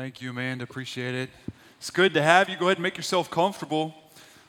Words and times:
Thank 0.00 0.22
you, 0.22 0.30
Amanda. 0.30 0.64
Appreciate 0.64 1.14
it. 1.14 1.28
It's 1.76 1.90
good 1.90 2.14
to 2.14 2.22
have 2.22 2.48
you. 2.48 2.56
Go 2.56 2.68
ahead 2.68 2.78
and 2.78 2.82
make 2.82 2.96
yourself 2.96 3.30
comfortable. 3.30 3.94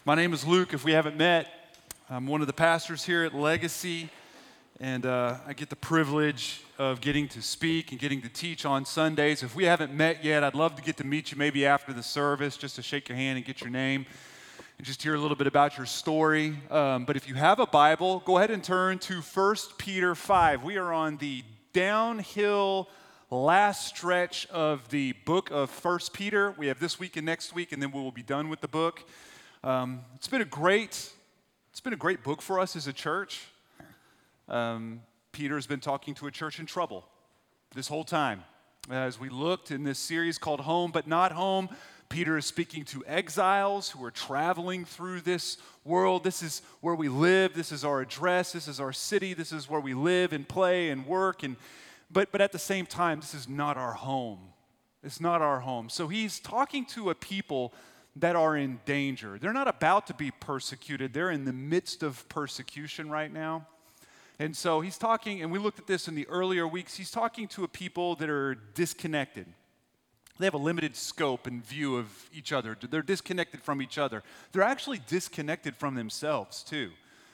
My 0.05 0.15
name 0.15 0.31
is 0.31 0.47
Luke. 0.47 0.73
If 0.73 0.85
we 0.85 0.93
haven't 0.93 1.17
met, 1.17 1.75
I'm 2.09 2.25
one 2.25 2.39
of 2.39 2.47
the 2.47 2.53
pastors 2.53 3.03
here 3.03 3.25
at 3.25 3.35
Legacy, 3.35 4.09
and 4.79 5.05
uh, 5.05 5.39
I 5.45 5.51
get 5.51 5.69
the 5.69 5.75
privilege 5.75 6.61
of 6.79 7.01
getting 7.01 7.27
to 7.27 7.41
speak 7.41 7.91
and 7.91 7.99
getting 7.99 8.21
to 8.21 8.29
teach 8.29 8.65
on 8.65 8.85
Sundays. 8.85 9.43
If 9.43 9.53
we 9.53 9.65
haven't 9.65 9.93
met 9.93 10.23
yet, 10.23 10.41
I'd 10.41 10.55
love 10.55 10.77
to 10.77 10.81
get 10.81 10.95
to 10.97 11.03
meet 11.03 11.33
you 11.33 11.37
maybe 11.37 11.65
after 11.65 11.91
the 11.91 12.01
service 12.01 12.55
just 12.55 12.77
to 12.77 12.81
shake 12.81 13.09
your 13.09 13.17
hand 13.17 13.35
and 13.35 13.45
get 13.45 13.59
your 13.59 13.71
name 13.71 14.05
and 14.77 14.87
just 14.87 15.03
hear 15.03 15.15
a 15.15 15.19
little 15.19 15.35
bit 15.35 15.47
about 15.47 15.75
your 15.75 15.85
story. 15.85 16.57
Um, 16.69 17.03
but 17.03 17.17
if 17.17 17.27
you 17.27 17.35
have 17.35 17.59
a 17.59 17.67
Bible, 17.67 18.21
go 18.23 18.37
ahead 18.37 18.51
and 18.51 18.63
turn 18.63 18.99
to 18.99 19.19
1 19.19 19.55
Peter 19.77 20.15
5. 20.15 20.63
We 20.63 20.77
are 20.77 20.93
on 20.93 21.17
the 21.17 21.43
downhill 21.73 22.87
last 23.35 23.87
stretch 23.87 24.45
of 24.47 24.89
the 24.89 25.13
book 25.25 25.51
of 25.51 25.69
First 25.69 26.11
Peter. 26.11 26.53
We 26.57 26.67
have 26.67 26.79
this 26.79 26.99
week 26.99 27.15
and 27.15 27.25
next 27.25 27.55
week, 27.55 27.71
and 27.71 27.81
then 27.81 27.91
we 27.91 28.01
will 28.01 28.11
be 28.11 28.23
done 28.23 28.49
with 28.49 28.59
the 28.59 28.67
book. 28.67 29.03
Um, 29.63 30.01
it's 30.15 30.27
been 30.27 30.41
a 30.41 30.45
great, 30.45 31.11
it's 31.71 31.79
been 31.79 31.93
a 31.93 31.97
great 31.97 32.23
book 32.23 32.41
for 32.41 32.59
us 32.59 32.75
as 32.75 32.87
a 32.87 32.93
church. 32.93 33.47
Um, 34.49 35.01
Peter 35.31 35.55
has 35.55 35.65
been 35.65 35.79
talking 35.79 36.13
to 36.15 36.27
a 36.27 36.31
church 36.31 36.59
in 36.59 36.65
trouble 36.65 37.05
this 37.73 37.87
whole 37.87 38.03
time. 38.03 38.43
As 38.89 39.17
we 39.17 39.29
looked 39.29 39.71
in 39.71 39.83
this 39.83 39.97
series 39.97 40.37
called 40.37 40.59
Home 40.59 40.91
But 40.91 41.07
Not 41.07 41.31
Home, 41.31 41.69
Peter 42.09 42.37
is 42.37 42.45
speaking 42.45 42.83
to 42.83 43.01
exiles 43.05 43.91
who 43.91 44.03
are 44.03 44.11
traveling 44.11 44.83
through 44.83 45.21
this 45.21 45.55
world. 45.85 46.25
This 46.25 46.43
is 46.43 46.61
where 46.81 46.95
we 46.95 47.07
live. 47.07 47.53
This 47.53 47.71
is 47.71 47.85
our 47.85 48.01
address. 48.01 48.51
This 48.51 48.67
is 48.67 48.81
our 48.81 48.91
city. 48.91 49.33
This 49.33 49.53
is 49.53 49.69
where 49.69 49.79
we 49.79 49.93
live 49.93 50.33
and 50.33 50.45
play 50.45 50.89
and 50.89 51.05
work. 51.05 51.43
And 51.43 51.55
but, 52.11 52.31
but 52.31 52.41
at 52.41 52.51
the 52.51 52.59
same 52.59 52.85
time, 52.85 53.19
this 53.19 53.33
is 53.33 53.47
not 53.47 53.77
our 53.77 53.93
home. 53.93 54.39
It's 55.03 55.19
not 55.19 55.41
our 55.41 55.59
home. 55.59 55.89
So 55.89 56.07
he's 56.07 56.39
talking 56.39 56.85
to 56.87 57.09
a 57.09 57.15
people 57.15 57.73
that 58.15 58.35
are 58.35 58.55
in 58.57 58.79
danger. 58.85 59.37
They're 59.39 59.53
not 59.53 59.67
about 59.67 60.07
to 60.07 60.13
be 60.13 60.31
persecuted, 60.31 61.13
they're 61.13 61.31
in 61.31 61.45
the 61.45 61.53
midst 61.53 62.03
of 62.03 62.27
persecution 62.29 63.09
right 63.09 63.31
now. 63.31 63.67
And 64.39 64.57
so 64.57 64.81
he's 64.81 64.97
talking, 64.97 65.43
and 65.43 65.51
we 65.51 65.59
looked 65.59 65.77
at 65.77 65.85
this 65.85 66.07
in 66.07 66.15
the 66.15 66.27
earlier 66.27 66.67
weeks, 66.67 66.95
he's 66.95 67.11
talking 67.11 67.47
to 67.49 67.63
a 67.63 67.67
people 67.67 68.15
that 68.15 68.29
are 68.29 68.55
disconnected. 68.73 69.45
They 70.39 70.45
have 70.45 70.55
a 70.55 70.57
limited 70.57 70.95
scope 70.95 71.45
and 71.45 71.63
view 71.63 71.97
of 71.97 72.07
each 72.33 72.51
other. 72.51 72.75
They're 72.89 73.03
disconnected 73.03 73.61
from 73.61 73.81
each 73.81 73.99
other. 73.99 74.23
They're 74.51 74.63
actually 74.63 74.99
disconnected 75.07 75.75
from 75.75 75.93
themselves, 75.93 76.63
too, 76.63 76.89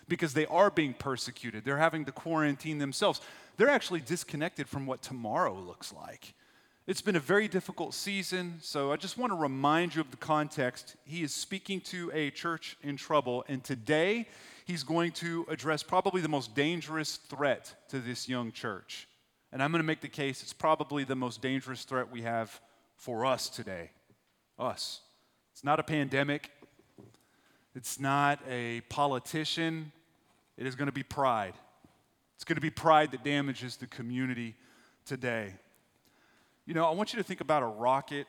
because 0.07 0.33
they 0.33 0.45
are 0.47 0.69
being 0.69 0.93
persecuted. 0.93 1.65
They're 1.65 1.77
having 1.77 2.05
to 2.05 2.11
quarantine 2.11 2.77
themselves 2.77 3.21
they're 3.57 3.69
actually 3.69 4.01
disconnected 4.01 4.69
from 4.69 4.85
what 4.85 5.01
tomorrow 5.01 5.53
looks 5.53 5.91
like. 5.91 6.33
It's 6.85 7.01
been 7.01 7.17
a 7.17 7.19
very 7.19 7.47
difficult 7.49 7.93
season, 7.93 8.59
so 8.61 8.93
I 8.93 8.95
just 8.95 9.17
want 9.17 9.33
to 9.33 9.37
remind 9.37 9.95
you 9.95 10.01
of 10.01 10.11
the 10.11 10.17
context. 10.17 10.95
He 11.03 11.21
is 11.21 11.33
speaking 11.33 11.81
to 11.81 12.09
a 12.13 12.29
church 12.29 12.77
in 12.81 12.95
trouble, 12.95 13.43
and 13.49 13.61
today 13.61 14.27
he's 14.65 14.83
going 14.83 15.11
to 15.13 15.45
address 15.49 15.83
probably 15.83 16.21
the 16.21 16.29
most 16.29 16.55
dangerous 16.55 17.17
threat 17.17 17.73
to 17.89 17.99
this 17.99 18.29
young 18.29 18.51
church. 18.51 19.07
And 19.51 19.61
I'm 19.61 19.71
going 19.71 19.81
to 19.81 19.87
make 19.87 20.01
the 20.01 20.07
case 20.07 20.43
it's 20.43 20.53
probably 20.53 21.03
the 21.03 21.15
most 21.15 21.41
dangerous 21.41 21.83
threat 21.83 22.09
we 22.11 22.21
have 22.21 22.61
for 22.95 23.25
us 23.25 23.49
today. 23.49 23.89
Us. 24.57 25.01
It's 25.51 25.63
not 25.63 25.79
a 25.79 25.83
pandemic, 25.83 26.51
it's 27.75 27.99
not 27.99 28.39
a 28.47 28.81
politician, 28.81 29.91
it 30.57 30.65
is 30.65 30.75
going 30.75 30.87
to 30.87 30.93
be 30.93 31.03
pride. 31.03 31.53
It's 32.35 32.43
going 32.43 32.55
to 32.55 32.61
be 32.61 32.69
pride 32.69 33.11
that 33.11 33.23
damages 33.23 33.77
the 33.77 33.87
community 33.87 34.55
today. 35.05 35.53
You 36.65 36.73
know, 36.73 36.85
I 36.85 36.91
want 36.91 37.13
you 37.13 37.17
to 37.17 37.23
think 37.23 37.41
about 37.41 37.63
a 37.63 37.67
rocket 37.67 38.27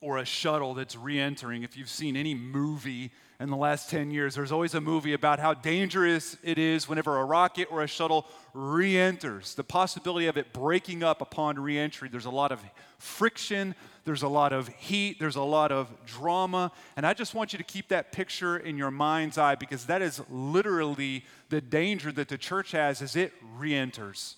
or 0.00 0.18
a 0.18 0.24
shuttle 0.24 0.74
that's 0.74 0.96
re 0.96 1.18
entering. 1.18 1.62
If 1.62 1.76
you've 1.76 1.88
seen 1.88 2.16
any 2.16 2.34
movie 2.34 3.12
in 3.40 3.50
the 3.50 3.56
last 3.56 3.90
10 3.90 4.10
years, 4.10 4.34
there's 4.34 4.52
always 4.52 4.74
a 4.74 4.80
movie 4.80 5.12
about 5.12 5.38
how 5.38 5.54
dangerous 5.54 6.36
it 6.42 6.58
is 6.58 6.88
whenever 6.88 7.18
a 7.18 7.24
rocket 7.24 7.68
or 7.70 7.82
a 7.82 7.86
shuttle 7.86 8.26
re 8.54 8.96
enters. 8.98 9.54
The 9.54 9.64
possibility 9.64 10.26
of 10.26 10.36
it 10.36 10.52
breaking 10.52 11.02
up 11.02 11.20
upon 11.20 11.58
re 11.58 11.78
entry. 11.78 12.08
There's 12.08 12.26
a 12.26 12.30
lot 12.30 12.52
of 12.52 12.62
friction, 12.98 13.74
there's 14.06 14.22
a 14.22 14.28
lot 14.28 14.52
of 14.52 14.68
heat, 14.68 15.18
there's 15.18 15.36
a 15.36 15.42
lot 15.42 15.72
of 15.72 15.92
drama. 16.06 16.70
And 16.96 17.04
I 17.04 17.12
just 17.12 17.34
want 17.34 17.52
you 17.52 17.58
to 17.58 17.64
keep 17.64 17.88
that 17.88 18.12
picture 18.12 18.56
in 18.56 18.78
your 18.78 18.92
mind's 18.92 19.36
eye 19.36 19.56
because 19.56 19.86
that 19.86 20.00
is 20.00 20.22
literally 20.30 21.24
the 21.50 21.60
danger 21.60 22.12
that 22.12 22.28
the 22.28 22.38
church 22.38 22.70
has 22.70 23.02
as 23.02 23.16
it 23.16 23.32
re 23.56 23.74
enters. 23.74 24.36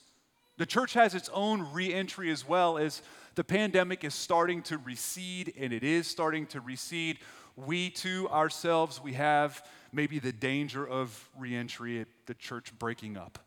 The 0.57 0.65
church 0.67 0.95
has 0.95 1.15
its 1.15 1.29
own 1.35 1.71
re 1.73 1.93
entry 1.93 2.31
as 2.31 2.49
well 2.49 2.79
as 2.79 3.03
the 3.35 3.45
pandemic 3.45 4.05
is 4.05 4.15
starting 4.15 4.63
to 4.63 4.79
recede, 4.79 5.53
and 5.57 5.73
it 5.73 5.85
is 5.85 6.07
starting 6.09 6.47
to 6.47 6.61
recede. 6.61 7.19
We 7.55 7.91
too, 7.91 8.29
ourselves, 8.31 9.03
we 9.03 9.13
have 9.13 9.65
maybe 9.93 10.19
the 10.19 10.33
danger 10.33 10.89
of 10.89 11.29
reentry 11.39 12.01
at 12.01 12.09
the 12.27 12.35
church 12.35 12.73
breaking 12.79 13.19
up. 13.19 13.39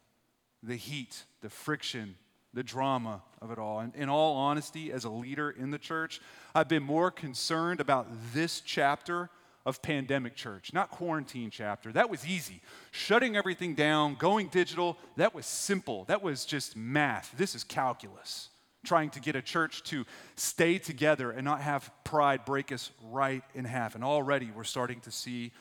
The 0.62 0.76
heat, 0.76 1.24
the 1.42 1.50
friction, 1.50 2.16
the 2.54 2.64
drama 2.64 3.22
of 3.42 3.52
it 3.52 3.58
all. 3.58 3.80
And 3.80 3.96
in 3.96 4.10
all 4.10 4.36
honesty, 4.36 4.92
as 4.92 5.04
a 5.04 5.10
leader 5.10 5.50
in 5.50 5.72
the 5.72 5.78
church, 5.78 6.22
I've 6.54 6.68
been 6.68 6.84
more 6.84 7.12
concerned 7.12 7.80
about 7.80 8.08
this 8.34 8.62
chapter 8.62 9.30
of 9.66 9.82
pandemic 9.82 10.36
church, 10.36 10.74
not 10.74 10.90
quarantine 10.90 11.50
chapter. 11.52 11.92
That 11.92 12.10
was 12.10 12.26
easy. 12.26 12.62
Shutting 12.92 13.36
everything 13.36 13.76
down, 13.76 14.16
going 14.16 14.48
digital, 14.48 14.98
that 15.18 15.36
was 15.36 15.46
simple. 15.46 16.06
That 16.06 16.24
was 16.24 16.46
just 16.46 16.76
math. 16.76 17.32
This 17.38 17.56
is 17.56 17.64
calculus 17.64 18.50
trying 18.84 19.10
to 19.12 19.20
get 19.20 19.36
a 19.36 19.42
church 19.42 19.84
to 19.84 20.06
stay 20.36 20.78
together 20.78 21.32
and 21.32 21.46
not 21.46 21.62
have 21.62 21.92
pride 22.04 22.46
break 22.46 22.72
us 22.72 22.92
right 23.04 23.44
in 23.54 23.66
half. 23.66 23.96
And 23.96 24.04
already 24.04 24.52
we're 24.56 24.64
starting 24.64 25.00
to 25.02 25.12
see 25.12 25.52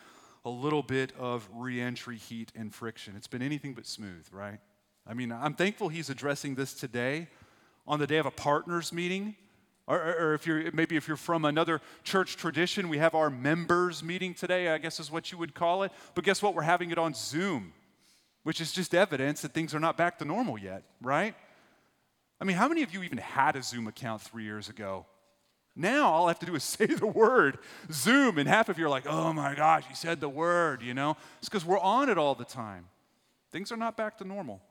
a 0.44 0.50
little 0.50 0.82
bit 0.82 1.12
of 1.18 1.46
reentry 1.54 2.16
heat 2.16 2.50
and 2.54 2.74
friction. 2.74 3.14
It's 3.16 3.26
been 3.26 3.42
anything 3.42 3.74
but 3.74 3.86
smooth, 3.86 4.26
right? 4.32 4.58
I 5.10 5.14
mean, 5.14 5.32
I'm 5.32 5.54
thankful 5.54 5.88
he's 5.88 6.08
addressing 6.08 6.54
this 6.54 6.72
today 6.72 7.26
on 7.84 7.98
the 7.98 8.06
day 8.06 8.18
of 8.18 8.26
a 8.26 8.30
partners 8.30 8.92
meeting. 8.92 9.34
Or, 9.88 9.98
or, 9.98 10.34
if 10.34 10.46
you're 10.46 10.70
maybe 10.70 10.94
if 10.94 11.08
you're 11.08 11.16
from 11.16 11.44
another 11.44 11.80
church 12.04 12.36
tradition, 12.36 12.88
we 12.88 12.98
have 12.98 13.16
our 13.16 13.28
members 13.28 14.04
meeting 14.04 14.34
today, 14.34 14.68
I 14.68 14.78
guess 14.78 15.00
is 15.00 15.10
what 15.10 15.32
you 15.32 15.38
would 15.38 15.52
call 15.52 15.82
it. 15.82 15.90
But 16.14 16.22
guess 16.22 16.40
what? 16.40 16.54
We're 16.54 16.62
having 16.62 16.92
it 16.92 16.98
on 16.98 17.14
Zoom, 17.14 17.72
which 18.44 18.60
is 18.60 18.70
just 18.70 18.94
evidence 18.94 19.42
that 19.42 19.52
things 19.52 19.74
are 19.74 19.80
not 19.80 19.96
back 19.96 20.16
to 20.20 20.24
normal 20.24 20.56
yet, 20.56 20.84
right? 21.02 21.34
I 22.40 22.44
mean, 22.44 22.56
how 22.56 22.68
many 22.68 22.84
of 22.84 22.94
you 22.94 23.02
even 23.02 23.18
had 23.18 23.56
a 23.56 23.64
Zoom 23.64 23.88
account 23.88 24.22
three 24.22 24.44
years 24.44 24.68
ago? 24.68 25.06
Now 25.74 26.12
all 26.12 26.26
I 26.26 26.30
have 26.30 26.38
to 26.38 26.46
do 26.46 26.54
is 26.54 26.62
say 26.78 26.86
the 26.86 27.08
word 27.08 27.58
Zoom, 27.90 28.38
and 28.38 28.48
half 28.48 28.68
of 28.68 28.78
you 28.78 28.86
are 28.86 28.90
like, 28.90 29.08
oh 29.08 29.32
my 29.32 29.56
gosh, 29.56 29.82
you 29.88 29.96
said 29.96 30.20
the 30.20 30.28
word, 30.28 30.82
you 30.82 30.94
know? 30.94 31.16
It's 31.40 31.48
because 31.48 31.64
we're 31.64 31.80
on 31.80 32.10
it 32.10 32.16
all 32.16 32.36
the 32.36 32.44
time. 32.44 32.86
Things 33.50 33.72
are 33.72 33.76
not 33.76 33.96
back 33.96 34.18
to 34.18 34.24
normal. 34.24 34.62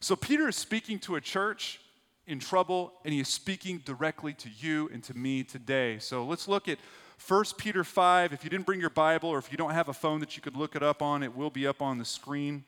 So 0.00 0.14
Peter 0.16 0.48
is 0.48 0.56
speaking 0.56 0.98
to 1.00 1.16
a 1.16 1.20
church 1.20 1.80
in 2.26 2.38
trouble, 2.38 2.92
and 3.04 3.12
he 3.12 3.20
is 3.20 3.28
speaking 3.28 3.78
directly 3.84 4.34
to 4.34 4.48
you 4.58 4.88
and 4.92 5.02
to 5.04 5.14
me 5.14 5.42
today. 5.42 5.98
So 5.98 6.24
let's 6.24 6.46
look 6.46 6.68
at 6.68 6.78
1 7.26 7.44
Peter 7.56 7.82
5. 7.82 8.32
If 8.32 8.44
you 8.44 8.50
didn't 8.50 8.66
bring 8.66 8.80
your 8.80 8.90
Bible, 8.90 9.30
or 9.30 9.38
if 9.38 9.50
you 9.50 9.58
don't 9.58 9.72
have 9.72 9.88
a 9.88 9.94
phone 9.94 10.20
that 10.20 10.36
you 10.36 10.42
could 10.42 10.56
look 10.56 10.76
it 10.76 10.82
up 10.82 11.02
on, 11.02 11.22
it 11.22 11.34
will 11.34 11.50
be 11.50 11.66
up 11.66 11.82
on 11.82 11.98
the 11.98 12.04
screen. 12.04 12.64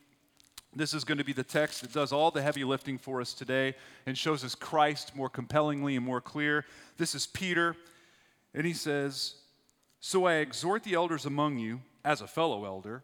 This 0.75 0.95
is 0.95 1.05
going 1.05 1.19
to 1.19 1.25
be 1.25 1.33
the 1.33 1.45
text 1.45 1.83
that 1.83 1.93
does 1.93 2.13
all 2.13 2.31
the 2.31 2.43
heavy 2.43 2.65
lifting 2.65 2.97
for 2.97 3.21
us 3.21 3.35
today 3.35 3.75
and 4.07 4.17
shows 4.17 4.45
us 4.45 4.55
Christ 4.55 5.15
more 5.15 5.29
compellingly 5.29 5.97
and 5.97 6.05
more 6.05 6.21
clear. 6.21 6.65
This 6.97 7.15
is 7.15 7.27
Peter, 7.27 7.77
and 8.55 8.67
he 8.67 8.73
says, 8.73 9.35
So 10.01 10.27
I 10.27 10.35
exhort 10.35 10.85
the 10.85 10.95
elders 10.95 11.27
among 11.27 11.59
you, 11.59 11.81
as 12.05 12.21
a 12.21 12.27
fellow 12.27 12.65
elder, 12.65 13.03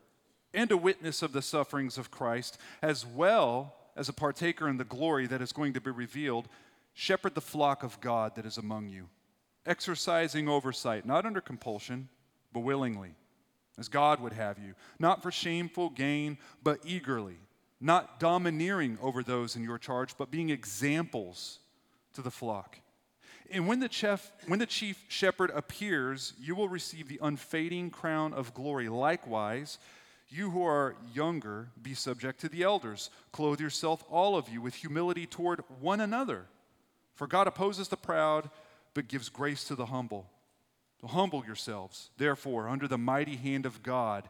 and 0.54 0.70
a 0.70 0.76
witness 0.76 1.22
of 1.22 1.32
the 1.32 1.42
sufferings 1.42 1.98
of 1.98 2.10
Christ, 2.10 2.56
as 2.80 3.04
well 3.04 3.74
as 3.96 4.08
a 4.08 4.12
partaker 4.12 4.68
in 4.68 4.76
the 4.76 4.84
glory 4.84 5.26
that 5.26 5.42
is 5.42 5.52
going 5.52 5.72
to 5.72 5.80
be 5.80 5.90
revealed, 5.90 6.48
shepherd 6.94 7.34
the 7.34 7.40
flock 7.40 7.82
of 7.82 8.00
God 8.00 8.36
that 8.36 8.46
is 8.46 8.58
among 8.58 8.88
you, 8.88 9.08
exercising 9.64 10.48
oversight, 10.48 11.06
not 11.06 11.26
under 11.26 11.40
compulsion, 11.40 12.08
but 12.52 12.60
willingly, 12.60 13.14
as 13.78 13.88
God 13.88 14.20
would 14.20 14.32
have 14.32 14.58
you, 14.58 14.74
not 14.98 15.22
for 15.22 15.30
shameful 15.30 15.90
gain, 15.90 16.38
but 16.62 16.80
eagerly 16.84 17.38
not 17.80 18.18
domineering 18.18 18.98
over 19.02 19.22
those 19.22 19.56
in 19.56 19.62
your 19.62 19.78
charge, 19.78 20.16
but 20.16 20.30
being 20.30 20.50
examples 20.50 21.58
to 22.14 22.22
the 22.22 22.30
flock. 22.30 22.78
And 23.50 23.68
when 23.68 23.80
the, 23.80 23.88
chef, 23.90 24.32
when 24.48 24.58
the 24.58 24.66
chief 24.66 25.04
shepherd 25.08 25.52
appears, 25.54 26.32
you 26.40 26.54
will 26.54 26.68
receive 26.68 27.08
the 27.08 27.20
unfading 27.22 27.90
crown 27.90 28.32
of 28.32 28.54
glory. 28.54 28.88
Likewise, 28.88 29.78
you 30.28 30.50
who 30.50 30.64
are 30.64 30.96
younger, 31.14 31.68
be 31.80 31.94
subject 31.94 32.40
to 32.40 32.48
the 32.48 32.62
elders. 32.62 33.10
Clothe 33.32 33.60
yourself, 33.60 34.04
all 34.10 34.36
of 34.36 34.48
you, 34.48 34.60
with 34.60 34.74
humility 34.74 35.26
toward 35.26 35.62
one 35.80 36.00
another. 36.00 36.46
For 37.14 37.26
God 37.26 37.46
opposes 37.46 37.88
the 37.88 37.96
proud, 37.96 38.50
but 38.94 39.08
gives 39.08 39.28
grace 39.28 39.64
to 39.64 39.74
the 39.74 39.86
humble. 39.86 40.28
Humble 41.04 41.44
yourselves, 41.46 42.10
therefore, 42.18 42.68
under 42.68 42.88
the 42.88 42.98
mighty 42.98 43.36
hand 43.36 43.64
of 43.64 43.82
God 43.82 44.28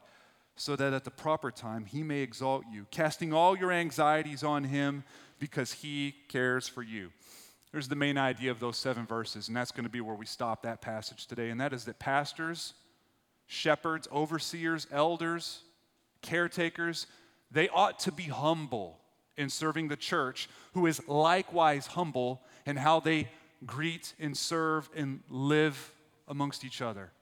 so 0.56 0.74
that 0.74 0.92
at 0.92 1.04
the 1.04 1.10
proper 1.10 1.50
time 1.50 1.84
he 1.84 2.02
may 2.02 2.20
exalt 2.20 2.64
you, 2.72 2.86
casting 2.90 3.32
all 3.32 3.56
your 3.56 3.70
anxieties 3.70 4.42
on 4.42 4.64
him 4.64 5.04
because 5.38 5.72
he 5.72 6.14
cares 6.28 6.66
for 6.66 6.82
you. 6.82 7.10
There's 7.72 7.88
the 7.88 7.96
main 7.96 8.16
idea 8.16 8.50
of 8.50 8.58
those 8.58 8.78
seven 8.78 9.06
verses, 9.06 9.48
and 9.48 9.56
that's 9.56 9.70
going 9.70 9.84
to 9.84 9.90
be 9.90 10.00
where 10.00 10.14
we 10.14 10.24
stop 10.24 10.62
that 10.62 10.80
passage 10.80 11.26
today. 11.26 11.50
And 11.50 11.60
that 11.60 11.74
is 11.74 11.84
that 11.84 11.98
pastors, 11.98 12.72
shepherds, 13.46 14.08
overseers, 14.10 14.86
elders, 14.90 15.60
caretakers, 16.22 17.06
they 17.50 17.68
ought 17.68 17.98
to 18.00 18.12
be 18.12 18.24
humble 18.24 18.98
in 19.36 19.50
serving 19.50 19.88
the 19.88 19.96
church, 19.96 20.48
who 20.72 20.86
is 20.86 21.06
likewise 21.08 21.88
humble 21.88 22.40
in 22.64 22.76
how 22.76 23.00
they 23.00 23.28
greet 23.64 24.14
and 24.18 24.36
serve 24.36 24.88
and 24.94 25.20
live 25.28 25.92
amongst 26.28 26.64
each 26.64 26.80
other. 26.82 27.12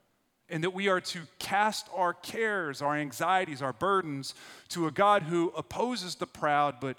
And 0.49 0.63
that 0.63 0.73
we 0.73 0.87
are 0.87 1.01
to 1.01 1.21
cast 1.39 1.89
our 1.93 2.13
cares, 2.13 2.81
our 2.81 2.95
anxieties, 2.95 3.61
our 3.61 3.73
burdens 3.73 4.35
to 4.69 4.87
a 4.87 4.91
God 4.91 5.23
who 5.23 5.49
opposes 5.57 6.15
the 6.15 6.27
proud 6.27 6.75
but 6.79 6.97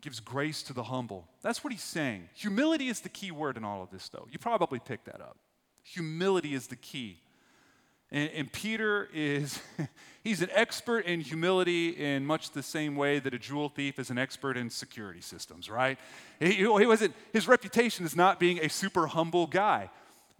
gives 0.00 0.20
grace 0.20 0.62
to 0.62 0.72
the 0.72 0.84
humble. 0.84 1.28
That's 1.42 1.62
what 1.62 1.72
he's 1.72 1.82
saying. 1.82 2.28
Humility 2.34 2.88
is 2.88 3.00
the 3.00 3.08
key 3.08 3.30
word 3.30 3.56
in 3.56 3.64
all 3.64 3.82
of 3.82 3.90
this, 3.90 4.08
though. 4.08 4.26
You 4.30 4.38
probably 4.38 4.78
picked 4.78 5.06
that 5.06 5.20
up. 5.20 5.36
Humility 5.82 6.54
is 6.54 6.68
the 6.68 6.76
key. 6.76 7.20
And, 8.12 8.30
and, 8.30 8.52
Peter 8.52 9.08
is, 9.12 9.60
he's 10.24 10.40
an 10.40 10.50
expert 10.52 11.06
in 11.06 11.20
humility 11.20 11.90
in 11.90 12.24
much 12.24 12.52
the 12.52 12.62
same 12.62 12.94
way 12.94 13.18
that 13.18 13.34
a 13.34 13.38
jewel 13.38 13.68
thief 13.68 13.98
is 13.98 14.10
an 14.10 14.18
expert 14.18 14.56
in 14.56 14.70
security 14.70 15.20
systems, 15.20 15.68
right? 15.68 15.98
He, 16.38 16.52
he 16.52 16.66
wasn't, 16.66 17.14
his 17.32 17.48
reputation 17.48 18.06
is 18.06 18.14
not 18.14 18.38
being 18.38 18.58
a 18.60 18.68
super 18.68 19.08
humble 19.08 19.46
guy. 19.46 19.90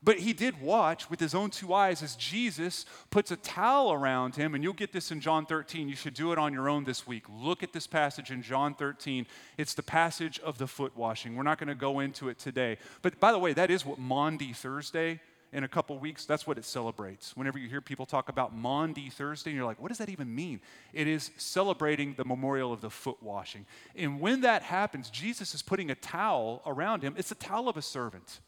But 0.06 0.20
he 0.20 0.32
did 0.32 0.60
watch 0.60 1.10
with 1.10 1.18
his 1.18 1.34
own 1.34 1.50
two 1.50 1.74
eyes 1.74 2.00
as 2.00 2.14
Jesus 2.14 2.86
puts 3.10 3.32
a 3.32 3.36
towel 3.36 3.92
around 3.92 4.36
him, 4.36 4.54
and 4.54 4.62
you'll 4.62 4.72
get 4.72 4.92
this 4.92 5.10
in 5.10 5.20
John 5.20 5.46
13. 5.46 5.88
You 5.88 5.96
should 5.96 6.14
do 6.14 6.30
it 6.30 6.38
on 6.38 6.52
your 6.52 6.68
own 6.68 6.84
this 6.84 7.08
week. 7.08 7.24
Look 7.28 7.64
at 7.64 7.72
this 7.72 7.88
passage 7.88 8.30
in 8.30 8.40
John 8.40 8.74
13. 8.74 9.26
It's 9.58 9.74
the 9.74 9.82
passage 9.82 10.38
of 10.40 10.58
the 10.58 10.68
foot 10.68 10.96
washing. 10.96 11.34
We're 11.34 11.42
not 11.42 11.58
going 11.58 11.68
to 11.68 11.74
go 11.74 11.98
into 11.98 12.28
it 12.28 12.38
today. 12.38 12.78
But 13.02 13.18
by 13.18 13.32
the 13.32 13.38
way, 13.38 13.52
that 13.54 13.68
is 13.68 13.84
what 13.84 13.98
Maundy 13.98 14.52
Thursday 14.52 15.20
in 15.52 15.64
a 15.64 15.68
couple 15.68 15.98
weeks, 15.98 16.26
that's 16.26 16.46
what 16.46 16.58
it 16.58 16.64
celebrates. 16.64 17.36
Whenever 17.36 17.58
you 17.58 17.68
hear 17.68 17.80
people 17.80 18.04
talk 18.04 18.28
about 18.28 18.54
Maundy 18.54 19.10
Thursday, 19.10 19.52
you're 19.52 19.64
like, 19.64 19.80
what 19.80 19.88
does 19.88 19.98
that 19.98 20.08
even 20.08 20.34
mean? 20.34 20.60
It 20.92 21.06
is 21.06 21.30
celebrating 21.36 22.14
the 22.14 22.24
memorial 22.24 22.72
of 22.72 22.80
the 22.80 22.90
foot 22.90 23.22
washing. 23.22 23.64
And 23.94 24.20
when 24.20 24.40
that 24.42 24.62
happens, 24.62 25.08
Jesus 25.08 25.54
is 25.54 25.62
putting 25.62 25.90
a 25.90 25.94
towel 25.94 26.62
around 26.66 27.02
him. 27.02 27.14
It's 27.16 27.30
a 27.30 27.36
towel 27.36 27.68
of 27.68 27.76
a 27.76 27.82
servant. 27.82 28.40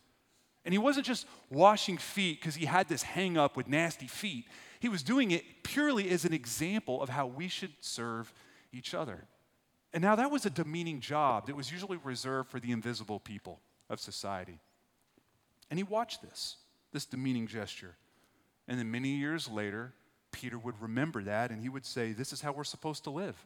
And 0.64 0.74
he 0.74 0.78
wasn't 0.78 1.06
just 1.06 1.26
washing 1.50 1.96
feet 1.98 2.40
because 2.40 2.56
he 2.56 2.66
had 2.66 2.88
this 2.88 3.02
hang 3.02 3.38
up 3.38 3.56
with 3.56 3.68
nasty 3.68 4.06
feet. 4.06 4.46
He 4.80 4.88
was 4.88 5.02
doing 5.02 5.30
it 5.30 5.62
purely 5.62 6.10
as 6.10 6.24
an 6.24 6.34
example 6.34 7.00
of 7.02 7.08
how 7.08 7.26
we 7.26 7.48
should 7.48 7.72
serve 7.80 8.32
each 8.72 8.92
other. 8.92 9.24
And 9.92 10.02
now 10.02 10.16
that 10.16 10.30
was 10.30 10.44
a 10.44 10.50
demeaning 10.50 11.00
job 11.00 11.46
that 11.46 11.56
was 11.56 11.72
usually 11.72 11.98
reserved 12.04 12.50
for 12.50 12.60
the 12.60 12.72
invisible 12.72 13.18
people 13.18 13.60
of 13.88 14.00
society. 14.00 14.58
And 15.70 15.78
he 15.78 15.84
watched 15.84 16.22
this 16.22 16.56
this 16.92 17.04
demeaning 17.04 17.46
gesture. 17.46 17.96
And 18.66 18.78
then 18.78 18.90
many 18.90 19.10
years 19.10 19.48
later, 19.48 19.92
Peter 20.32 20.58
would 20.58 20.80
remember 20.80 21.22
that 21.22 21.50
and 21.50 21.60
he 21.60 21.68
would 21.68 21.86
say, 21.86 22.12
This 22.12 22.32
is 22.32 22.40
how 22.40 22.52
we're 22.52 22.64
supposed 22.64 23.04
to 23.04 23.10
live 23.10 23.36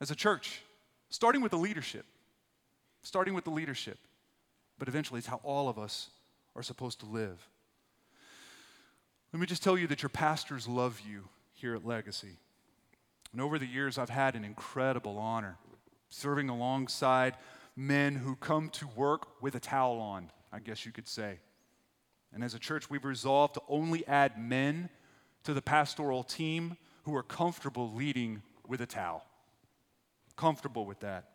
as 0.00 0.10
a 0.10 0.16
church, 0.16 0.62
starting 1.10 1.40
with 1.40 1.50
the 1.50 1.58
leadership. 1.58 2.06
Starting 3.02 3.34
with 3.34 3.44
the 3.44 3.50
leadership. 3.50 3.98
But 4.78 4.88
eventually, 4.88 5.18
it's 5.18 5.28
how 5.28 5.40
all 5.42 5.68
of 5.68 5.78
us 5.78 6.10
are 6.54 6.62
supposed 6.62 7.00
to 7.00 7.06
live. 7.06 7.48
Let 9.32 9.40
me 9.40 9.46
just 9.46 9.62
tell 9.62 9.78
you 9.78 9.86
that 9.88 10.02
your 10.02 10.10
pastors 10.10 10.66
love 10.66 11.00
you 11.06 11.28
here 11.52 11.74
at 11.74 11.86
Legacy. 11.86 12.38
And 13.32 13.40
over 13.40 13.58
the 13.58 13.66
years, 13.66 13.98
I've 13.98 14.10
had 14.10 14.34
an 14.34 14.44
incredible 14.44 15.18
honor 15.18 15.56
serving 16.08 16.48
alongside 16.48 17.34
men 17.76 18.14
who 18.14 18.36
come 18.36 18.70
to 18.70 18.88
work 18.96 19.42
with 19.42 19.54
a 19.54 19.60
towel 19.60 19.98
on, 19.98 20.30
I 20.52 20.60
guess 20.60 20.86
you 20.86 20.92
could 20.92 21.08
say. 21.08 21.38
And 22.34 22.44
as 22.44 22.54
a 22.54 22.58
church, 22.58 22.90
we've 22.90 23.04
resolved 23.04 23.54
to 23.54 23.62
only 23.68 24.06
add 24.06 24.38
men 24.38 24.90
to 25.44 25.54
the 25.54 25.62
pastoral 25.62 26.22
team 26.22 26.76
who 27.04 27.14
are 27.14 27.22
comfortable 27.22 27.92
leading 27.94 28.42
with 28.66 28.80
a 28.80 28.86
towel. 28.86 29.24
Comfortable 30.36 30.84
with 30.84 31.00
that. 31.00 31.30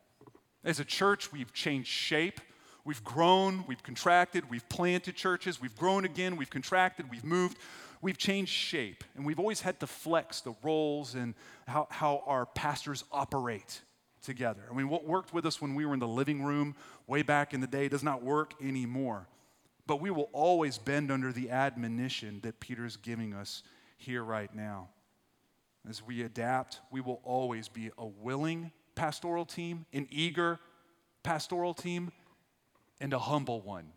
As 0.63 0.79
a 0.79 0.85
church, 0.85 1.31
we've 1.31 1.53
changed 1.53 1.87
shape. 1.87 2.39
We've 2.83 3.03
grown, 3.03 3.63
we've 3.67 3.83
contracted, 3.83 4.49
we've 4.49 4.67
planted 4.67 5.15
churches, 5.15 5.61
we've 5.61 5.75
grown 5.75 6.03
again, 6.03 6.35
we've 6.35 6.49
contracted, 6.49 7.11
we've 7.11 7.23
moved, 7.23 7.57
we've 8.01 8.17
changed 8.17 8.51
shape. 8.51 9.03
And 9.15 9.23
we've 9.23 9.39
always 9.39 9.61
had 9.61 9.79
to 9.81 9.87
flex 9.87 10.41
the 10.41 10.55
roles 10.63 11.13
and 11.13 11.35
how, 11.67 11.87
how 11.91 12.23
our 12.25 12.47
pastors 12.47 13.03
operate 13.11 13.81
together. 14.23 14.61
I 14.69 14.73
mean, 14.75 14.89
what 14.89 15.05
worked 15.05 15.33
with 15.33 15.45
us 15.45 15.61
when 15.61 15.75
we 15.75 15.85
were 15.85 15.93
in 15.93 15.99
the 15.99 16.07
living 16.07 16.43
room 16.43 16.75
way 17.07 17.21
back 17.21 17.53
in 17.53 17.61
the 17.61 17.67
day 17.67 17.87
does 17.87 18.03
not 18.03 18.23
work 18.23 18.53
anymore. 18.61 19.27
But 19.87 20.01
we 20.01 20.11
will 20.11 20.29
always 20.31 20.77
bend 20.77 21.11
under 21.11 21.31
the 21.31 21.49
admonition 21.49 22.39
that 22.43 22.59
Peter 22.59 22.85
is 22.85 22.97
giving 22.97 23.33
us 23.33 23.63
here 23.97 24.23
right 24.23 24.53
now. 24.53 24.89
As 25.89 26.05
we 26.05 26.21
adapt, 26.21 26.79
we 26.91 27.01
will 27.01 27.21
always 27.23 27.67
be 27.67 27.89
a 27.97 28.05
willing 28.05 28.71
pastoral 28.95 29.45
team, 29.45 29.85
an 29.93 30.07
eager 30.11 30.59
pastoral 31.23 31.73
team, 31.73 32.11
and 32.99 33.13
a 33.13 33.19
humble 33.19 33.61
one. 33.61 33.91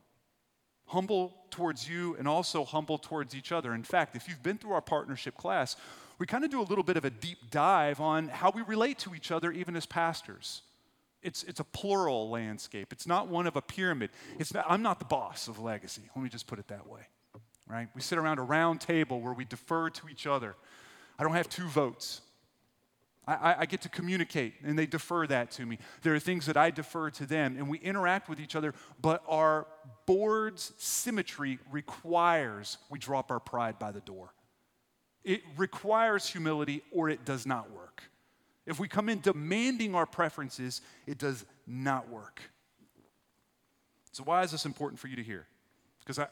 Humble 0.86 1.34
towards 1.50 1.88
you 1.88 2.16
and 2.18 2.26
also 2.26 2.64
humble 2.64 2.98
towards 2.98 3.34
each 3.34 3.52
other. 3.52 3.74
In 3.74 3.82
fact, 3.82 4.16
if 4.16 4.28
you've 4.28 4.42
been 4.42 4.58
through 4.58 4.72
our 4.72 4.82
partnership 4.82 5.36
class, 5.36 5.76
we 6.18 6.26
kind 6.26 6.44
of 6.44 6.50
do 6.50 6.60
a 6.60 6.62
little 6.62 6.84
bit 6.84 6.96
of 6.96 7.04
a 7.04 7.10
deep 7.10 7.50
dive 7.50 8.00
on 8.00 8.28
how 8.28 8.50
we 8.50 8.62
relate 8.62 8.98
to 9.00 9.14
each 9.14 9.30
other, 9.30 9.50
even 9.52 9.76
as 9.76 9.86
pastors. 9.86 10.62
It's, 11.24 11.42
it's 11.44 11.58
a 11.58 11.64
plural 11.64 12.28
landscape. 12.28 12.92
It's 12.92 13.06
not 13.06 13.28
one 13.28 13.46
of 13.46 13.56
a 13.56 13.62
pyramid. 13.62 14.10
It's 14.38 14.52
not, 14.52 14.66
I'm 14.68 14.82
not 14.82 14.98
the 14.98 15.06
boss 15.06 15.48
of 15.48 15.58
legacy. 15.58 16.02
Let 16.14 16.22
me 16.22 16.28
just 16.28 16.46
put 16.46 16.58
it 16.58 16.68
that 16.68 16.86
way. 16.86 17.00
Right? 17.66 17.88
We 17.94 18.02
sit 18.02 18.18
around 18.18 18.38
a 18.38 18.42
round 18.42 18.82
table 18.82 19.22
where 19.22 19.32
we 19.32 19.46
defer 19.46 19.88
to 19.88 20.08
each 20.10 20.26
other. 20.26 20.54
I 21.18 21.22
don't 21.22 21.32
have 21.32 21.48
two 21.48 21.66
votes. 21.66 22.20
I, 23.26 23.54
I, 23.60 23.64
get 23.64 23.80
to 23.82 23.88
communicate, 23.88 24.52
and 24.62 24.78
they 24.78 24.84
defer 24.84 25.26
that 25.28 25.50
to 25.52 25.64
me. 25.64 25.78
There 26.02 26.14
are 26.14 26.18
things 26.18 26.44
that 26.44 26.58
I 26.58 26.70
defer 26.70 27.08
to 27.12 27.24
them, 27.24 27.56
and 27.56 27.70
we 27.70 27.78
interact 27.78 28.28
with 28.28 28.38
each 28.38 28.54
other, 28.54 28.74
but 29.00 29.22
our 29.26 29.66
board's 30.04 30.74
symmetry 30.76 31.58
requires 31.72 32.76
we 32.90 32.98
drop 32.98 33.30
our 33.30 33.40
pride 33.40 33.78
by 33.78 33.92
the 33.92 34.00
door. 34.00 34.34
It 35.24 35.40
requires 35.56 36.28
humility, 36.28 36.82
or 36.92 37.08
it 37.08 37.24
does 37.24 37.46
not 37.46 37.70
work. 37.70 38.02
If 38.66 38.80
we 38.80 38.88
come 38.88 39.08
in 39.08 39.20
demanding 39.20 39.94
our 39.94 40.06
preferences, 40.06 40.80
it 41.06 41.18
does 41.18 41.44
not 41.66 42.08
work. 42.08 42.40
So, 44.12 44.22
why 44.22 44.42
is 44.42 44.52
this 44.52 44.64
important 44.64 45.00
for 45.00 45.08
you 45.08 45.16
to 45.16 45.22
hear? 45.22 45.46
Because 46.04 46.24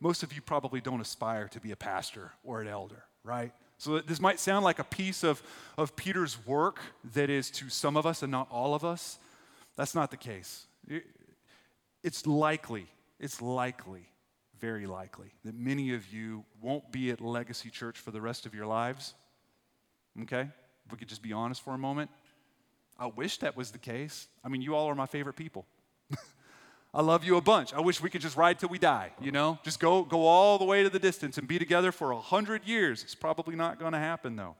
most 0.00 0.22
of 0.22 0.32
you 0.32 0.42
probably 0.42 0.80
don't 0.80 1.00
aspire 1.00 1.48
to 1.48 1.60
be 1.60 1.70
a 1.70 1.76
pastor 1.76 2.32
or 2.42 2.60
an 2.60 2.68
elder, 2.68 3.04
right? 3.22 3.52
So, 3.78 4.00
this 4.00 4.20
might 4.20 4.40
sound 4.40 4.64
like 4.64 4.78
a 4.78 4.84
piece 4.84 5.22
of, 5.22 5.42
of 5.78 5.96
Peter's 5.96 6.44
work 6.46 6.80
that 7.14 7.30
is 7.30 7.50
to 7.52 7.70
some 7.70 7.96
of 7.96 8.04
us 8.04 8.22
and 8.22 8.30
not 8.30 8.48
all 8.50 8.74
of 8.74 8.84
us. 8.84 9.18
That's 9.76 9.94
not 9.94 10.10
the 10.10 10.16
case. 10.16 10.66
It's 12.02 12.26
likely, 12.26 12.88
it's 13.18 13.40
likely, 13.40 14.08
very 14.58 14.86
likely, 14.86 15.32
that 15.44 15.54
many 15.54 15.94
of 15.94 16.12
you 16.12 16.44
won't 16.60 16.90
be 16.90 17.10
at 17.10 17.20
Legacy 17.20 17.70
Church 17.70 17.98
for 17.98 18.10
the 18.10 18.20
rest 18.20 18.44
of 18.44 18.54
your 18.54 18.66
lives. 18.66 19.14
Okay? 20.22 20.48
If 20.90 20.92
we 20.94 20.98
could 20.98 21.08
just 21.08 21.22
be 21.22 21.32
honest 21.32 21.62
for 21.62 21.72
a 21.72 21.78
moment. 21.78 22.10
I 22.98 23.06
wish 23.06 23.38
that 23.38 23.56
was 23.56 23.70
the 23.70 23.78
case. 23.78 24.26
I 24.42 24.48
mean, 24.48 24.60
you 24.60 24.74
all 24.74 24.88
are 24.88 24.94
my 24.96 25.06
favorite 25.06 25.36
people. 25.36 25.64
I 26.92 27.00
love 27.00 27.22
you 27.22 27.36
a 27.36 27.40
bunch. 27.40 27.72
I 27.72 27.78
wish 27.78 28.02
we 28.02 28.10
could 28.10 28.20
just 28.20 28.36
ride 28.36 28.58
till 28.58 28.70
we 28.70 28.78
die, 28.80 29.12
you 29.20 29.30
know? 29.30 29.60
Just 29.62 29.78
go, 29.78 30.02
go 30.02 30.26
all 30.26 30.58
the 30.58 30.64
way 30.64 30.82
to 30.82 30.90
the 30.90 30.98
distance 30.98 31.38
and 31.38 31.46
be 31.46 31.60
together 31.60 31.92
for 31.92 32.10
a 32.10 32.18
hundred 32.18 32.66
years. 32.66 33.04
It's 33.04 33.14
probably 33.14 33.54
not 33.54 33.78
going 33.78 33.92
to 33.92 34.00
happen, 34.00 34.34
though. 34.34 34.56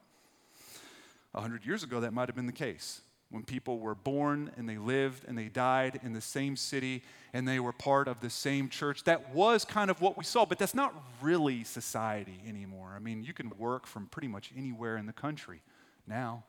A 1.34 1.40
hundred 1.40 1.66
years 1.66 1.82
ago, 1.82 1.99
that 1.99 2.12
might 2.12 2.28
have 2.28 2.37
been 2.37 2.46
the 2.46 2.52
case 2.52 3.00
when 3.30 3.42
people 3.42 3.80
were 3.80 3.96
born 3.96 4.52
and 4.56 4.68
they 4.68 4.78
lived 4.78 5.25
and 5.26 5.37
they 5.37 5.49
died 5.49 5.99
in 6.04 6.12
the 6.12 6.20
same 6.20 6.54
city 6.54 7.02
and 7.32 7.49
they 7.49 7.58
were 7.58 7.72
part 7.72 8.06
of 8.06 8.20
the 8.20 8.30
same 8.30 8.68
church. 8.68 9.02
That 9.02 9.34
was 9.34 9.64
kind 9.64 9.90
of 9.90 10.00
what 10.00 10.16
we 10.16 10.22
saw, 10.22 10.46
but 10.46 10.60
that's 10.60 10.76
not 10.76 10.94
really 11.20 11.64
society 11.64 12.40
anymore. 12.46 12.92
I 12.94 13.00
mean, 13.00 13.25
you 13.25 13.32
can 13.32 13.50
work 13.58 13.84
from 13.84 14.06
pretty 14.06 14.28
much 14.28 14.52
anywhere 14.56 14.96
in 14.96 15.06
the 15.06 15.12
country 15.12 15.62
now. 16.10 16.44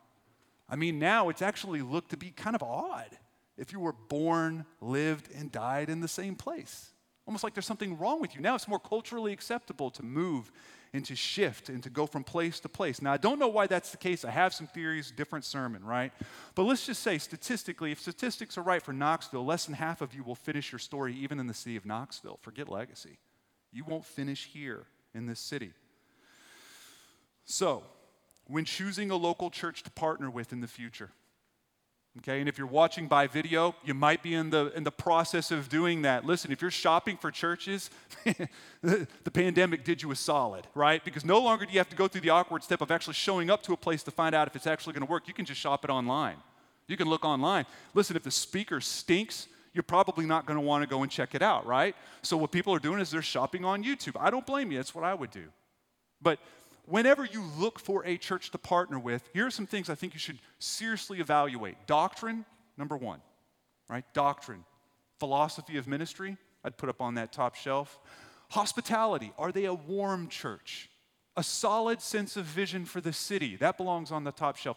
I 0.68 0.76
mean, 0.76 0.98
now 0.98 1.30
it's 1.30 1.40
actually 1.40 1.80
looked 1.80 2.10
to 2.10 2.18
be 2.18 2.30
kind 2.30 2.54
of 2.54 2.62
odd 2.62 3.08
if 3.56 3.72
you 3.72 3.80
were 3.80 3.92
born, 3.92 4.66
lived, 4.80 5.28
and 5.34 5.50
died 5.50 5.88
in 5.88 6.00
the 6.00 6.08
same 6.08 6.34
place. 6.34 6.90
Almost 7.26 7.44
like 7.44 7.54
there's 7.54 7.66
something 7.66 7.96
wrong 7.98 8.20
with 8.20 8.34
you. 8.34 8.40
Now 8.40 8.54
it's 8.54 8.66
more 8.66 8.80
culturally 8.80 9.32
acceptable 9.32 9.90
to 9.92 10.02
move 10.02 10.50
and 10.92 11.04
to 11.06 11.14
shift 11.14 11.68
and 11.68 11.82
to 11.82 11.88
go 11.88 12.06
from 12.06 12.24
place 12.24 12.60
to 12.60 12.68
place. 12.68 13.00
Now, 13.00 13.12
I 13.12 13.16
don't 13.16 13.38
know 13.38 13.48
why 13.48 13.66
that's 13.66 13.90
the 13.90 13.96
case. 13.96 14.24
I 14.24 14.30
have 14.30 14.52
some 14.52 14.66
theories, 14.66 15.10
different 15.10 15.44
sermon, 15.44 15.84
right? 15.84 16.12
But 16.54 16.64
let's 16.64 16.84
just 16.84 17.02
say, 17.02 17.18
statistically, 17.18 17.92
if 17.92 18.00
statistics 18.00 18.58
are 18.58 18.62
right 18.62 18.82
for 18.82 18.92
Knoxville, 18.92 19.44
less 19.44 19.64
than 19.64 19.74
half 19.74 20.02
of 20.02 20.12
you 20.14 20.22
will 20.22 20.34
finish 20.34 20.70
your 20.70 20.78
story 20.78 21.14
even 21.14 21.38
in 21.38 21.46
the 21.46 21.54
city 21.54 21.76
of 21.76 21.86
Knoxville. 21.86 22.38
Forget 22.42 22.68
legacy. 22.68 23.18
You 23.72 23.84
won't 23.84 24.04
finish 24.04 24.46
here 24.52 24.84
in 25.14 25.26
this 25.26 25.40
city. 25.40 25.72
So, 27.44 27.84
when 28.52 28.64
choosing 28.64 29.10
a 29.10 29.16
local 29.16 29.50
church 29.50 29.82
to 29.82 29.90
partner 29.90 30.30
with 30.30 30.52
in 30.52 30.60
the 30.60 30.68
future, 30.68 31.10
Okay, 32.18 32.40
and 32.40 32.48
if 32.48 32.58
you're 32.58 32.66
watching 32.66 33.08
by 33.08 33.26
video, 33.26 33.74
you 33.86 33.94
might 33.94 34.22
be 34.22 34.34
in 34.34 34.50
the, 34.50 34.70
in 34.76 34.84
the 34.84 34.90
process 34.90 35.50
of 35.50 35.70
doing 35.70 36.02
that. 36.02 36.26
Listen, 36.26 36.52
if 36.52 36.60
you're 36.60 36.70
shopping 36.70 37.16
for 37.16 37.30
churches, 37.30 37.88
the, 38.82 39.08
the 39.24 39.30
pandemic 39.30 39.82
did 39.82 40.02
you 40.02 40.10
a 40.10 40.14
solid, 40.14 40.66
right? 40.74 41.02
Because 41.06 41.24
no 41.24 41.40
longer 41.40 41.64
do 41.64 41.72
you 41.72 41.78
have 41.78 41.88
to 41.88 41.96
go 41.96 42.08
through 42.08 42.20
the 42.20 42.28
awkward 42.28 42.62
step 42.62 42.82
of 42.82 42.90
actually 42.90 43.14
showing 43.14 43.48
up 43.48 43.62
to 43.62 43.72
a 43.72 43.78
place 43.78 44.02
to 44.02 44.10
find 44.10 44.34
out 44.34 44.46
if 44.46 44.54
it's 44.54 44.66
actually 44.66 44.92
going 44.92 45.06
to 45.06 45.10
work. 45.10 45.26
You 45.26 45.32
can 45.32 45.46
just 45.46 45.58
shop 45.58 45.84
it 45.86 45.90
online. 45.90 46.36
You 46.86 46.98
can 46.98 47.08
look 47.08 47.24
online. 47.24 47.64
Listen, 47.94 48.14
if 48.14 48.24
the 48.24 48.30
speaker 48.30 48.82
stinks, 48.82 49.48
you're 49.72 49.82
probably 49.82 50.26
not 50.26 50.44
going 50.44 50.58
to 50.58 50.66
want 50.66 50.82
to 50.82 50.86
go 50.86 51.02
and 51.02 51.10
check 51.10 51.34
it 51.34 51.40
out, 51.40 51.64
right? 51.64 51.96
So 52.20 52.36
what 52.36 52.52
people 52.52 52.74
are 52.74 52.78
doing 52.78 53.00
is 53.00 53.10
they're 53.10 53.22
shopping 53.22 53.64
on 53.64 53.82
YouTube. 53.82 54.16
I 54.20 54.28
don't 54.28 54.44
blame 54.44 54.70
you. 54.70 54.76
That's 54.76 54.94
what 54.94 55.04
I 55.04 55.14
would 55.14 55.30
do. 55.30 55.44
But 56.20 56.38
whenever 56.86 57.24
you 57.24 57.42
look 57.58 57.78
for 57.78 58.04
a 58.04 58.16
church 58.16 58.50
to 58.50 58.58
partner 58.58 58.98
with, 58.98 59.28
here 59.32 59.46
are 59.46 59.50
some 59.50 59.66
things 59.66 59.88
I 59.88 59.94
think 59.94 60.14
you 60.14 60.20
should 60.20 60.38
seriously 60.58 61.20
evaluate. 61.20 61.86
Doctrine, 61.86 62.44
number 62.76 62.96
one, 62.96 63.20
right? 63.88 64.04
Doctrine. 64.14 64.64
Philosophy 65.18 65.78
of 65.78 65.86
ministry, 65.86 66.36
I'd 66.64 66.76
put 66.76 66.88
up 66.88 67.00
on 67.00 67.14
that 67.14 67.32
top 67.32 67.54
shelf. 67.54 67.98
Hospitality, 68.50 69.32
are 69.38 69.52
they 69.52 69.66
a 69.66 69.74
warm 69.74 70.28
church? 70.28 70.90
A 71.36 71.42
solid 71.42 72.02
sense 72.02 72.36
of 72.36 72.44
vision 72.44 72.84
for 72.84 73.00
the 73.00 73.12
city, 73.12 73.56
that 73.56 73.76
belongs 73.76 74.10
on 74.10 74.24
the 74.24 74.32
top 74.32 74.56
shelf. 74.56 74.76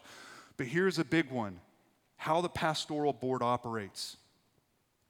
But 0.57 0.67
here's 0.67 0.99
a 0.99 1.05
big 1.05 1.31
one 1.31 1.59
how 2.17 2.39
the 2.39 2.49
pastoral 2.49 3.11
board 3.11 3.41
operates. 3.41 4.17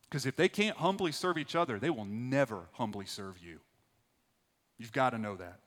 Because 0.10 0.26
if 0.26 0.36
they 0.36 0.50
can't 0.50 0.78
humbly 0.78 1.12
serve 1.12 1.38
each 1.38 1.56
other, 1.56 1.78
they 1.78 1.90
will 1.90 2.06
never 2.06 2.62
humbly 2.74 3.06
serve 3.06 3.38
you. 3.38 3.60
You've 4.78 4.92
got 4.92 5.12
to 5.12 5.18
know 5.18 5.36
that. 5.36 5.60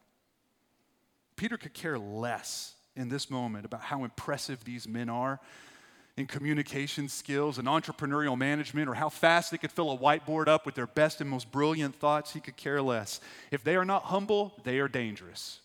Peter 1.38 1.56
could 1.56 1.72
care 1.72 1.98
less 1.98 2.74
in 2.96 3.08
this 3.08 3.30
moment 3.30 3.64
about 3.64 3.80
how 3.80 4.04
impressive 4.04 4.64
these 4.64 4.86
men 4.86 5.08
are 5.08 5.40
in 6.16 6.26
communication 6.26 7.08
skills 7.08 7.58
and 7.58 7.68
entrepreneurial 7.68 8.36
management 8.36 8.88
or 8.88 8.94
how 8.94 9.08
fast 9.08 9.52
they 9.52 9.56
could 9.56 9.70
fill 9.70 9.92
a 9.92 9.96
whiteboard 9.96 10.48
up 10.48 10.66
with 10.66 10.74
their 10.74 10.88
best 10.88 11.20
and 11.20 11.30
most 11.30 11.52
brilliant 11.52 11.94
thoughts. 11.94 12.32
He 12.32 12.40
could 12.40 12.56
care 12.56 12.82
less. 12.82 13.20
If 13.52 13.62
they 13.62 13.76
are 13.76 13.84
not 13.84 14.04
humble, 14.04 14.52
they 14.64 14.80
are 14.80 14.88
dangerous. 14.88 15.60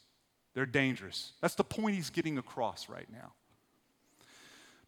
They're 0.54 0.68
dangerous. 0.68 1.34
That's 1.42 1.56
the 1.56 1.64
point 1.64 1.96
he's 1.96 2.12
getting 2.12 2.38
across 2.38 2.88
right 2.88 3.12
now. 3.12 3.34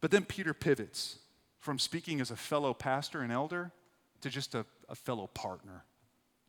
But 0.02 0.12
then 0.12 0.24
Peter 0.24 0.54
pivots 0.54 1.18
from 1.60 1.80
speaking 1.80 2.22
as 2.22 2.30
a 2.30 2.36
fellow 2.36 2.76
pastor 2.76 3.22
and 3.22 3.32
elder 3.32 3.72
to 4.22 4.30
just 4.30 4.54
a, 4.54 4.68
a 4.88 4.94
fellow 4.94 5.26
partner 5.26 5.84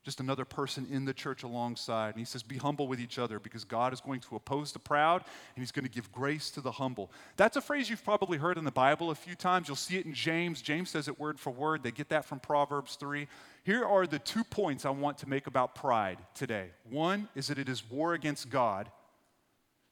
just 0.07 0.21
another 0.21 0.45
person 0.45 0.87
in 0.89 1.05
the 1.05 1.13
church 1.13 1.43
alongside. 1.43 2.11
And 2.11 2.19
he 2.21 2.25
says, 2.25 2.45
Be 2.45 2.59
humble 2.59 2.87
with 2.87 3.01
each 3.01 3.19
other 3.19 3.41
because 3.41 3.65
God 3.65 3.93
is 3.93 4.01
going 4.01 4.21
to 4.21 4.37
oppose 4.37 4.71
the 4.71 4.79
proud 4.79 5.25
and 5.57 5.63
he's 5.63 5.73
going 5.73 5.85
to 5.85 5.91
give 5.91 6.13
grace 6.13 6.49
to 6.53 6.61
the 6.61 6.71
humble. 6.71 7.11
That's 7.37 7.57
a 7.57 7.61
phrase 7.61 7.91
you've 7.91 8.05
probably 8.05 8.39
heard 8.39 8.57
in 8.57 8.65
the 8.65 8.71
Bible 8.71 9.11
a 9.11 9.17
few 9.17 9.35
times. 9.35 9.67
You'll 9.67 9.75
see 9.75 9.97
it 9.97 10.07
in 10.07 10.15
James. 10.15 10.63
James 10.63 10.91
says 10.91 11.09
it 11.09 11.19
word 11.19 11.41
for 11.41 11.51
word. 11.51 11.83
They 11.83 11.91
get 11.91 12.09
that 12.11 12.25
from 12.25 12.39
Proverbs 12.39 12.95
3. 12.95 13.27
Here 13.65 13.85
are 13.85 14.07
the 14.07 14.21
two 14.21 14.45
points 14.45 14.87
I 14.87 14.91
want 14.91 15.19
to 15.19 15.29
make 15.29 15.49
about 15.49 15.75
pride 15.75 16.19
today 16.35 16.69
one 16.89 17.29
is 17.35 17.49
that 17.49 17.59
it 17.59 17.69
is 17.69 17.91
war 17.91 18.15
against 18.15 18.49
God, 18.49 18.89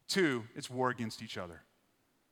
two, 0.06 0.44
it's 0.54 0.70
war 0.70 0.90
against 0.90 1.22
each 1.22 1.36
other. 1.36 1.62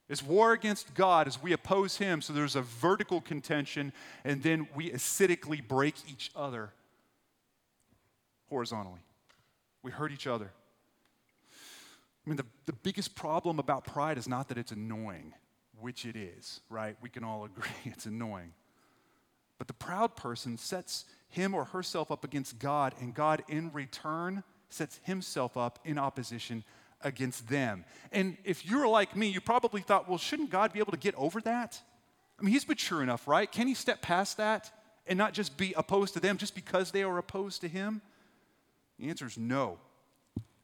It's 0.08 0.22
war 0.22 0.52
against 0.52 0.94
God 0.94 1.26
as 1.26 1.42
we 1.42 1.52
oppose 1.52 1.96
Him, 1.96 2.22
so 2.22 2.32
there's 2.32 2.54
a 2.54 2.62
vertical 2.62 3.20
contention, 3.20 3.92
and 4.24 4.40
then 4.40 4.68
we 4.76 4.90
acidically 4.90 5.66
break 5.66 5.96
each 6.08 6.30
other 6.36 6.70
horizontally. 8.52 9.00
We 9.82 9.90
hurt 9.90 10.12
each 10.12 10.26
other. 10.26 10.52
I 12.24 12.30
mean, 12.30 12.36
the, 12.36 12.44
the 12.66 12.74
biggest 12.74 13.14
problem 13.14 13.58
about 13.58 13.84
pride 13.84 14.18
is 14.18 14.28
not 14.28 14.48
that 14.48 14.58
it's 14.58 14.72
annoying, 14.72 15.32
which 15.80 16.04
it 16.04 16.16
is, 16.16 16.60
right? 16.68 16.94
We 17.00 17.08
can 17.08 17.24
all 17.24 17.44
agree 17.46 17.70
it's 17.84 18.04
annoying. 18.04 18.52
But 19.56 19.68
the 19.68 19.74
proud 19.74 20.16
person 20.16 20.58
sets 20.58 21.06
him 21.30 21.54
or 21.54 21.64
herself 21.64 22.10
up 22.10 22.24
against 22.24 22.58
God, 22.58 22.94
and 23.00 23.14
God 23.14 23.42
in 23.48 23.72
return 23.72 24.44
sets 24.68 25.00
himself 25.04 25.56
up 25.56 25.78
in 25.82 25.98
opposition 25.98 26.62
against 27.00 27.48
them. 27.48 27.86
And 28.12 28.36
if 28.44 28.66
you're 28.66 28.86
like 28.86 29.16
me, 29.16 29.28
you 29.28 29.40
probably 29.40 29.80
thought, 29.80 30.10
well, 30.10 30.18
shouldn't 30.18 30.50
God 30.50 30.74
be 30.74 30.78
able 30.78 30.92
to 30.92 30.98
get 30.98 31.14
over 31.14 31.40
that? 31.40 31.80
I 32.38 32.42
mean, 32.42 32.52
he's 32.52 32.68
mature 32.68 33.02
enough, 33.02 33.26
right? 33.26 33.50
Can 33.50 33.66
he 33.66 33.74
step 33.74 34.02
past 34.02 34.36
that 34.36 34.70
and 35.06 35.16
not 35.16 35.32
just 35.32 35.56
be 35.56 35.72
opposed 35.74 36.12
to 36.14 36.20
them 36.20 36.36
just 36.36 36.54
because 36.54 36.90
they 36.90 37.02
are 37.02 37.16
opposed 37.16 37.62
to 37.62 37.68
him? 37.68 38.02
The 39.02 39.08
answer 39.08 39.26
is 39.26 39.36
no. 39.36 39.78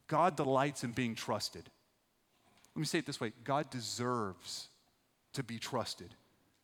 God 0.07 0.37
delights 0.37 0.85
in 0.85 0.91
being 0.91 1.13
trusted. 1.13 1.69
Let 2.73 2.79
me 2.79 2.85
say 2.85 2.99
it 2.99 3.05
this 3.05 3.19
way 3.19 3.33
God 3.43 3.69
deserves 3.69 4.69
to 5.33 5.43
be 5.43 5.59
trusted. 5.59 6.15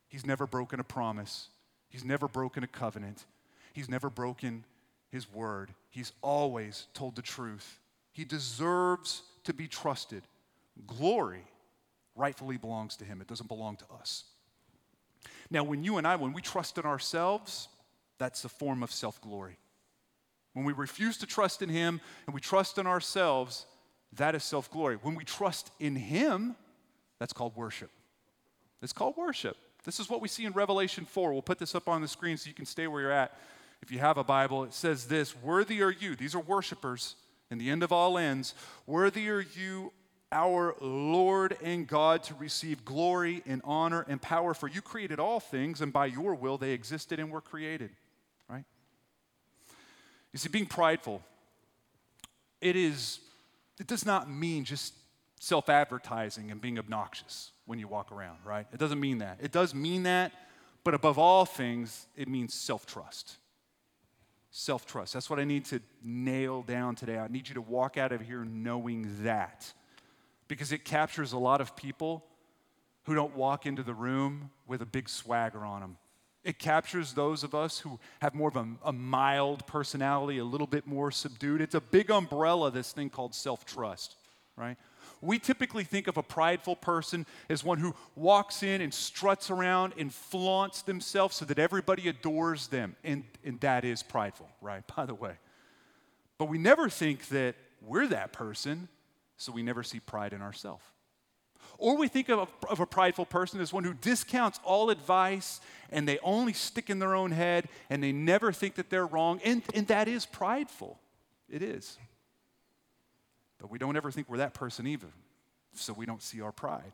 He's 0.07 0.25
never 0.25 0.47
broken 0.47 0.79
a 0.79 0.85
promise, 0.85 1.49
He's 1.89 2.05
never 2.05 2.29
broken 2.29 2.63
a 2.63 2.67
covenant, 2.67 3.25
He's 3.73 3.89
never 3.89 4.09
broken 4.09 4.63
His 5.11 5.31
word. 5.31 5.73
He's 5.89 6.13
always 6.21 6.87
told 6.93 7.17
the 7.17 7.21
truth. 7.21 7.81
He 8.13 8.23
deserves 8.23 9.23
to 9.43 9.53
be 9.53 9.67
trusted. 9.67 10.23
Glory 10.87 11.43
rightfully 12.15 12.55
belongs 12.55 12.95
to 12.97 13.05
Him, 13.05 13.19
it 13.19 13.27
doesn't 13.27 13.49
belong 13.49 13.75
to 13.75 13.85
us. 13.99 14.23
Now, 15.51 15.65
when 15.65 15.83
you 15.83 15.97
and 15.97 16.07
I, 16.07 16.15
when 16.15 16.31
we 16.31 16.41
trust 16.41 16.77
in 16.77 16.85
ourselves, 16.85 17.67
that's 18.17 18.45
a 18.45 18.49
form 18.49 18.81
of 18.81 18.93
self 18.93 19.19
glory. 19.19 19.57
When 20.55 20.63
we 20.63 20.71
refuse 20.71 21.17
to 21.17 21.25
trust 21.25 21.61
in 21.61 21.67
Him 21.67 21.99
and 22.25 22.33
we 22.33 22.39
trust 22.39 22.77
in 22.77 22.87
ourselves, 22.87 23.65
that 24.13 24.35
is 24.35 24.43
self 24.43 24.71
glory. 24.71 24.95
When 24.95 25.13
we 25.13 25.25
trust 25.25 25.69
in 25.81 25.97
Him, 25.97 26.55
that's 27.19 27.33
called 27.33 27.57
worship. 27.57 27.91
It's 28.81 28.93
called 28.93 29.17
worship. 29.17 29.57
This 29.83 29.99
is 29.99 30.09
what 30.09 30.21
we 30.21 30.29
see 30.29 30.45
in 30.45 30.53
Revelation 30.53 31.05
4. 31.05 31.33
We'll 31.33 31.41
put 31.41 31.59
this 31.59 31.75
up 31.75 31.89
on 31.89 32.01
the 32.01 32.07
screen 32.07 32.37
so 32.37 32.47
you 32.47 32.53
can 32.53 32.65
stay 32.65 32.87
where 32.87 33.01
you're 33.01 33.11
at. 33.11 33.37
If 33.81 33.91
you 33.91 33.99
have 33.99 34.17
a 34.17 34.23
Bible, 34.23 34.63
it 34.63 34.73
says 34.73 35.07
this 35.07 35.35
Worthy 35.43 35.83
are 35.83 35.91
you, 35.91 36.15
these 36.15 36.33
are 36.33 36.39
worshipers 36.39 37.15
in 37.51 37.57
the 37.57 37.69
end 37.69 37.83
of 37.83 37.91
all 37.91 38.17
ends. 38.17 38.53
Worthy 38.87 39.29
are 39.29 39.45
you, 39.57 39.91
our 40.31 40.73
Lord 40.79 41.57
and 41.61 41.85
God, 41.85 42.23
to 42.23 42.33
receive 42.35 42.85
glory 42.85 43.43
and 43.45 43.61
honor 43.65 44.05
and 44.07 44.21
power, 44.21 44.53
for 44.53 44.69
you 44.69 44.81
created 44.81 45.19
all 45.19 45.41
things, 45.41 45.81
and 45.81 45.91
by 45.91 46.05
your 46.05 46.33
will 46.33 46.57
they 46.57 46.71
existed 46.71 47.19
and 47.19 47.29
were 47.29 47.41
created. 47.41 47.91
You 50.35 50.39
see, 50.39 50.49
being 50.49 50.65
prideful, 50.65 51.21
it 52.59 52.75
is, 52.75 53.21
it 53.79 53.87
does 53.87 54.05
not 54.05 54.29
mean 54.29 54.65
just 54.65 54.93
self 55.39 55.69
advertising 55.69 56.51
and 56.51 56.59
being 56.59 56.77
obnoxious 56.77 57.53
when 57.65 57.79
you 57.79 57.87
walk 57.87 58.11
around, 58.11 58.39
right? 58.43 58.67
It 58.73 58.77
doesn't 58.77 58.99
mean 58.99 59.19
that. 59.19 59.37
It 59.41 59.53
does 59.53 59.73
mean 59.73 60.03
that, 60.03 60.33
but 60.83 60.93
above 60.93 61.17
all 61.17 61.45
things, 61.45 62.07
it 62.17 62.27
means 62.27 62.53
self 62.53 62.85
trust. 62.85 63.37
Self 64.51 64.85
trust. 64.85 65.13
That's 65.13 65.29
what 65.29 65.39
I 65.39 65.45
need 65.45 65.63
to 65.67 65.79
nail 66.03 66.63
down 66.63 66.95
today. 66.95 67.17
I 67.17 67.29
need 67.29 67.47
you 67.47 67.53
to 67.55 67.61
walk 67.61 67.95
out 67.95 68.11
of 68.11 68.19
here 68.19 68.43
knowing 68.43 69.07
that 69.23 69.71
because 70.49 70.73
it 70.73 70.83
captures 70.83 71.31
a 71.31 71.37
lot 71.37 71.61
of 71.61 71.77
people 71.77 72.25
who 73.03 73.15
don't 73.15 73.37
walk 73.37 73.65
into 73.65 73.83
the 73.83 73.93
room 73.93 74.51
with 74.67 74.81
a 74.81 74.85
big 74.85 75.07
swagger 75.07 75.63
on 75.63 75.79
them. 75.79 75.97
It 76.45 76.59
captures 76.59 77.13
those 77.13 77.43
of 77.43 77.55
us 77.55 77.79
who 77.79 77.99
have 78.21 78.35
more 78.35 78.49
of 78.49 78.55
a, 78.55 78.67
a 78.85 78.93
mild 78.93 79.65
personality, 79.65 80.37
a 80.37 80.45
little 80.45 80.67
bit 80.67 80.85
more 80.85 81.09
subdued. 81.09 81.59
It's 81.59 81.73
a 81.73 81.81
big 81.81 82.11
umbrella, 82.11 82.69
this 82.69 82.91
thing 82.91 83.09
called 83.09 83.33
self 83.33 83.65
trust, 83.65 84.15
right? 84.55 84.77
We 85.21 85.39
typically 85.39 85.83
think 85.83 86.07
of 86.07 86.17
a 86.17 86.23
prideful 86.23 86.75
person 86.75 87.25
as 87.49 87.63
one 87.63 87.79
who 87.79 87.95
walks 88.15 88.61
in 88.61 88.81
and 88.81 88.93
struts 88.93 89.49
around 89.49 89.93
and 89.97 90.13
flaunts 90.13 90.83
themselves 90.83 91.35
so 91.35 91.45
that 91.45 91.57
everybody 91.57 92.09
adores 92.09 92.67
them. 92.67 92.95
And, 93.03 93.23
and 93.43 93.59
that 93.61 93.83
is 93.83 94.03
prideful, 94.03 94.47
right? 94.61 94.83
By 94.95 95.07
the 95.07 95.15
way. 95.15 95.33
But 96.37 96.49
we 96.49 96.59
never 96.59 96.89
think 96.89 97.27
that 97.29 97.55
we're 97.81 98.07
that 98.07 98.33
person, 98.33 98.87
so 99.37 99.51
we 99.51 99.63
never 99.63 99.81
see 99.81 99.99
pride 99.99 100.31
in 100.31 100.43
ourselves. 100.43 100.83
Or 101.77 101.97
we 101.97 102.07
think 102.07 102.29
of 102.29 102.39
a, 102.39 102.67
of 102.67 102.79
a 102.79 102.85
prideful 102.85 103.25
person 103.25 103.59
as 103.59 103.73
one 103.73 103.83
who 103.83 103.93
discounts 103.93 104.59
all 104.63 104.89
advice 104.89 105.61
and 105.91 106.07
they 106.07 106.19
only 106.19 106.53
stick 106.53 106.89
in 106.89 106.99
their 106.99 107.15
own 107.15 107.31
head 107.31 107.67
and 107.89 108.01
they 108.01 108.11
never 108.11 108.51
think 108.51 108.75
that 108.75 108.89
they're 108.89 109.05
wrong. 109.05 109.39
And, 109.43 109.61
and 109.73 109.87
that 109.87 110.07
is 110.07 110.25
prideful. 110.25 110.99
It 111.49 111.61
is. 111.61 111.97
But 113.59 113.69
we 113.69 113.77
don't 113.77 113.95
ever 113.95 114.11
think 114.11 114.29
we're 114.29 114.37
that 114.37 114.53
person 114.53 114.87
either, 114.87 115.07
so 115.73 115.93
we 115.93 116.05
don't 116.05 116.21
see 116.21 116.41
our 116.41 116.51
pride. 116.51 116.91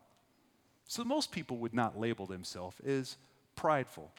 So 0.88 1.04
most 1.04 1.32
people 1.32 1.58
would 1.58 1.74
not 1.74 2.00
label 2.00 2.26
themselves 2.26 2.78
as 2.82 3.18
prideful. 3.56 4.12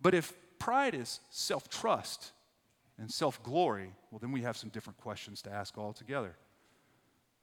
But 0.00 0.14
if 0.14 0.32
pride 0.58 0.94
is 0.94 1.20
self 1.30 1.68
trust 1.68 2.32
and 2.98 3.10
self 3.10 3.42
glory, 3.42 3.92
well, 4.10 4.18
then 4.18 4.32
we 4.32 4.42
have 4.42 4.56
some 4.56 4.70
different 4.70 4.98
questions 4.98 5.40
to 5.42 5.52
ask 5.52 5.78
altogether. 5.78 6.36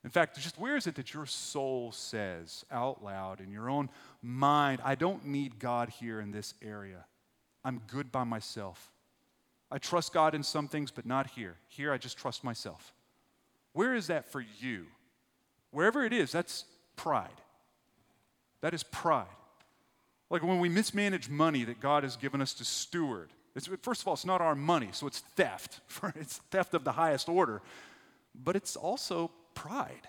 In 0.04 0.10
fact, 0.10 0.40
just 0.40 0.60
where 0.60 0.76
is 0.76 0.88
it 0.88 0.96
that 0.96 1.14
your 1.14 1.26
soul 1.26 1.92
says 1.92 2.66
out 2.72 3.04
loud 3.04 3.40
in 3.40 3.52
your 3.52 3.70
own 3.70 3.90
mind, 4.22 4.82
I 4.84 4.96
don't 4.96 5.26
need 5.26 5.60
God 5.60 5.90
here 5.90 6.20
in 6.20 6.32
this 6.32 6.56
area. 6.62 7.06
I'm 7.64 7.82
good 7.88 8.12
by 8.12 8.24
myself. 8.24 8.92
I 9.72 9.78
trust 9.78 10.12
God 10.12 10.34
in 10.34 10.44
some 10.44 10.68
things, 10.68 10.90
but 10.92 11.06
not 11.06 11.30
here. 11.30 11.56
Here, 11.68 11.94
I 11.94 11.98
just 11.98 12.18
trust 12.18 12.44
myself. 12.44 12.94
Where 13.74 13.94
is 13.94 14.08
that 14.08 14.32
for 14.32 14.44
you? 14.60 14.88
Wherever 15.70 16.04
it 16.04 16.14
is, 16.14 16.32
that's 16.32 16.66
pride. 16.96 17.30
That 18.62 18.74
is 18.74 18.84
pride. 18.84 19.26
Like 20.30 20.44
when 20.44 20.60
we 20.60 20.68
mismanage 20.68 21.30
money 21.30 21.64
that 21.64 21.80
God 21.80 22.04
has 22.04 22.16
given 22.18 22.42
us 22.42 22.54
to 22.56 22.66
steward. 22.66 23.30
It's, 23.56 23.70
first 23.82 24.02
of 24.02 24.08
all, 24.08 24.14
it's 24.14 24.26
not 24.26 24.42
our 24.42 24.56
money, 24.56 24.90
so 24.92 25.08
it's 25.08 25.20
theft. 25.20 25.82
It's 26.16 26.38
theft 26.50 26.74
of 26.74 26.84
the 26.84 26.94
highest 26.94 27.30
order. 27.30 27.62
But 28.34 28.56
it's 28.56 28.76
also 28.76 29.32
pride. 29.54 30.08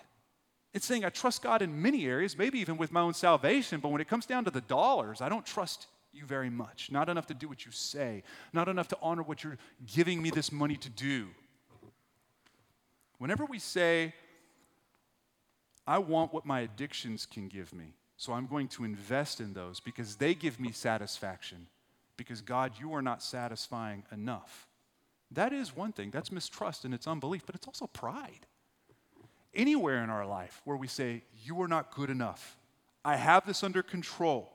It's 0.73 0.85
saying 0.85 1.05
I 1.05 1.09
trust 1.09 1.43
God 1.43 1.61
in 1.61 1.81
many 1.81 2.05
areas, 2.05 2.37
maybe 2.37 2.59
even 2.59 2.77
with 2.77 2.91
my 2.91 3.01
own 3.01 3.13
salvation, 3.13 3.79
but 3.79 3.89
when 3.89 4.01
it 4.01 4.07
comes 4.07 4.25
down 4.25 4.45
to 4.45 4.51
the 4.51 4.61
dollars, 4.61 5.21
I 5.21 5.29
don't 5.29 5.45
trust 5.45 5.87
you 6.11 6.25
very 6.25 6.49
much. 6.49 6.91
Not 6.91 7.09
enough 7.09 7.27
to 7.27 7.33
do 7.33 7.47
what 7.47 7.65
you 7.65 7.71
say, 7.71 8.23
not 8.53 8.67
enough 8.67 8.87
to 8.89 8.97
honor 9.01 9.23
what 9.23 9.43
you're 9.43 9.57
giving 9.93 10.21
me 10.21 10.31
this 10.31 10.51
money 10.51 10.77
to 10.77 10.89
do. 10.89 11.27
Whenever 13.19 13.45
we 13.45 13.59
say, 13.59 14.13
I 15.85 15.99
want 15.99 16.33
what 16.33 16.45
my 16.45 16.61
addictions 16.61 17.25
can 17.25 17.47
give 17.47 17.73
me, 17.73 17.93
so 18.17 18.33
I'm 18.33 18.47
going 18.47 18.67
to 18.69 18.83
invest 18.83 19.39
in 19.39 19.53
those 19.53 19.79
because 19.79 20.15
they 20.15 20.33
give 20.33 20.59
me 20.59 20.71
satisfaction, 20.71 21.67
because 22.17 22.41
God, 22.41 22.73
you 22.79 22.93
are 22.93 23.01
not 23.01 23.21
satisfying 23.21 24.03
enough. 24.11 24.67
That 25.31 25.51
is 25.51 25.75
one 25.75 25.91
thing. 25.91 26.11
That's 26.11 26.31
mistrust 26.31 26.85
and 26.85 26.93
it's 26.93 27.07
unbelief, 27.07 27.43
but 27.45 27.55
it's 27.55 27.67
also 27.67 27.87
pride. 27.87 28.45
Anywhere 29.55 30.03
in 30.03 30.09
our 30.09 30.25
life 30.25 30.61
where 30.65 30.77
we 30.77 30.87
say, 30.87 31.23
You 31.43 31.61
are 31.61 31.67
not 31.67 31.93
good 31.93 32.09
enough, 32.09 32.57
I 33.05 33.15
have 33.17 33.45
this 33.45 33.63
under 33.63 33.83
control, 33.83 34.51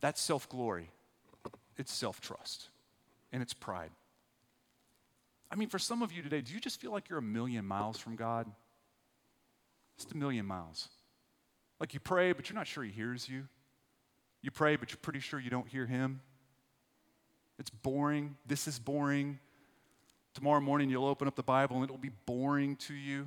that's 0.00 0.20
self 0.20 0.48
glory, 0.48 0.90
it's 1.76 1.92
self 1.92 2.20
trust, 2.20 2.68
and 3.32 3.42
it's 3.42 3.54
pride. 3.54 3.90
I 5.50 5.56
mean, 5.56 5.68
for 5.68 5.78
some 5.78 6.02
of 6.02 6.12
you 6.12 6.22
today, 6.22 6.40
do 6.40 6.52
you 6.52 6.60
just 6.60 6.80
feel 6.80 6.92
like 6.92 7.08
you're 7.08 7.18
a 7.18 7.22
million 7.22 7.64
miles 7.64 7.98
from 7.98 8.14
God? 8.14 8.46
Just 9.96 10.12
a 10.12 10.16
million 10.16 10.46
miles. 10.46 10.88
Like 11.80 11.92
you 11.92 12.00
pray, 12.00 12.32
but 12.32 12.48
you're 12.48 12.56
not 12.56 12.66
sure 12.66 12.84
He 12.84 12.90
hears 12.90 13.28
you. 13.28 13.48
You 14.42 14.50
pray, 14.50 14.76
but 14.76 14.90
you're 14.90 14.98
pretty 15.02 15.20
sure 15.20 15.40
you 15.40 15.50
don't 15.50 15.68
hear 15.68 15.86
Him. 15.86 16.20
It's 17.58 17.70
boring. 17.70 18.36
This 18.46 18.68
is 18.68 18.78
boring. 18.78 19.38
Tomorrow 20.34 20.60
morning, 20.60 20.90
you'll 20.90 21.06
open 21.06 21.26
up 21.26 21.34
the 21.34 21.42
Bible 21.42 21.76
and 21.76 21.84
it'll 21.84 21.98
be 21.98 22.12
boring 22.26 22.76
to 22.76 22.94
you. 22.94 23.26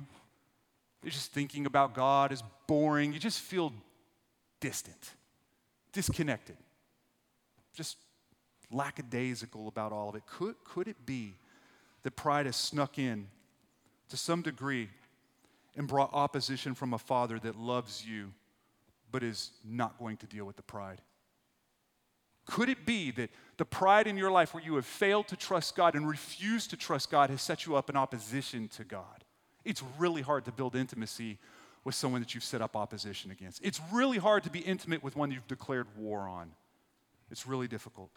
You're 1.02 1.10
just 1.10 1.32
thinking 1.32 1.66
about 1.66 1.94
God 1.94 2.32
is 2.32 2.42
boring. 2.66 3.12
You 3.12 3.18
just 3.18 3.40
feel 3.40 3.72
distant, 4.60 5.10
disconnected, 5.92 6.56
just 7.74 7.98
lackadaisical 8.70 9.68
about 9.68 9.92
all 9.92 10.08
of 10.08 10.14
it. 10.14 10.22
Could, 10.26 10.54
could 10.64 10.88
it 10.88 11.04
be 11.04 11.36
that 12.02 12.16
pride 12.16 12.46
has 12.46 12.56
snuck 12.56 12.98
in 12.98 13.26
to 14.08 14.16
some 14.16 14.40
degree 14.40 14.88
and 15.76 15.86
brought 15.86 16.10
opposition 16.12 16.74
from 16.74 16.94
a 16.94 16.98
father 16.98 17.38
that 17.38 17.56
loves 17.56 18.06
you 18.06 18.32
but 19.12 19.22
is 19.22 19.50
not 19.64 19.98
going 19.98 20.16
to 20.16 20.26
deal 20.26 20.46
with 20.46 20.56
the 20.56 20.62
pride? 20.62 21.02
Could 22.46 22.68
it 22.68 22.84
be 22.84 23.10
that 23.12 23.30
the 23.56 23.64
pride 23.64 24.06
in 24.06 24.16
your 24.16 24.30
life 24.30 24.52
where 24.52 24.62
you 24.62 24.74
have 24.76 24.86
failed 24.86 25.28
to 25.28 25.36
trust 25.36 25.76
God 25.76 25.94
and 25.94 26.08
refused 26.08 26.70
to 26.70 26.76
trust 26.76 27.10
God 27.10 27.30
has 27.30 27.40
set 27.40 27.66
you 27.66 27.76
up 27.76 27.88
in 27.88 27.96
opposition 27.96 28.68
to 28.68 28.84
God? 28.84 29.24
It's 29.64 29.82
really 29.98 30.22
hard 30.22 30.44
to 30.44 30.52
build 30.52 30.76
intimacy 30.76 31.38
with 31.84 31.94
someone 31.94 32.20
that 32.20 32.34
you've 32.34 32.44
set 32.44 32.62
up 32.62 32.76
opposition 32.76 33.30
against. 33.30 33.64
It's 33.64 33.80
really 33.92 34.18
hard 34.18 34.42
to 34.44 34.50
be 34.50 34.60
intimate 34.60 35.02
with 35.02 35.16
one 35.16 35.30
you've 35.30 35.48
declared 35.48 35.86
war 35.96 36.20
on. 36.20 36.50
It's 37.30 37.46
really 37.46 37.68
difficult. 37.68 38.10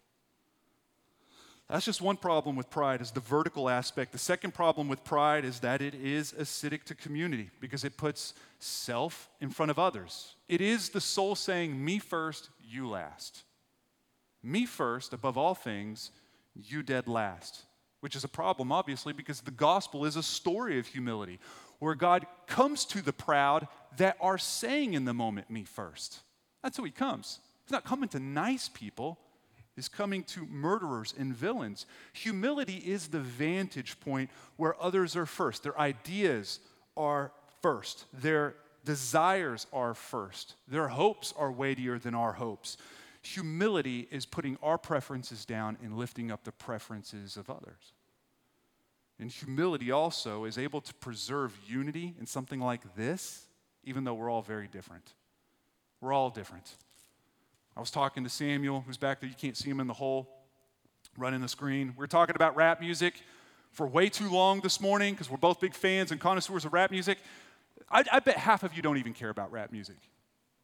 That's 1.70 1.86
just 1.86 2.02
one 2.02 2.16
problem 2.16 2.56
with 2.56 2.70
pride 2.70 3.02
is 3.02 3.12
the 3.12 3.20
vertical 3.20 3.70
aspect. 3.70 4.14
The 4.14 4.18
second 4.18 4.54
problem 4.54 4.88
with 4.88 5.04
pride 5.04 5.44
is 5.44 5.60
that 5.60 5.82
it 5.82 5.96
is 5.96 6.34
acidic 6.34 6.84
to 6.86 6.96
community 6.96 7.50
because 7.60 7.84
it 7.84 7.98
puts 7.98 8.34
self 8.60 9.30
in 9.42 9.50
front 9.50 9.70
of 9.70 9.78
others. 9.78 10.36
It 10.48 10.62
is 10.62 10.90
the 10.90 11.02
soul 11.02 11.36
saying, 11.36 11.84
me 11.84 12.00
first, 12.00 12.50
you 12.66 12.88
last. 12.88 13.44
Me 14.44 14.66
first, 14.66 15.14
above 15.14 15.38
all 15.38 15.56
things, 15.56 16.12
you 16.56 16.84
dead 16.84 17.08
last. 17.08 17.64
Which 18.02 18.16
is 18.16 18.24
a 18.24 18.30
problem, 18.30 18.72
obviously, 18.72 19.12
because 19.12 19.42
the 19.42 19.52
gospel 19.52 20.06
is 20.06 20.16
a 20.16 20.24
story 20.24 20.78
of 20.78 20.86
humility 20.86 21.40
where 21.80 21.96
God 21.96 22.26
comes 22.46 22.86
to 22.86 23.02
the 23.02 23.14
proud 23.14 23.68
that 23.98 24.18
are 24.22 24.38
saying 24.38 24.94
in 24.94 25.06
the 25.06 25.14
moment, 25.14 25.50
me 25.50 25.64
first. 25.64 26.20
That's 26.64 26.78
who 26.78 26.84
he 26.84 26.92
comes. 26.92 27.40
He's 27.66 27.72
not 27.72 27.86
coming 27.86 28.10
to 28.10 28.20
nice 28.20 28.70
people, 28.70 29.20
He's 29.78 29.88
coming 29.88 30.24
to 30.24 30.48
murderers 30.48 31.14
and 31.20 31.36
villains. 31.36 31.86
Humility 32.14 32.78
is 32.78 33.10
the 33.10 33.20
vantage 33.20 34.00
point 34.00 34.32
where 34.56 34.76
others 34.82 35.16
are 35.16 35.28
first. 35.28 35.62
Their 35.62 35.80
ideas 35.80 36.60
are 36.98 37.32
first. 37.62 38.06
Their 38.12 38.56
desires 38.86 39.68
are 39.72 39.94
first. 39.94 40.56
Their 40.68 40.88
hopes 40.88 41.32
are 41.38 41.52
weightier 41.52 42.00
than 42.00 42.16
our 42.16 42.34
hopes. 42.34 42.78
Humility 43.22 44.08
is 44.12 44.26
putting 44.26 44.58
our 44.62 44.78
preferences 44.78 45.46
down 45.46 45.78
and 45.84 45.98
lifting 45.98 46.32
up 46.32 46.44
the 46.44 46.52
preferences 46.52 47.38
of 47.38 47.50
others. 47.50 47.94
And 49.20 49.32
humility 49.32 49.92
also 49.92 50.46
is 50.46 50.58
able 50.58 50.82
to 50.82 50.94
preserve 50.94 51.58
unity 51.68 52.16
in 52.20 52.28
something 52.28 52.60
like 52.60 52.96
this, 52.96 53.48
even 53.84 54.04
though 54.04 54.14
we're 54.14 54.30
all 54.30 54.44
very 54.44 54.68
different. 54.68 55.14
We're 56.02 56.14
all 56.14 56.30
different. 56.30 56.76
I 57.76 57.80
was 57.80 57.92
talking 57.92 58.24
to 58.24 58.30
Samuel, 58.30 58.84
who's 58.86 58.98
back 58.98 59.20
there. 59.20 59.30
You 59.30 59.36
can't 59.36 59.58
see 59.58 59.70
him 59.70 59.80
in 59.80 59.88
the 59.88 59.94
hole, 59.94 60.28
running 61.18 61.42
the 61.42 61.48
screen. 61.48 61.94
We 61.98 62.04
are 62.04 62.08
talking 62.08 62.36
about 62.36 62.56
rap 62.56 62.80
music 62.80 63.22
for 63.72 63.88
way 63.88 64.10
too 64.10 64.30
long 64.30 64.62
this 64.62 64.80
morning 64.80 65.14
because 65.14 65.30
we're 65.30 65.38
both 65.38 65.60
big 65.60 65.74
fans 65.74 66.12
and 66.12 66.20
connoisseurs 66.20 66.66
of 66.66 66.74
rap 66.74 66.92
music. 66.92 67.20
I, 67.90 68.04
I, 68.12 68.20
bet 68.20 68.38
half 68.38 68.64
of 68.64 68.76
you 68.76 68.82
don't 68.82 68.98
even 68.98 69.14
care 69.14 69.30
about 69.30 69.52
rap 69.52 69.72
music. 69.72 69.98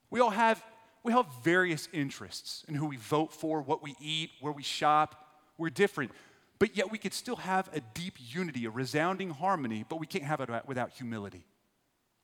We 0.10 0.20
all 0.20 0.32
have 0.32 0.64
we 1.04 1.12
have 1.12 1.26
various 1.44 1.90
interests 1.92 2.64
in 2.68 2.76
who 2.76 2.86
we 2.86 2.98
vote 2.98 3.34
for, 3.34 3.62
what 3.62 3.84
we 3.84 3.96
eat, 4.00 4.32
where 4.40 4.54
we 4.54 4.64
shop. 4.64 5.28
We're 5.58 5.70
different, 5.70 6.12
but 6.60 6.76
yet 6.78 6.92
we 6.92 6.98
could 6.98 7.14
still 7.14 7.36
have 7.36 7.70
a 7.74 7.82
deep 7.94 8.16
unity, 8.18 8.66
a 8.66 8.70
resounding 8.70 9.30
harmony. 9.30 9.86
But 9.88 10.00
we 10.00 10.08
can't 10.08 10.24
have 10.24 10.42
it 10.42 10.50
without 10.66 10.92
humility. 10.92 11.46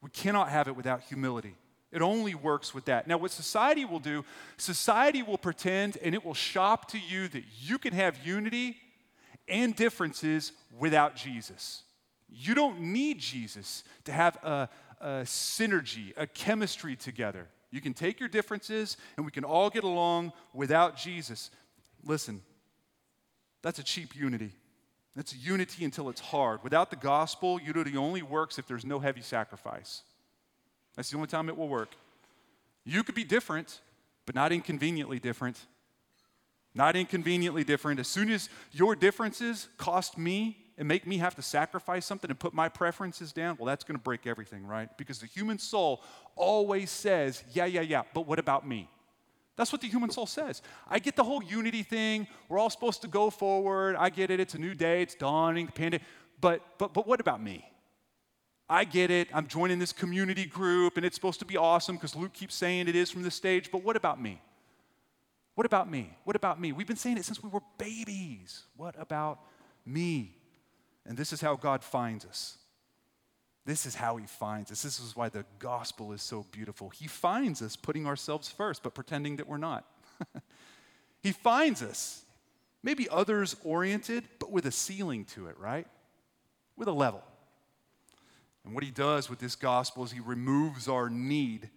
We 0.01 0.09
cannot 0.09 0.49
have 0.49 0.67
it 0.67 0.75
without 0.75 1.01
humility. 1.01 1.55
It 1.91 2.01
only 2.01 2.35
works 2.35 2.73
with 2.73 2.85
that. 2.85 3.07
Now, 3.07 3.17
what 3.17 3.31
society 3.31 3.83
will 3.83 3.99
do, 3.99 4.23
society 4.57 5.23
will 5.23 5.39
pretend 5.39 5.97
and 5.97 6.13
it 6.13 6.23
will 6.23 6.35
shop 6.35 6.89
to 6.91 6.99
you 6.99 7.27
that 7.29 7.43
you 7.59 7.77
can 7.77 7.93
have 7.93 8.25
unity 8.25 8.77
and 9.47 9.75
differences 9.75 10.51
without 10.77 11.15
Jesus. 11.15 11.83
You 12.29 12.53
don't 12.53 12.79
need 12.79 13.17
Jesus 13.19 13.83
to 14.05 14.11
have 14.11 14.37
a, 14.43 14.69
a 15.01 15.07
synergy, 15.23 16.13
a 16.15 16.27
chemistry 16.27 16.95
together. 16.95 17.47
You 17.71 17.81
can 17.81 17.93
take 17.93 18.19
your 18.19 18.29
differences 18.29 18.97
and 19.15 19.25
we 19.25 19.31
can 19.31 19.43
all 19.43 19.69
get 19.69 19.83
along 19.83 20.33
without 20.53 20.97
Jesus. 20.97 21.51
Listen, 22.03 22.41
that's 23.61 23.79
a 23.79 23.83
cheap 23.83 24.15
unity. 24.15 24.51
That's 25.15 25.35
unity 25.35 25.85
until 25.85 26.09
it's 26.09 26.21
hard. 26.21 26.63
Without 26.63 26.89
the 26.89 26.95
gospel, 26.95 27.59
unity 27.59 27.97
only 27.97 28.21
works 28.21 28.57
if 28.57 28.67
there's 28.67 28.85
no 28.85 28.99
heavy 28.99 29.21
sacrifice. 29.21 30.03
That's 30.95 31.09
the 31.09 31.17
only 31.17 31.27
time 31.27 31.49
it 31.49 31.57
will 31.57 31.67
work. 31.67 31.89
You 32.85 33.03
could 33.03 33.15
be 33.15 33.23
different, 33.23 33.81
but 34.25 34.35
not 34.35 34.51
inconveniently 34.51 35.19
different. 35.19 35.59
Not 36.73 36.95
inconveniently 36.95 37.63
different. 37.63 37.99
As 37.99 38.07
soon 38.07 38.29
as 38.29 38.49
your 38.71 38.95
differences 38.95 39.67
cost 39.77 40.17
me 40.17 40.57
and 40.79 40.87
make 40.87 41.05
me 41.05 41.17
have 41.17 41.35
to 41.35 41.41
sacrifice 41.41 42.05
something 42.05 42.31
and 42.31 42.39
put 42.39 42.53
my 42.53 42.69
preferences 42.69 43.33
down, 43.33 43.57
well, 43.59 43.67
that's 43.67 43.83
going 43.83 43.97
to 43.97 44.01
break 44.01 44.25
everything, 44.25 44.65
right? 44.65 44.89
Because 44.97 45.19
the 45.19 45.27
human 45.27 45.59
soul 45.59 46.01
always 46.37 46.89
says, 46.89 47.43
yeah, 47.51 47.65
yeah, 47.65 47.81
yeah, 47.81 48.03
but 48.13 48.25
what 48.25 48.39
about 48.39 48.65
me? 48.65 48.89
That's 49.57 49.73
what 49.73 49.81
the 49.81 49.89
human 49.89 50.09
soul 50.09 50.25
says. 50.25 50.61
I 50.87 50.99
get 50.99 51.17
the 51.17 51.23
whole 51.25 51.43
unity 51.43 51.83
thing. 51.83 52.27
We're 52.47 52.59
all 52.59 52.69
supposed 52.69 53.01
to 53.01 53.09
go 53.09 53.29
forward. 53.29 53.97
I 53.97 54.09
get 54.09 54.31
it. 54.31 54.39
It's 54.39 54.53
a 54.53 54.57
new 54.57 54.73
day. 54.73 55.01
It's 55.01 55.15
dawning. 55.15 55.65
The 55.65 55.73
pandemic. 55.73 56.07
But, 56.39 56.61
but, 56.77 56.93
but 56.93 57.05
what 57.05 57.19
about 57.19 57.43
me? 57.43 57.69
I 58.69 58.85
get 58.85 59.11
it. 59.11 59.27
I'm 59.33 59.47
joining 59.47 59.77
this 59.77 59.91
community 59.91 60.45
group 60.45 60.95
and 60.95 61.05
it's 61.05 61.15
supposed 61.15 61.39
to 61.39 61.45
be 61.45 61.57
awesome 61.57 61.97
because 61.97 62.15
Luke 62.15 62.31
keeps 62.31 62.55
saying 62.55 62.87
it 62.87 62.95
is 62.95 63.11
from 63.11 63.23
the 63.23 63.31
stage. 63.31 63.69
But 63.69 63.83
what 63.83 63.97
about 63.97 64.21
me? 64.21 64.41
What 65.55 65.65
about 65.65 65.91
me? 65.91 66.15
What 66.23 66.37
about 66.37 66.61
me? 66.61 66.71
We've 66.71 66.87
been 66.87 66.95
saying 66.95 67.17
it 67.17 67.25
since 67.25 67.43
we 67.43 67.49
were 67.49 67.63
babies. 67.77 68.63
What 68.77 68.95
about 68.97 69.39
me? 69.85 70.38
And 71.09 71.17
this 71.17 71.33
is 71.33 71.41
how 71.41 71.55
God 71.55 71.83
finds 71.83 72.23
us. 72.23 72.57
This 73.65 73.87
is 73.87 73.95
how 73.95 74.17
He 74.17 74.27
finds 74.27 74.71
us. 74.71 74.83
This 74.83 74.99
is 74.99 75.15
why 75.15 75.27
the 75.27 75.43
gospel 75.57 76.13
is 76.13 76.21
so 76.21 76.45
beautiful. 76.51 76.89
He 76.89 77.07
finds 77.07 77.63
us 77.63 77.75
putting 77.75 78.05
ourselves 78.05 78.49
first, 78.49 78.83
but 78.83 78.93
pretending 78.93 79.37
that 79.37 79.47
we're 79.47 79.57
not. 79.57 79.85
he 81.23 81.31
finds 81.31 81.81
us, 81.81 82.23
maybe 82.83 83.09
others 83.09 83.55
oriented, 83.63 84.23
but 84.37 84.51
with 84.51 84.67
a 84.67 84.71
ceiling 84.71 85.25
to 85.25 85.47
it, 85.47 85.57
right? 85.57 85.87
With 86.77 86.87
a 86.87 86.93
level. 86.93 87.23
And 88.63 88.75
what 88.75 88.83
he 88.83 88.91
does 88.91 89.31
with 89.31 89.39
this 89.39 89.55
gospel 89.55 90.03
is 90.03 90.11
he 90.11 90.19
removes 90.19 90.87
our 90.87 91.09
need 91.09 91.69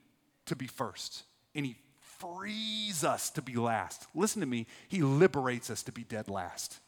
to 0.45 0.55
be 0.55 0.67
first 0.67 1.23
and 1.55 1.65
he 1.65 1.77
frees 2.01 3.03
us 3.03 3.31
to 3.31 3.41
be 3.41 3.55
last. 3.55 4.07
Listen 4.15 4.41
to 4.41 4.47
me, 4.47 4.67
he 4.89 5.03
liberates 5.03 5.71
us 5.71 5.83
to 5.85 5.93
be 5.93 6.05
dead 6.05 6.29
last. 6.29 6.81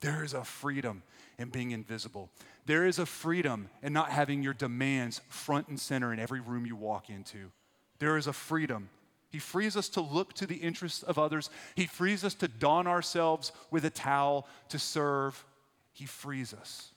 There 0.00 0.24
is 0.24 0.34
a 0.34 0.44
freedom 0.44 1.02
in 1.38 1.50
being 1.50 1.72
invisible. 1.72 2.30
There 2.66 2.86
is 2.86 2.98
a 2.98 3.06
freedom 3.06 3.68
in 3.82 3.92
not 3.92 4.10
having 4.10 4.42
your 4.42 4.54
demands 4.54 5.20
front 5.28 5.68
and 5.68 5.78
center 5.78 6.12
in 6.12 6.18
every 6.18 6.40
room 6.40 6.66
you 6.66 6.76
walk 6.76 7.10
into. 7.10 7.50
There 7.98 8.16
is 8.16 8.26
a 8.26 8.32
freedom 8.32 8.88
He 9.28 9.38
frees 9.38 9.76
us 9.76 9.88
to 9.90 10.00
look 10.00 10.32
to 10.34 10.46
the 10.46 10.56
interests 10.56 11.04
of 11.04 11.18
others. 11.18 11.50
He 11.76 11.86
frees 11.86 12.24
us 12.24 12.34
to 12.34 12.48
don 12.48 12.86
ourselves 12.86 13.52
with 13.70 13.84
a 13.84 13.90
towel 13.90 14.48
to 14.70 14.78
serve. 14.78 15.44
He 15.92 16.06
frees 16.06 16.52
us. 16.52 16.90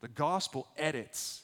The 0.00 0.08
gospel 0.08 0.66
edits 0.78 1.42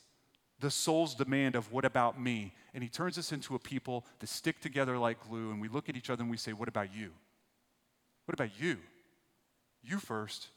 the 0.61 0.71
soul's 0.71 1.15
demand 1.15 1.57
of 1.57 1.73
what 1.73 1.85
about 1.85 2.21
me? 2.21 2.53
And 2.75 2.83
he 2.83 2.89
turns 2.89 3.19
us 3.19 3.33
into 3.33 3.55
a 3.55 3.59
people 3.59 4.05
that 4.21 4.29
stick 4.29 4.61
together 4.61 4.99
like 4.99 5.27
glue, 5.29 5.51
and 5.51 5.61
we 5.61 5.69
look 5.69 5.89
at 5.89 5.97
each 5.97 6.11
other 6.11 6.23
and 6.23 6.31
we 6.31 6.37
say, 6.37 6.53
What 6.53 6.69
about 6.69 6.95
you? 6.95 7.11
What 8.27 8.35
about 8.35 8.51
you? 8.61 8.77
You 9.83 9.99
first, 9.99 10.49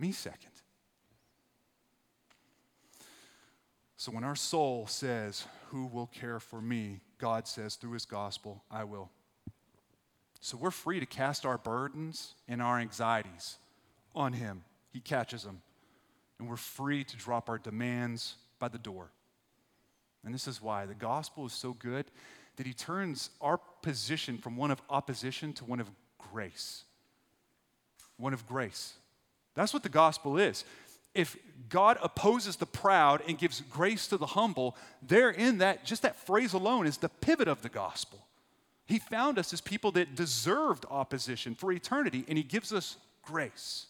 me 0.00 0.12
second. 0.12 0.50
So 3.96 4.10
when 4.10 4.24
our 4.24 4.36
soul 4.36 4.86
says, 4.86 5.44
Who 5.68 5.86
will 5.86 6.06
care 6.06 6.40
for 6.40 6.60
me? 6.60 7.00
God 7.18 7.46
says 7.46 7.74
through 7.74 7.92
his 7.92 8.06
gospel, 8.06 8.64
I 8.70 8.84
will. 8.84 9.10
So 10.40 10.56
we're 10.56 10.70
free 10.70 11.00
to 11.00 11.06
cast 11.06 11.44
our 11.44 11.58
burdens 11.58 12.34
and 12.48 12.62
our 12.62 12.78
anxieties 12.78 13.58
on 14.14 14.32
him. 14.32 14.64
He 14.90 15.00
catches 15.00 15.42
them. 15.42 15.60
And 16.38 16.48
we're 16.48 16.56
free 16.56 17.04
to 17.04 17.16
drop 17.18 17.50
our 17.50 17.58
demands 17.58 18.36
by 18.58 18.68
the 18.68 18.78
door. 18.78 19.10
And 20.24 20.32
this 20.32 20.48
is 20.48 20.62
why 20.62 20.86
the 20.86 20.94
gospel 20.94 21.44
is 21.44 21.52
so 21.52 21.74
good 21.74 22.06
that 22.56 22.66
he 22.66 22.72
turns 22.72 23.30
our 23.40 23.58
position 23.82 24.38
from 24.38 24.56
one 24.56 24.70
of 24.70 24.80
opposition 24.88 25.52
to 25.54 25.64
one 25.66 25.80
of 25.80 25.90
grace. 26.18 26.84
One 28.16 28.32
of 28.32 28.46
grace. 28.46 28.94
That's 29.54 29.74
what 29.74 29.82
the 29.82 29.88
gospel 29.88 30.38
is. 30.38 30.64
If 31.14 31.36
God 31.68 31.98
opposes 32.02 32.56
the 32.56 32.66
proud 32.66 33.22
and 33.26 33.38
gives 33.38 33.60
grace 33.62 34.06
to 34.08 34.16
the 34.16 34.26
humble, 34.26 34.76
there 35.02 35.30
in 35.30 35.58
that, 35.58 35.84
just 35.84 36.02
that 36.02 36.16
phrase 36.16 36.52
alone 36.52 36.86
is 36.86 36.98
the 36.98 37.08
pivot 37.08 37.48
of 37.48 37.62
the 37.62 37.68
gospel. 37.68 38.26
He 38.86 38.98
found 38.98 39.38
us 39.38 39.52
as 39.52 39.60
people 39.60 39.92
that 39.92 40.14
deserved 40.14 40.84
opposition 40.90 41.54
for 41.54 41.72
eternity, 41.72 42.24
and 42.28 42.36
He 42.36 42.44
gives 42.44 42.72
us 42.72 42.96
grace. 43.22 43.86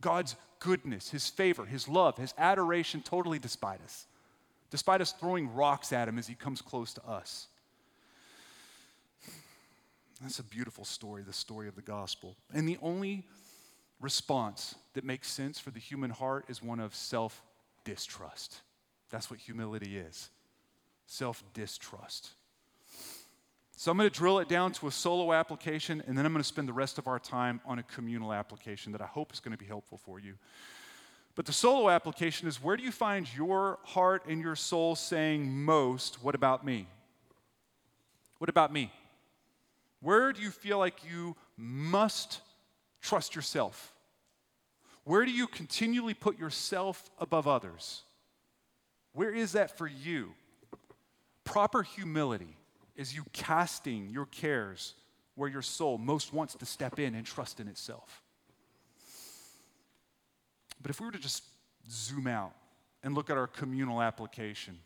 God's 0.00 0.36
goodness, 0.60 1.10
His 1.10 1.28
favor, 1.28 1.64
His 1.64 1.88
love, 1.88 2.16
His 2.16 2.34
adoration 2.38 3.00
totally 3.02 3.38
despite 3.38 3.80
us 3.82 4.06
despite 4.74 5.00
us 5.00 5.12
throwing 5.12 5.54
rocks 5.54 5.92
at 5.92 6.08
him 6.08 6.18
as 6.18 6.26
he 6.26 6.34
comes 6.34 6.60
close 6.60 6.92
to 6.92 7.08
us. 7.08 7.46
That's 10.20 10.40
a 10.40 10.42
beautiful 10.42 10.84
story, 10.84 11.22
the 11.22 11.32
story 11.32 11.68
of 11.68 11.76
the 11.76 11.80
gospel. 11.80 12.34
And 12.52 12.68
the 12.68 12.76
only 12.82 13.24
response 14.04 14.76
that 14.92 15.04
makes 15.04 15.28
sense 15.28 15.58
for 15.58 15.70
the 15.70 15.80
human 15.80 16.10
heart 16.10 16.44
is 16.48 16.62
one 16.62 16.78
of 16.78 16.94
self 16.94 17.42
distrust. 17.84 18.60
That's 19.10 19.30
what 19.30 19.40
humility 19.40 19.96
is 19.96 20.30
self 21.06 21.42
distrust. 21.54 22.30
So 23.76 23.90
I'm 23.90 23.98
going 23.98 24.08
to 24.08 24.16
drill 24.16 24.38
it 24.38 24.48
down 24.48 24.72
to 24.74 24.86
a 24.86 24.90
solo 24.90 25.32
application, 25.32 26.02
and 26.06 26.16
then 26.16 26.24
I'm 26.24 26.32
going 26.32 26.42
to 26.42 26.48
spend 26.48 26.68
the 26.68 26.72
rest 26.72 26.96
of 26.98 27.08
our 27.08 27.18
time 27.18 27.60
on 27.66 27.80
a 27.80 27.82
communal 27.82 28.32
application 28.32 28.92
that 28.92 29.00
I 29.00 29.06
hope 29.06 29.32
is 29.32 29.40
going 29.40 29.52
to 29.52 29.58
be 29.58 29.66
helpful 29.66 29.98
for 29.98 30.20
you. 30.20 30.34
But 31.34 31.46
the 31.46 31.52
solo 31.52 31.90
application 31.90 32.46
is 32.46 32.62
where 32.62 32.76
do 32.76 32.84
you 32.84 32.92
find 32.92 33.26
your 33.34 33.80
heart 33.82 34.26
and 34.28 34.40
your 34.40 34.54
soul 34.54 34.94
saying 34.94 35.50
most, 35.50 36.22
what 36.22 36.36
about 36.36 36.64
me? 36.64 36.86
What 38.38 38.48
about 38.48 38.72
me? 38.72 38.92
Where 40.00 40.32
do 40.32 40.40
you 40.40 40.50
feel 40.50 40.78
like 40.78 41.04
you 41.10 41.34
must 41.56 42.40
trust 43.00 43.34
yourself? 43.34 43.93
Where 45.04 45.24
do 45.24 45.30
you 45.30 45.46
continually 45.46 46.14
put 46.14 46.38
yourself 46.38 47.10
above 47.18 47.46
others? 47.46 48.02
Where 49.12 49.32
is 49.32 49.52
that 49.52 49.76
for 49.76 49.86
you? 49.86 50.34
Proper 51.44 51.82
humility 51.82 52.56
is 52.96 53.14
you 53.14 53.24
casting 53.32 54.08
your 54.08 54.26
cares 54.26 54.94
where 55.34 55.48
your 55.48 55.62
soul 55.62 55.98
most 55.98 56.32
wants 56.32 56.54
to 56.54 56.66
step 56.66 56.98
in 56.98 57.14
and 57.14 57.26
trust 57.26 57.60
in 57.60 57.68
itself. 57.68 58.22
But 60.80 60.90
if 60.90 61.00
we 61.00 61.06
were 61.06 61.12
to 61.12 61.18
just 61.18 61.44
zoom 61.90 62.26
out 62.26 62.52
and 63.02 63.14
look 63.14 63.30
at 63.30 63.36
our 63.36 63.46
communal 63.46 64.00
application 64.00 64.78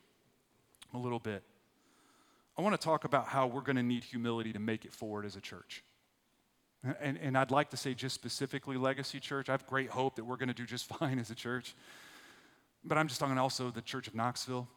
a 0.95 0.99
little 0.99 1.19
bit, 1.19 1.43
I 2.57 2.63
want 2.63 2.79
to 2.79 2.85
talk 2.85 3.05
about 3.05 3.27
how 3.27 3.47
we're 3.47 3.61
going 3.61 3.77
to 3.77 3.83
need 3.83 4.03
humility 4.03 4.53
to 4.53 4.59
make 4.59 4.85
it 4.85 4.93
forward 4.93 5.25
as 5.25 5.37
a 5.37 5.41
church. 5.41 5.85
And, 7.01 7.19
and 7.19 7.37
I'd 7.37 7.51
like 7.51 7.71
to 7.71 7.77
say 7.77 7.95
just 7.95 8.15
specifically 8.15 8.77
Legacy 8.77 9.19
Church. 9.19 9.49
I 9.49 9.53
have 9.53 9.67
great 9.67 9.91
hope 9.91 10.17
that 10.17 10.25
we're 10.25 10.37
going 10.37 10.49
to 10.49 10.55
do 10.55 10.65
just 10.65 10.87
fine 10.99 11.19
as 11.19 11.31
a 11.31 11.35
church. 11.35 11.75
But 12.85 12.99
I'm 12.99 13.09
just 13.09 13.21
talking 13.21 13.37
also 13.39 13.71
the 13.71 13.83
Church 13.83 14.07
of 14.07 14.15
Knoxville, 14.15 14.69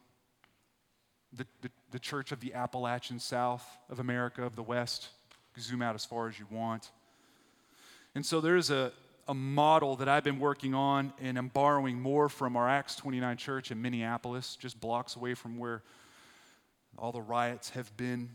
the, 1.31 1.45
the, 1.61 1.69
the 1.91 1.99
Church 1.99 2.31
of 2.31 2.39
the 2.39 2.53
Appalachian 2.53 3.19
South 3.19 3.65
of 3.89 3.99
America, 3.99 4.43
of 4.43 4.55
the 4.55 4.63
West. 4.63 5.09
Zoom 5.59 5.81
out 5.81 5.95
as 5.95 6.05
far 6.05 6.27
as 6.27 6.39
you 6.39 6.47
want. 6.49 6.91
And 8.15 8.25
so 8.25 8.41
there's 8.41 8.69
a, 8.69 8.91
a 9.27 9.33
model 9.33 9.95
that 9.97 10.09
I've 10.09 10.23
been 10.23 10.39
working 10.39 10.73
on, 10.73 11.13
and 11.21 11.37
I'm 11.37 11.49
borrowing 11.49 11.99
more 11.99 12.29
from 12.29 12.55
our 12.55 12.67
Acts 12.67 12.95
29 12.95 13.37
church 13.37 13.71
in 13.71 13.81
Minneapolis, 13.81 14.55
just 14.55 14.79
blocks 14.79 15.15
away 15.15 15.33
from 15.33 15.57
where 15.57 15.83
all 16.97 17.11
the 17.11 17.21
riots 17.21 17.71
have 17.71 17.95
been. 17.97 18.29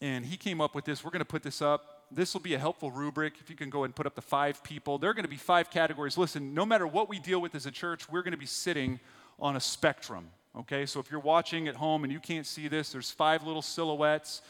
And 0.00 0.24
he 0.24 0.36
came 0.36 0.60
up 0.60 0.74
with 0.74 0.84
this. 0.84 1.04
We're 1.04 1.10
going 1.10 1.20
to 1.20 1.26
put 1.26 1.42
this 1.42 1.60
up. 1.60 1.99
This 2.12 2.34
will 2.34 2.40
be 2.40 2.54
a 2.54 2.58
helpful 2.58 2.90
rubric. 2.90 3.34
If 3.40 3.50
you 3.50 3.56
can 3.56 3.70
go 3.70 3.84
and 3.84 3.94
put 3.94 4.06
up 4.06 4.14
the 4.14 4.22
five 4.22 4.62
people, 4.64 4.98
there 4.98 5.10
are 5.10 5.14
going 5.14 5.24
to 5.24 5.30
be 5.30 5.36
five 5.36 5.70
categories. 5.70 6.18
Listen, 6.18 6.54
no 6.54 6.66
matter 6.66 6.86
what 6.86 7.08
we 7.08 7.18
deal 7.20 7.40
with 7.40 7.54
as 7.54 7.66
a 7.66 7.70
church, 7.70 8.08
we're 8.10 8.22
going 8.22 8.32
to 8.32 8.38
be 8.38 8.46
sitting 8.46 8.98
on 9.38 9.56
a 9.56 9.60
spectrum. 9.60 10.28
Okay, 10.58 10.86
so 10.86 10.98
if 10.98 11.10
you're 11.10 11.20
watching 11.20 11.68
at 11.68 11.76
home 11.76 12.02
and 12.02 12.12
you 12.12 12.18
can't 12.18 12.46
see 12.46 12.66
this, 12.66 12.90
there's 12.90 13.10
five 13.10 13.44
little 13.44 13.62
silhouettes, 13.62 14.42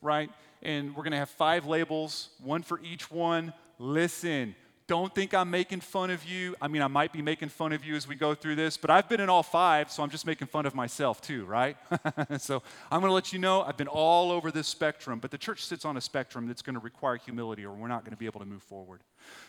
right? 0.00 0.30
And 0.62 0.94
we're 0.94 1.02
going 1.02 1.12
to 1.12 1.18
have 1.18 1.30
five 1.30 1.66
labels, 1.66 2.30
one 2.40 2.62
for 2.62 2.80
each 2.84 3.10
one. 3.10 3.52
Listen, 3.78 4.54
don't 4.90 5.14
think 5.14 5.34
I'm 5.34 5.52
making 5.52 5.82
fun 5.82 6.10
of 6.10 6.24
you. 6.24 6.56
I 6.60 6.66
mean, 6.66 6.82
I 6.82 6.88
might 6.88 7.12
be 7.12 7.22
making 7.22 7.50
fun 7.50 7.72
of 7.72 7.84
you 7.84 7.94
as 7.94 8.08
we 8.08 8.16
go 8.16 8.34
through 8.34 8.56
this, 8.56 8.76
but 8.76 8.90
I've 8.90 9.08
been 9.08 9.20
in 9.20 9.28
all 9.28 9.44
five, 9.44 9.88
so 9.88 10.02
I'm 10.02 10.10
just 10.10 10.26
making 10.26 10.48
fun 10.48 10.66
of 10.66 10.74
myself 10.74 11.20
too, 11.20 11.44
right? 11.44 11.76
so 12.38 12.60
I'm 12.90 13.00
going 13.00 13.08
to 13.08 13.14
let 13.14 13.32
you 13.32 13.38
know 13.38 13.62
I've 13.62 13.76
been 13.76 13.86
all 13.86 14.32
over 14.32 14.50
this 14.50 14.66
spectrum, 14.66 15.20
but 15.20 15.30
the 15.30 15.38
church 15.38 15.64
sits 15.64 15.84
on 15.84 15.96
a 15.96 16.00
spectrum 16.00 16.48
that's 16.48 16.60
going 16.60 16.74
to 16.74 16.80
require 16.80 17.14
humility 17.18 17.64
or 17.64 17.72
we're 17.72 17.86
not 17.86 18.02
going 18.02 18.10
to 18.10 18.16
be 18.16 18.26
able 18.26 18.40
to 18.40 18.46
move 18.46 18.64
forward. 18.64 19.02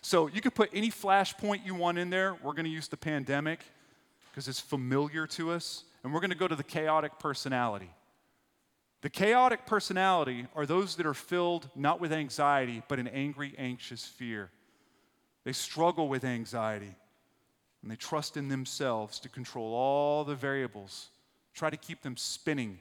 So 0.04 0.28
you 0.28 0.42
can 0.42 0.52
put 0.52 0.70
any 0.76 0.92
flashpoint 0.92 1.66
you 1.66 1.74
want 1.74 1.98
in 1.98 2.12
there. 2.12 2.36
We're 2.44 2.54
going 2.54 2.66
to 2.66 2.70
use 2.70 2.88
the 2.88 2.98
pandemic 2.98 3.62
because 4.30 4.48
it's 4.48 4.60
familiar 4.60 5.26
to 5.26 5.50
us, 5.50 5.86
and 6.04 6.14
we're 6.14 6.20
going 6.20 6.30
to 6.30 6.38
go 6.38 6.48
to 6.48 6.56
the 6.56 6.64
chaotic 6.64 7.18
personality. 7.18 7.90
The 9.02 9.10
chaotic 9.10 9.66
personality 9.66 10.46
are 10.56 10.68
those 10.68 10.98
that 10.98 11.08
are 11.08 11.16
filled 11.16 11.68
not 11.76 12.00
with 12.00 12.14
anxiety, 12.14 12.84
but 12.88 13.00
an 13.00 13.08
angry, 13.08 13.56
anxious 13.58 14.06
fear. 14.06 14.52
They 15.44 15.54
struggle 15.54 16.08
with 16.08 16.24
anxiety 16.24 16.96
and 17.82 17.92
they 17.92 17.96
trust 17.96 18.38
in 18.38 18.48
themselves 18.48 19.20
to 19.20 19.30
control 19.30 19.74
all 19.74 20.24
the 20.24 20.36
variables, 20.36 21.10
try 21.54 21.70
to 21.70 21.78
keep 21.78 22.02
them 22.02 22.16
spinning 22.16 22.80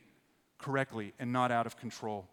correctly 0.58 1.14
and 1.18 1.32
not 1.32 1.50
out 1.50 1.66
of 1.66 1.78
control. 1.78 2.28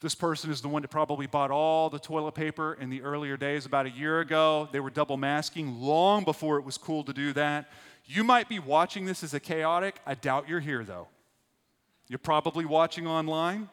This 0.00 0.16
person 0.16 0.50
is 0.50 0.60
the 0.60 0.68
one 0.68 0.82
that 0.82 0.88
probably 0.88 1.28
bought 1.28 1.52
all 1.52 1.88
the 1.88 2.00
toilet 2.00 2.32
paper 2.32 2.74
in 2.80 2.90
the 2.90 3.02
earlier 3.02 3.36
days 3.36 3.66
about 3.66 3.86
a 3.86 3.90
year 3.90 4.18
ago. 4.18 4.68
They 4.72 4.80
were 4.80 4.90
double 4.90 5.16
masking 5.16 5.80
long 5.80 6.24
before 6.24 6.58
it 6.58 6.64
was 6.64 6.76
cool 6.76 7.04
to 7.04 7.12
do 7.12 7.32
that. 7.34 7.70
You 8.06 8.24
might 8.24 8.48
be 8.48 8.58
watching 8.58 9.04
this 9.04 9.22
as 9.22 9.32
a 9.32 9.38
chaotic. 9.38 10.00
I 10.04 10.14
doubt 10.14 10.48
you're 10.48 10.58
here 10.58 10.82
though. 10.82 11.06
You're 12.08 12.18
probably 12.18 12.64
watching 12.64 13.06
online 13.06 13.68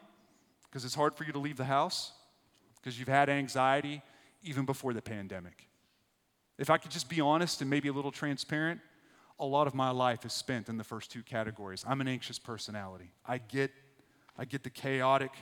because 0.68 0.84
it's 0.84 0.94
hard 0.94 1.16
for 1.16 1.24
you 1.24 1.32
to 1.32 1.40
leave 1.40 1.56
the 1.56 1.64
house 1.64 2.12
because 2.76 2.96
you've 2.96 3.08
had 3.08 3.28
anxiety 3.28 4.00
even 4.42 4.64
before 4.64 4.92
the 4.92 5.02
pandemic. 5.02 5.68
If 6.58 6.70
I 6.70 6.78
could 6.78 6.90
just 6.90 7.08
be 7.08 7.20
honest 7.20 7.60
and 7.60 7.70
maybe 7.70 7.88
a 7.88 7.92
little 7.92 8.12
transparent, 8.12 8.80
a 9.38 9.46
lot 9.46 9.66
of 9.66 9.74
my 9.74 9.90
life 9.90 10.26
is 10.26 10.32
spent 10.32 10.68
in 10.68 10.76
the 10.76 10.84
first 10.84 11.10
two 11.10 11.22
categories. 11.22 11.84
I'm 11.86 12.00
an 12.00 12.08
anxious 12.08 12.38
personality. 12.38 13.10
I 13.26 13.38
get 13.38 13.70
I 14.36 14.44
get 14.46 14.62
the 14.62 14.70
chaotic 14.70 15.32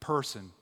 person. 0.00 0.52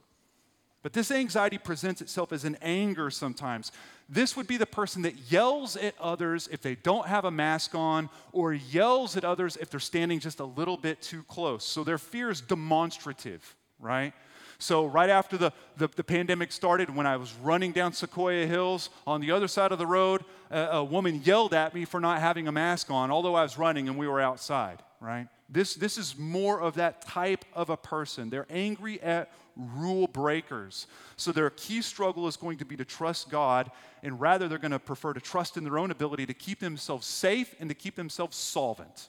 But 0.83 0.93
this 0.93 1.11
anxiety 1.11 1.59
presents 1.59 2.01
itself 2.01 2.33
as 2.33 2.45
an 2.45 2.57
anger 2.63 3.11
sometimes. 3.11 3.71
This 4.09 4.37
would 4.37 4.47
be 4.47 4.57
the 4.57 4.67
person 4.67 5.03
that 5.03 5.15
yells 5.31 5.77
at 5.77 5.95
others 6.01 6.49
if 6.51 6.63
they 6.63 6.75
don't 6.75 7.07
have 7.07 7.25
a 7.25 7.31
mask 7.31 7.75
on, 7.75 8.09
or 8.33 8.55
yells 8.55 9.17
at 9.17 9.25
others 9.25 9.57
if 9.57 9.71
they're 9.71 9.81
standing 9.81 10.21
just 10.21 10.41
a 10.41 10.45
little 10.45 10.77
bit 10.77 11.03
too 11.03 11.23
close. 11.25 11.65
So 11.65 11.85
their 11.85 11.99
fear 11.99 12.31
is 12.31 12.41
demonstrative, 12.41 13.57
right? 13.79 14.15
So, 14.61 14.85
right 14.85 15.09
after 15.09 15.39
the, 15.39 15.53
the, 15.79 15.89
the, 15.89 16.05
pandemic 16.05 16.53
started, 16.53 16.95
when 16.95 17.07
I 17.07 17.17
was 17.17 17.33
running 17.43 17.73
down 17.73 17.95
Sequoia 17.95 18.47
Hills 18.47 18.91
on 19.07 19.23
the 19.23 19.31
other 19.31 19.49
side 19.49 19.73
of 19.73 19.79
the 19.79 19.87
road, 19.87 20.23
a, 20.51 20.61
a 20.61 20.85
woman 20.85 21.23
yelled 21.25 21.55
at 21.55 21.75
me 21.75 21.87
for 21.87 21.99
not 21.99 22.21
having 22.21 22.47
a 22.47 22.53
mask 22.53 22.91
on, 22.91 23.11
although 23.11 23.35
I 23.35 23.43
was 23.43 23.57
running 23.57 23.89
and 23.89 23.97
we 23.97 24.07
were 24.07 24.21
outside, 24.21 24.83
right? 25.01 25.29
This, 25.49 25.75
this 25.75 25.97
is 25.97 26.19
more 26.19 26.61
of 26.61 26.75
that 26.75 27.01
type 27.07 27.47
of 27.55 27.71
a 27.71 27.77
person. 27.77 28.29
They're 28.29 28.47
angry 28.51 29.01
at 29.01 29.33
rule 29.57 30.07
breakers. 30.07 30.87
So, 31.17 31.33
their 31.33 31.49
key 31.49 31.81
struggle 31.81 32.29
is 32.29 32.37
going 32.37 32.59
to 32.59 32.67
be 32.67 32.77
to 32.77 32.85
trust 32.85 33.31
God, 33.31 33.71
and 34.03 34.21
rather, 34.21 34.47
they're 34.47 34.59
going 34.59 34.73
to 34.73 34.79
prefer 34.79 35.15
to 35.15 35.21
trust 35.21 35.57
in 35.57 35.65
their 35.65 35.79
own 35.79 35.91
ability 35.91 36.27
to 36.27 36.35
keep 36.35 36.61
themselves 36.61 37.07
safe 37.07 37.55
and 37.61 37.71
to 37.71 37.75
keep 37.75 37.97
themselves 37.97 38.37
solvent. 38.37 39.09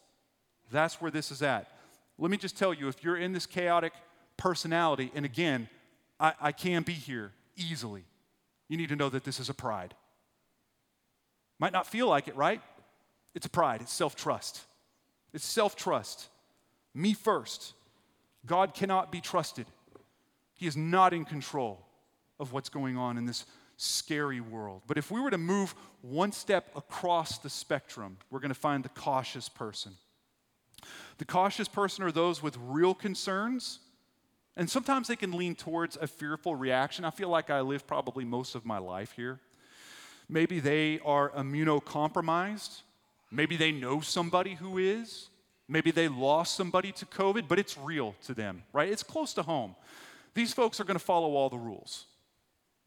That's 0.72 1.02
where 1.02 1.12
this 1.12 1.30
is 1.30 1.42
at. 1.42 1.68
Let 2.18 2.32
me 2.32 2.38
just 2.38 2.58
tell 2.58 2.74
you 2.74 2.88
if 2.88 3.04
you're 3.04 3.18
in 3.18 3.34
this 3.34 3.46
chaotic 3.46 3.92
personality, 4.41 5.12
and 5.13 5.23
again, 5.23 5.69
I, 6.19 6.34
I 6.41 6.51
can 6.51 6.82
be 6.82 6.93
here 6.93 7.32
easily, 7.56 8.04
you 8.67 8.75
need 8.75 8.89
to 8.89 8.95
know 8.95 9.08
that 9.08 9.23
this 9.23 9.39
is 9.39 9.49
a 9.49 9.54
pride. 9.54 9.93
Might 11.60 11.73
not 11.73 11.86
feel 11.86 12.08
like 12.08 12.27
it, 12.27 12.36
right? 12.36 12.60
It's 13.36 13.45
a 13.45 13.49
pride, 13.49 13.82
it's 13.82 13.93
self 13.93 14.15
trust. 14.15 14.62
It's 15.32 15.45
self 15.45 15.75
trust. 15.75 16.27
Me 16.95 17.13
first. 17.13 17.73
God 18.47 18.73
cannot 18.73 19.12
be 19.12 19.21
trusted. 19.21 19.67
He 20.56 20.65
is 20.65 20.75
not 20.75 21.13
in 21.13 21.23
control 21.23 21.86
of 22.39 22.51
what's 22.51 22.69
going 22.69 22.97
on 22.97 23.19
in 23.19 23.27
this 23.27 23.45
scary 23.77 24.41
world. 24.41 24.82
But 24.88 24.97
if 24.97 25.12
we 25.12 25.21
were 25.21 25.30
to 25.30 25.38
move 25.38 25.75
one 26.01 26.32
step 26.32 26.71
across 26.75 27.38
the 27.38 27.49
spectrum, 27.49 28.17
we're 28.32 28.39
going 28.39 28.49
to 28.49 28.60
find 28.60 28.84
the 28.84 28.89
cautious 28.89 29.47
person. 29.47 29.91
The 31.19 31.25
cautious 31.25 31.67
person 31.67 32.04
are 32.04 32.12
those 32.12 32.41
with 32.41 32.58
real 32.60 32.95
concerns, 32.95 33.80
and 34.58 34.70
sometimes 34.70 35.08
they 35.08 35.16
can 35.16 35.32
lean 35.32 35.56
towards 35.56 35.98
a 35.98 36.08
fearful 36.08 36.56
reaction. 36.56 37.06
I 37.06 37.10
feel 37.10 37.30
like 37.30 37.50
I 37.50 37.62
live 37.62 37.88
probably 37.88 38.26
most 38.26 38.56
of 38.56 38.66
my 38.66 38.78
life 38.78 39.14
here. 39.14 39.40
Maybe 40.28 40.60
they 40.60 41.00
are 41.06 41.30
immunocompromised. 41.30 42.82
Maybe 43.32 43.56
they 43.56 43.72
know 43.72 44.02
somebody 44.02 44.56
who 44.56 44.78
is. 44.78 45.30
Maybe 45.68 45.92
they 45.92 46.10
lost 46.10 46.56
somebody 46.56 46.92
to 46.94 47.06
COVID, 47.06 47.48
but 47.48 47.58
it's 47.58 47.78
real 47.78 48.16
to 48.26 48.34
them, 48.34 48.64
right? 48.74 48.90
It's 48.90 49.04
close 49.04 49.34
to 49.36 49.44
home. 49.44 49.76
These 50.34 50.54
folks 50.54 50.80
are 50.80 50.84
going 50.84 51.00
to 51.00 51.04
follow 51.04 51.36
all 51.36 51.50
the 51.50 51.58
rules. 51.58 52.06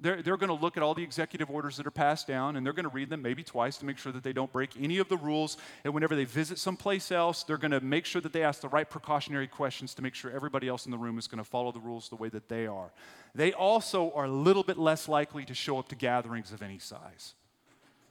They're, 0.00 0.22
they're 0.22 0.36
going 0.36 0.48
to 0.48 0.60
look 0.60 0.76
at 0.76 0.82
all 0.82 0.92
the 0.94 1.04
executive 1.04 1.48
orders 1.48 1.76
that 1.76 1.86
are 1.86 1.92
passed 1.92 2.26
down 2.26 2.56
and 2.56 2.66
they're 2.66 2.72
going 2.72 2.84
to 2.84 2.94
read 2.94 3.10
them 3.10 3.22
maybe 3.22 3.44
twice 3.44 3.76
to 3.78 3.86
make 3.86 3.96
sure 3.96 4.10
that 4.10 4.24
they 4.24 4.32
don't 4.32 4.52
break 4.52 4.70
any 4.78 4.98
of 4.98 5.08
the 5.08 5.16
rules. 5.16 5.56
And 5.84 5.94
whenever 5.94 6.16
they 6.16 6.24
visit 6.24 6.58
someplace 6.58 7.12
else, 7.12 7.44
they're 7.44 7.58
going 7.58 7.70
to 7.70 7.80
make 7.80 8.04
sure 8.04 8.20
that 8.20 8.32
they 8.32 8.42
ask 8.42 8.60
the 8.60 8.68
right 8.68 8.88
precautionary 8.88 9.46
questions 9.46 9.94
to 9.94 10.02
make 10.02 10.14
sure 10.14 10.32
everybody 10.32 10.66
else 10.66 10.84
in 10.84 10.90
the 10.90 10.98
room 10.98 11.16
is 11.16 11.28
going 11.28 11.42
to 11.42 11.48
follow 11.48 11.70
the 11.70 11.78
rules 11.78 12.08
the 12.08 12.16
way 12.16 12.28
that 12.28 12.48
they 12.48 12.66
are. 12.66 12.92
They 13.36 13.52
also 13.52 14.10
are 14.16 14.24
a 14.24 14.30
little 14.30 14.64
bit 14.64 14.78
less 14.78 15.08
likely 15.08 15.44
to 15.44 15.54
show 15.54 15.78
up 15.78 15.88
to 15.90 15.94
gatherings 15.94 16.52
of 16.52 16.60
any 16.60 16.78
size. 16.78 17.34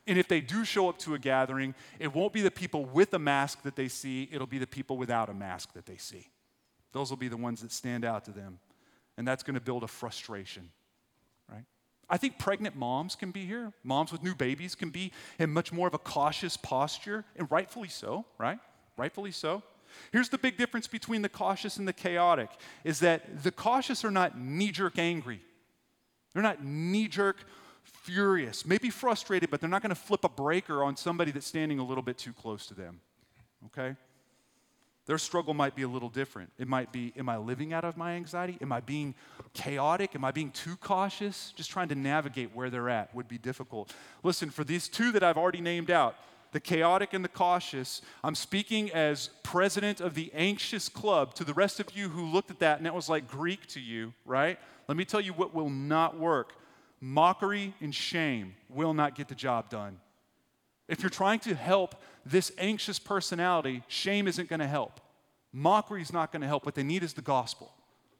And 0.07 0.17
if 0.17 0.27
they 0.27 0.41
do 0.41 0.65
show 0.65 0.89
up 0.89 0.97
to 0.99 1.15
a 1.15 1.19
gathering, 1.19 1.75
it 1.99 2.13
won't 2.13 2.33
be 2.33 2.41
the 2.41 2.51
people 2.51 2.85
with 2.85 3.13
a 3.13 3.19
mask 3.19 3.61
that 3.63 3.75
they 3.75 3.87
see, 3.87 4.29
it'll 4.31 4.47
be 4.47 4.57
the 4.57 4.67
people 4.67 4.97
without 4.97 5.29
a 5.29 5.33
mask 5.33 5.73
that 5.73 5.85
they 5.85 5.97
see. 5.97 6.29
Those 6.93 7.09
will 7.09 7.17
be 7.17 7.29
the 7.29 7.37
ones 7.37 7.61
that 7.61 7.71
stand 7.71 8.05
out 8.05 8.25
to 8.25 8.31
them. 8.31 8.59
And 9.17 9.27
that's 9.27 9.43
going 9.43 9.55
to 9.55 9.61
build 9.61 9.83
a 9.83 9.87
frustration? 9.87 10.69
I 12.09 12.17
think 12.17 12.37
pregnant 12.37 12.75
moms 12.75 13.15
can 13.15 13.31
be 13.31 13.45
here. 13.45 13.73
Moms 13.83 14.11
with 14.11 14.23
new 14.23 14.35
babies 14.35 14.75
can 14.75 14.89
be 14.89 15.11
in 15.39 15.49
much 15.49 15.71
more 15.71 15.87
of 15.87 15.93
a 15.93 15.99
cautious 15.99 16.57
posture, 16.57 17.25
and 17.35 17.49
rightfully 17.49 17.89
so, 17.89 18.25
right? 18.37 18.59
Rightfully 18.97 19.31
so. 19.31 19.63
Here's 20.11 20.29
the 20.29 20.37
big 20.37 20.57
difference 20.57 20.87
between 20.87 21.21
the 21.21 21.29
cautious 21.29 21.77
and 21.77 21.87
the 21.87 21.93
chaotic 21.93 22.49
is 22.83 22.99
that 22.99 23.43
the 23.43 23.51
cautious 23.51 24.03
are 24.03 24.11
not 24.11 24.37
knee 24.37 24.71
jerk 24.71 24.97
angry. 24.97 25.41
They're 26.33 26.43
not 26.43 26.63
knee 26.63 27.07
jerk 27.07 27.37
furious, 27.83 28.65
maybe 28.65 28.89
frustrated, 28.89 29.49
but 29.49 29.61
they're 29.61 29.69
not 29.69 29.81
going 29.81 29.89
to 29.89 29.95
flip 29.95 30.23
a 30.23 30.29
breaker 30.29 30.83
on 30.83 30.95
somebody 30.95 31.31
that's 31.31 31.47
standing 31.47 31.79
a 31.79 31.85
little 31.85 32.03
bit 32.03 32.17
too 32.17 32.33
close 32.33 32.65
to 32.67 32.73
them. 32.73 33.01
Okay? 33.67 33.95
Their 35.05 35.17
struggle 35.17 35.53
might 35.53 35.75
be 35.75 35.81
a 35.81 35.87
little 35.87 36.09
different. 36.09 36.51
It 36.57 36.67
might 36.67 36.91
be 36.91 37.13
Am 37.17 37.27
I 37.27 37.37
living 37.37 37.73
out 37.73 37.83
of 37.83 37.97
my 37.97 38.13
anxiety? 38.13 38.57
Am 38.61 38.71
I 38.71 38.79
being 38.79 39.15
chaotic? 39.53 40.15
Am 40.15 40.23
I 40.23 40.31
being 40.31 40.51
too 40.51 40.75
cautious? 40.77 41.53
Just 41.55 41.69
trying 41.69 41.89
to 41.89 41.95
navigate 41.95 42.55
where 42.55 42.69
they're 42.69 42.89
at 42.89 43.13
would 43.13 43.27
be 43.27 43.37
difficult. 43.37 43.93
Listen, 44.23 44.49
for 44.49 44.63
these 44.63 44.87
two 44.87 45.11
that 45.11 45.23
I've 45.23 45.37
already 45.37 45.61
named 45.61 45.91
out, 45.91 46.15
the 46.53 46.59
chaotic 46.59 47.13
and 47.13 47.25
the 47.25 47.29
cautious, 47.29 48.01
I'm 48.23 48.35
speaking 48.35 48.91
as 48.91 49.29
president 49.41 49.99
of 49.99 50.13
the 50.13 50.31
anxious 50.33 50.87
club 50.87 51.33
to 51.35 51.43
the 51.43 51.53
rest 51.53 51.79
of 51.79 51.87
you 51.95 52.09
who 52.09 52.25
looked 52.25 52.51
at 52.51 52.59
that 52.59 52.77
and 52.77 52.85
that 52.85 52.93
was 52.93 53.09
like 53.09 53.27
Greek 53.27 53.65
to 53.67 53.79
you, 53.79 54.13
right? 54.25 54.59
Let 54.87 54.95
me 54.95 55.03
tell 55.03 55.19
you 55.19 55.33
what 55.33 55.53
will 55.53 55.69
not 55.69 56.17
work 56.17 56.53
mockery 57.03 57.73
and 57.81 57.93
shame 57.93 58.55
will 58.69 58.93
not 58.93 59.13
get 59.13 59.27
the 59.27 59.35
job 59.35 59.69
done. 59.69 59.99
If 60.87 61.01
you're 61.01 61.09
trying 61.09 61.39
to 61.41 61.55
help 61.55 61.95
this 62.25 62.51
anxious 62.57 62.99
personality, 62.99 63.83
shame 63.87 64.27
isn't 64.27 64.49
going 64.49 64.59
to 64.59 64.67
help. 64.67 64.99
Mockery 65.51 66.01
is 66.01 66.11
not 66.11 66.31
going 66.31 66.41
to 66.41 66.47
help. 66.47 66.65
What 66.65 66.75
they 66.75 66.83
need 66.83 67.03
is 67.03 67.13
the 67.13 67.21
gospel. 67.21 67.73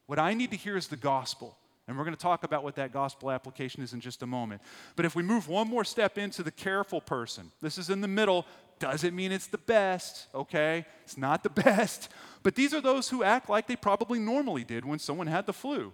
What 0.06 0.18
I 0.18 0.34
need 0.34 0.50
to 0.50 0.56
hear 0.56 0.76
is 0.76 0.88
the 0.88 0.96
gospel. 0.96 1.56
And 1.86 1.98
we're 1.98 2.04
going 2.04 2.16
to 2.16 2.22
talk 2.22 2.44
about 2.44 2.64
what 2.64 2.76
that 2.76 2.92
gospel 2.92 3.30
application 3.30 3.82
is 3.82 3.92
in 3.92 4.00
just 4.00 4.22
a 4.22 4.26
moment. 4.26 4.62
But 4.96 5.04
if 5.04 5.14
we 5.14 5.22
move 5.22 5.48
one 5.48 5.68
more 5.68 5.84
step 5.84 6.16
into 6.16 6.42
the 6.42 6.50
careful 6.50 7.00
person, 7.00 7.50
this 7.60 7.76
is 7.76 7.90
in 7.90 8.00
the 8.00 8.08
middle, 8.08 8.46
doesn't 8.78 9.14
mean 9.14 9.32
it's 9.32 9.48
the 9.48 9.58
best, 9.58 10.28
okay? 10.34 10.86
It's 11.04 11.18
not 11.18 11.42
the 11.42 11.50
best. 11.62 12.08
But 12.42 12.54
these 12.54 12.72
are 12.72 12.80
those 12.80 13.10
who 13.10 13.22
act 13.22 13.50
like 13.50 13.66
they 13.66 13.76
probably 13.76 14.18
normally 14.18 14.64
did 14.64 14.84
when 14.84 14.98
someone 14.98 15.26
had 15.26 15.44
the 15.44 15.52
flu, 15.52 15.92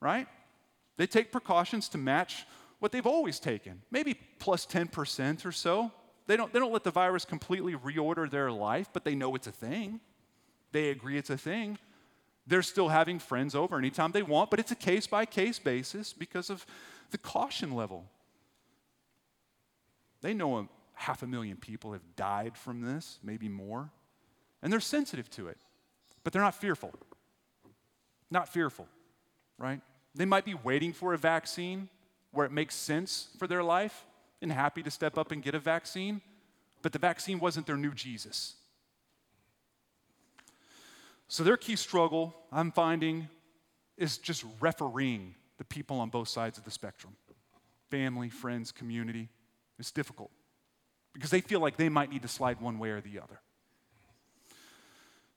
right? 0.00 0.28
They 0.96 1.06
take 1.06 1.32
precautions 1.32 1.88
to 1.90 1.98
match 1.98 2.46
what 2.78 2.92
they've 2.92 3.06
always 3.06 3.40
taken, 3.40 3.82
maybe 3.90 4.14
plus 4.38 4.66
10% 4.66 5.46
or 5.46 5.52
so. 5.52 5.90
They 6.26 6.36
don't, 6.36 6.52
they 6.52 6.58
don't 6.58 6.72
let 6.72 6.84
the 6.84 6.90
virus 6.90 7.24
completely 7.24 7.74
reorder 7.74 8.30
their 8.30 8.50
life, 8.50 8.88
but 8.92 9.04
they 9.04 9.14
know 9.14 9.34
it's 9.34 9.46
a 9.46 9.52
thing. 9.52 10.00
They 10.72 10.90
agree 10.90 11.18
it's 11.18 11.30
a 11.30 11.38
thing. 11.38 11.78
They're 12.46 12.62
still 12.62 12.88
having 12.88 13.18
friends 13.18 13.54
over 13.54 13.78
anytime 13.78 14.12
they 14.12 14.22
want, 14.22 14.50
but 14.50 14.60
it's 14.60 14.70
a 14.70 14.76
case 14.76 15.06
by 15.06 15.24
case 15.24 15.58
basis 15.58 16.12
because 16.12 16.50
of 16.50 16.66
the 17.10 17.18
caution 17.18 17.72
level. 17.72 18.06
They 20.20 20.34
know 20.34 20.58
a 20.58 20.68
half 20.94 21.22
a 21.22 21.26
million 21.26 21.56
people 21.56 21.92
have 21.92 22.16
died 22.16 22.56
from 22.56 22.82
this, 22.82 23.18
maybe 23.22 23.48
more, 23.48 23.90
and 24.62 24.72
they're 24.72 24.80
sensitive 24.80 25.30
to 25.30 25.48
it, 25.48 25.58
but 26.22 26.32
they're 26.32 26.42
not 26.42 26.54
fearful. 26.54 26.92
Not 28.30 28.48
fearful, 28.48 28.88
right? 29.58 29.80
They 30.14 30.24
might 30.24 30.44
be 30.44 30.54
waiting 30.54 30.92
for 30.92 31.12
a 31.12 31.18
vaccine 31.18 31.88
where 32.34 32.46
it 32.46 32.52
makes 32.52 32.74
sense 32.74 33.28
for 33.38 33.46
their 33.46 33.62
life 33.62 34.04
and 34.42 34.52
happy 34.52 34.82
to 34.82 34.90
step 34.90 35.16
up 35.16 35.32
and 35.32 35.42
get 35.42 35.54
a 35.54 35.58
vaccine, 35.58 36.20
but 36.82 36.92
the 36.92 36.98
vaccine 36.98 37.38
wasn't 37.38 37.66
their 37.66 37.76
new 37.76 37.92
Jesus. 37.92 38.54
So, 41.28 41.42
their 41.42 41.56
key 41.56 41.76
struggle, 41.76 42.34
I'm 42.52 42.70
finding, 42.70 43.28
is 43.96 44.18
just 44.18 44.44
refereeing 44.60 45.34
the 45.56 45.64
people 45.64 45.98
on 46.00 46.10
both 46.10 46.28
sides 46.28 46.58
of 46.58 46.64
the 46.64 46.70
spectrum 46.70 47.16
family, 47.90 48.28
friends, 48.28 48.72
community. 48.72 49.28
It's 49.78 49.90
difficult 49.90 50.30
because 51.12 51.30
they 51.30 51.40
feel 51.40 51.60
like 51.60 51.76
they 51.76 51.88
might 51.88 52.10
need 52.10 52.22
to 52.22 52.28
slide 52.28 52.60
one 52.60 52.78
way 52.78 52.90
or 52.90 53.00
the 53.00 53.20
other. 53.20 53.40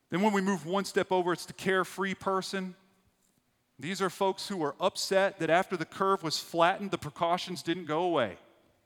Then, 0.10 0.21
when 0.21 0.33
we 0.33 0.41
move 0.41 0.65
one 0.65 0.86
step 0.86 1.12
over, 1.12 1.33
it's 1.33 1.45
the 1.45 1.53
carefree 1.53 2.15
person. 2.15 2.75
These 3.80 4.02
are 4.02 4.10
folks 4.10 4.48
who 4.48 4.63
are 4.63 4.76
upset 4.80 5.40
that 5.40 5.50
after 5.50 5.78
the 5.78 5.86
curve 5.86 6.24
was 6.24 6.40
flattened, 6.40 6.92
the 6.92 6.98
precautions 6.98 7.62
didn't 7.62 7.86
go 7.86 8.04
away, 8.04 8.38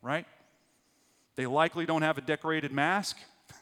right? 0.02 0.26
They 1.36 1.46
likely 1.46 1.86
don't 1.86 2.02
have 2.02 2.18
a 2.18 2.22
decorated 2.22 2.74
mask. 2.74 3.18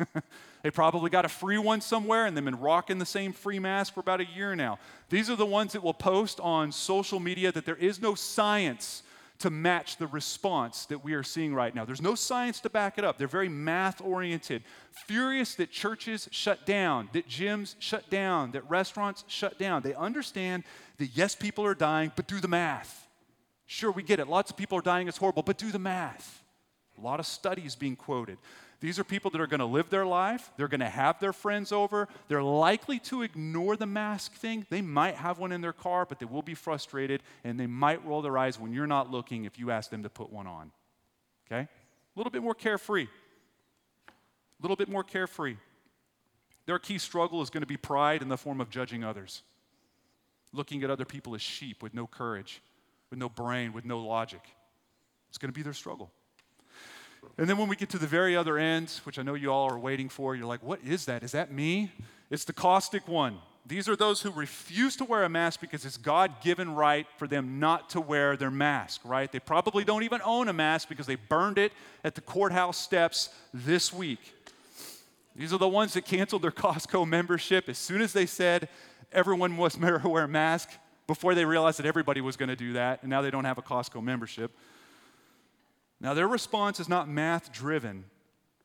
they 0.64 0.72
probably 0.72 1.10
got 1.10 1.26
a 1.26 1.30
free 1.30 1.58
one 1.58 1.82
somewhere 1.82 2.26
and 2.26 2.36
they've 2.36 2.44
been 2.44 2.60
rocking 2.60 2.98
the 2.98 3.06
same 3.06 3.32
free 3.32 3.60
mask 3.60 3.94
for 3.94 4.00
about 4.00 4.22
a 4.22 4.26
year 4.26 4.56
now. 4.56 4.80
These 5.10 5.30
are 5.30 5.36
the 5.36 5.46
ones 5.46 5.74
that 5.74 5.84
will 5.84 5.94
post 5.94 6.40
on 6.40 6.72
social 6.72 7.20
media 7.20 7.52
that 7.52 7.66
there 7.66 7.76
is 7.76 8.02
no 8.02 8.16
science 8.16 9.04
to 9.40 9.50
match 9.50 9.98
the 9.98 10.08
response 10.08 10.86
that 10.88 11.04
we 11.04 11.14
are 11.14 11.24
seeing 11.24 11.54
right 11.54 11.74
now. 11.74 11.86
There's 11.86 12.02
no 12.02 12.14
science 12.14 12.60
to 12.62 12.70
back 12.70 12.98
it 12.98 13.06
up. 13.06 13.18
They're 13.18 13.28
very 13.28 13.48
math 13.48 14.02
oriented, 14.02 14.64
furious 15.08 15.56
that 15.56 15.72
churches 15.72 16.28
shut 16.32 16.66
down, 16.66 17.10
that 17.14 17.28
gyms 17.28 17.76
shut 17.80 18.10
down, 18.10 18.52
that 18.52 18.70
restaurants 18.70 19.24
shut 19.28 19.58
down. 19.58 19.82
They 19.82 19.94
understand 19.94 20.64
that 20.98 21.12
yes, 21.14 21.36
people 21.36 21.66
are 21.66 21.74
dying, 21.74 22.12
but 22.16 22.28
do 22.28 22.42
the 22.42 22.50
math. 22.50 23.08
Sure, 23.66 23.92
we 23.92 24.04
get 24.04 24.20
it. 24.20 24.28
Lots 24.28 24.52
of 24.52 24.58
people 24.58 24.78
are 24.78 24.82
dying, 24.82 25.08
it's 25.08 25.18
horrible, 25.18 25.44
but 25.44 25.58
do 25.58 25.72
the 25.72 25.80
math. 25.80 26.44
A 26.98 27.02
lot 27.02 27.22
of 27.22 27.26
studies 27.26 27.76
being 27.76 27.96
quoted. 27.96 28.38
These 28.82 28.98
are 28.98 29.04
people 29.04 29.30
that 29.32 29.42
are 29.42 29.48
going 29.48 29.60
to 29.60 29.66
live 29.66 29.90
their 29.90 30.06
life. 30.06 30.52
They're 30.56 30.70
going 30.70 30.80
to 30.80 30.90
have 30.90 31.20
their 31.20 31.34
friends 31.34 31.72
over. 31.72 32.08
They're 32.30 32.44
likely 32.44 33.00
to 33.00 33.24
ignore 33.24 33.76
the 33.76 33.86
mask 33.86 34.34
thing. 34.36 34.66
They 34.70 34.82
might 34.82 35.16
have 35.16 35.38
one 35.38 35.52
in 35.52 35.60
their 35.60 35.74
car, 35.74 36.06
but 36.06 36.20
they 36.20 36.26
will 36.26 36.42
be 36.42 36.54
frustrated 36.54 37.22
and 37.44 37.60
they 37.60 37.68
might 37.68 38.06
roll 38.06 38.22
their 38.22 38.38
eyes 38.38 38.58
when 38.58 38.72
you're 38.72 38.88
not 38.88 39.12
looking 39.12 39.44
if 39.44 39.60
you 39.60 39.70
ask 39.70 39.90
them 39.90 40.04
to 40.04 40.10
put 40.10 40.32
one 40.32 40.48
on. 40.48 40.72
Okay? 41.48 41.62
A 41.62 41.68
little 42.16 42.32
bit 42.32 42.42
more 42.42 42.56
carefree. 42.56 43.08
A 44.08 44.62
little 44.62 44.78
bit 44.78 44.88
more 44.88 45.04
carefree. 45.04 45.58
Their 46.66 46.80
key 46.80 47.00
struggle 47.00 47.42
is 47.42 47.50
going 47.50 47.62
to 47.62 47.68
be 47.68 47.78
pride 47.78 48.22
in 48.22 48.30
the 48.30 48.38
form 48.38 48.62
of 48.62 48.70
judging 48.70 49.04
others, 49.04 49.42
looking 50.54 50.84
at 50.84 50.90
other 50.90 51.06
people 51.06 51.36
as 51.36 51.42
sheep 51.42 51.84
with 51.84 51.94
no 51.94 52.08
courage, 52.08 52.62
with 53.10 53.20
no 53.20 53.28
brain, 53.28 53.74
with 53.74 53.86
no 53.86 54.00
logic. 54.00 54.42
It's 55.30 55.38
going 55.38 55.52
to 55.52 55.58
be 55.58 55.64
their 55.64 55.74
struggle. 55.74 56.12
And 57.38 57.50
then 57.50 57.58
when 57.58 57.70
we 57.70 57.76
get 57.76 57.90
to 57.90 57.98
the 57.98 58.08
very 58.08 58.36
other 58.36 58.58
end, 58.58 58.92
which 59.04 59.18
I 59.18 59.22
know 59.22 59.34
you 59.34 59.52
all 59.52 59.70
are 59.72 59.80
waiting 59.80 60.10
for, 60.10 60.36
you're 60.36 60.46
like, 60.46 60.64
what 60.64 60.80
is 60.86 61.06
that? 61.06 61.24
Is 61.24 61.32
that 61.32 61.52
me? 61.52 61.92
It's 62.30 62.44
the 62.44 62.54
caustic 62.54 63.08
one. 63.08 63.38
These 63.66 63.88
are 63.88 63.96
those 63.96 64.22
who 64.22 64.32
refuse 64.32 64.96
to 64.96 65.06
wear 65.06 65.24
a 65.24 65.30
mask 65.30 65.62
because 65.62 65.86
it's 65.86 65.98
God 65.98 66.42
given 66.42 66.74
right 66.74 67.06
for 67.18 67.28
them 67.28 67.60
not 67.60 67.92
to 67.92 68.02
wear 68.02 68.36
their 68.36 68.50
mask, 68.50 69.02
right? 69.04 69.32
They 69.32 69.40
probably 69.40 69.84
don't 69.84 70.04
even 70.04 70.22
own 70.26 70.50
a 70.50 70.54
mask 70.54 70.90
because 70.90 71.06
they 71.06 71.16
burned 71.16 71.58
it 71.58 71.72
at 72.04 72.16
the 72.16 72.22
courthouse 72.22 72.78
steps 72.78 73.30
this 73.54 73.94
week. 73.94 74.34
These 75.36 75.54
are 75.54 75.60
the 75.60 75.68
ones 75.68 75.94
that 75.94 76.04
canceled 76.04 76.42
their 76.42 76.52
Costco 76.66 77.08
membership 77.08 77.70
as 77.70 77.78
soon 77.78 78.02
as 78.02 78.12
they 78.12 78.26
said 78.26 78.70
everyone 79.12 79.52
must 79.52 79.80
wear 80.04 80.24
a 80.24 80.28
mask 80.28 80.70
before 81.08 81.34
they 81.34 81.46
realized 81.46 81.80
that 81.80 81.86
everybody 81.86 82.22
was 82.22 82.38
going 82.38 82.50
to 82.50 82.56
do 82.56 82.74
that, 82.74 83.02
and 83.02 83.10
now 83.10 83.22
they 83.22 83.32
don't 83.32 83.46
have 83.46 83.58
a 83.58 83.64
Costco 83.64 84.04
membership. 84.04 84.52
Now, 86.02 86.14
their 86.14 86.28
response 86.28 86.80
is 86.80 86.88
not 86.88 87.10
math 87.10 87.52
driven, 87.52 88.06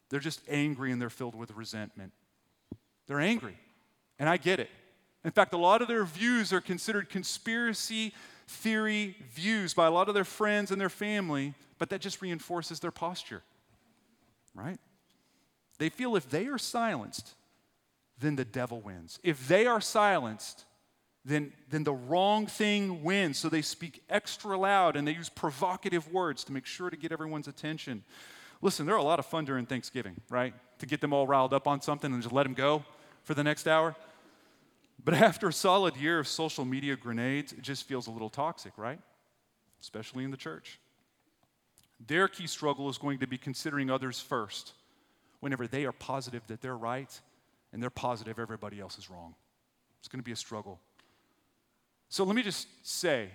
they're 0.09 0.21
just 0.21 0.41
angry 0.49 0.93
and 0.93 1.01
they're 1.01 1.11
filled 1.11 1.35
with 1.35 1.51
resentment. 1.53 2.13
They're 3.07 3.21
angry, 3.21 3.57
and 4.19 4.29
I 4.29 4.37
get 4.37 4.61
it. 4.61 4.71
In 5.25 5.31
fact, 5.31 5.53
a 5.53 5.59
lot 5.59 5.83
of 5.83 5.89
their 5.89 6.05
views 6.05 6.53
are 6.53 6.61
considered 6.61 7.09
conspiracy 7.09 8.15
theory 8.47 9.17
views 9.33 9.75
by 9.75 9.87
a 9.87 9.91
lot 9.91 10.09
of 10.09 10.15
their 10.15 10.25
friends 10.25 10.71
and 10.71 10.81
their 10.81 10.91
family, 10.91 11.55
but 11.79 11.91
that 11.91 12.01
just 12.01 12.23
reinforces 12.23 12.81
their 12.81 12.91
posture, 12.91 13.43
right? 14.55 14.79
They 15.79 15.89
feel 15.89 16.15
if 16.17 16.29
they 16.29 16.47
are 16.47 16.59
silenced, 16.59 17.35
then 18.19 18.37
the 18.37 18.45
devil 18.45 18.81
wins. 18.81 19.19
If 19.23 19.49
they 19.49 19.67
are 19.67 19.81
silenced, 19.81 20.65
then, 21.25 21.53
then 21.71 21.85
the 21.85 21.95
wrong 21.95 22.47
thing 22.47 23.03
wins. 23.03 23.39
So 23.39 23.49
they 23.49 23.63
speak 23.63 24.03
extra 24.11 24.59
loud 24.59 24.97
and 24.97 25.09
they 25.09 25.13
use 25.13 25.29
provocative 25.29 26.13
words 26.13 26.45
to 26.45 26.53
make 26.53 26.67
sure 26.67 26.91
to 26.91 26.97
get 26.97 27.13
everyone's 27.13 27.49
attention. 27.49 28.05
Listen, 28.61 28.87
they're 28.87 28.97
a 28.97 29.03
lot 29.03 29.19
of 29.19 29.27
fun 29.27 29.45
during 29.45 29.67
Thanksgiving, 29.67 30.21
right? 30.29 30.55
To 30.79 30.87
get 30.87 31.01
them 31.01 31.13
all 31.13 31.27
riled 31.27 31.55
up 31.55 31.67
on 31.67 31.81
something 31.81 32.13
and 32.13 32.23
just 32.23 32.33
let 32.33 32.43
them 32.45 32.55
go 32.55 32.85
for 33.23 33.35
the 33.35 33.45
next 33.45 33.67
hour. 33.67 33.97
But 35.03 35.15
after 35.15 35.49
a 35.49 35.53
solid 35.53 35.97
year 35.97 36.19
of 36.19 36.29
social 36.29 36.65
media 36.65 36.97
grenades, 36.97 37.53
it 37.53 37.63
just 37.63 37.85
feels 37.85 38.07
a 38.07 38.11
little 38.11 38.31
toxic, 38.31 38.73
right? 38.77 39.01
Especially 39.81 40.25
in 40.25 40.31
the 40.31 40.37
church. 40.37 40.79
Their 42.07 42.29
key 42.29 42.47
struggle 42.47 42.89
is 42.91 42.99
going 42.99 43.21
to 43.21 43.27
be 43.27 43.39
considering 43.39 43.91
others 43.91 44.21
first 44.21 44.73
whenever 45.41 45.67
they 45.67 45.85
are 45.87 45.93
positive 45.93 46.43
that 46.49 46.61
they're 46.61 46.77
right 46.77 47.21
and 47.73 47.83
they're 47.83 47.91
positive 47.91 48.39
everybody 48.39 48.81
else 48.81 48.99
is 48.99 49.11
wrong. 49.11 49.35
It's 50.01 50.09
going 50.09 50.21
to 50.21 50.25
be 50.25 50.33
a 50.33 50.37
struggle. 50.37 50.81
So 52.09 52.25
let 52.25 52.37
me 52.37 52.43
just 52.43 52.69
say, 52.83 53.31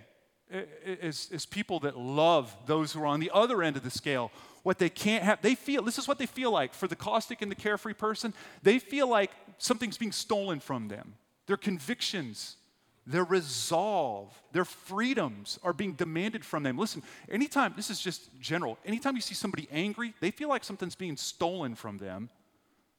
as, 1.01 1.29
as 1.33 1.45
people 1.45 1.79
that 1.81 1.97
love 1.97 2.55
those 2.65 2.93
who 2.93 3.01
are 3.01 3.05
on 3.05 3.19
the 3.19 3.31
other 3.33 3.61
end 3.61 3.77
of 3.77 3.83
the 3.83 3.91
scale, 3.91 4.31
what 4.63 4.79
they 4.79 4.89
can't 4.89 5.23
have, 5.23 5.41
they 5.41 5.55
feel, 5.55 5.83
this 5.83 5.97
is 5.97 6.07
what 6.07 6.17
they 6.17 6.25
feel 6.25 6.51
like 6.51 6.73
for 6.73 6.87
the 6.87 6.95
caustic 6.95 7.41
and 7.41 7.51
the 7.51 7.55
carefree 7.55 7.93
person, 7.93 8.33
they 8.63 8.79
feel 8.79 9.07
like 9.07 9.31
something's 9.57 9.97
being 9.97 10.11
stolen 10.11 10.59
from 10.59 10.87
them. 10.87 11.15
Their 11.47 11.57
convictions, 11.57 12.57
their 13.05 13.23
resolve, 13.23 14.33
their 14.51 14.65
freedoms 14.65 15.59
are 15.63 15.73
being 15.73 15.93
demanded 15.93 16.43
from 16.43 16.63
them. 16.63 16.77
Listen, 16.77 17.03
anytime, 17.29 17.73
this 17.75 17.89
is 17.89 17.99
just 17.99 18.29
general, 18.39 18.77
anytime 18.85 19.15
you 19.15 19.21
see 19.21 19.35
somebody 19.35 19.67
angry, 19.71 20.13
they 20.19 20.31
feel 20.31 20.49
like 20.49 20.63
something's 20.63 20.95
being 20.95 21.17
stolen 21.17 21.75
from 21.75 21.97
them. 21.97 22.29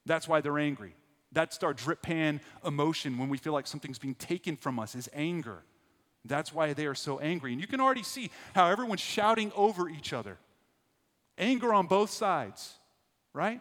That's 0.07 0.27
why 0.27 0.41
they're 0.41 0.59
angry. 0.59 0.95
That's 1.33 1.63
our 1.63 1.73
drip 1.73 2.03
pan 2.03 2.41
emotion 2.65 3.19
when 3.19 3.29
we 3.29 3.39
feel 3.39 3.53
like 3.53 3.67
something's 3.67 3.99
being 3.99 4.17
taken 4.17 4.57
from 4.57 4.79
us, 4.79 4.95
is 4.95 5.09
anger. 5.13 5.63
That's 6.25 6.53
why 6.53 6.73
they 6.73 6.87
are 6.87 6.95
so 6.95 7.19
angry. 7.19 7.53
And 7.53 7.61
you 7.61 7.67
can 7.67 7.81
already 7.81 8.03
see 8.03 8.31
how 8.55 8.69
everyone's 8.69 9.01
shouting 9.01 9.53
over 9.55 9.89
each 9.89 10.13
other. 10.13 10.39
Anger 11.39 11.73
on 11.73 11.87
both 11.87 12.11
sides, 12.11 12.75
right? 13.33 13.61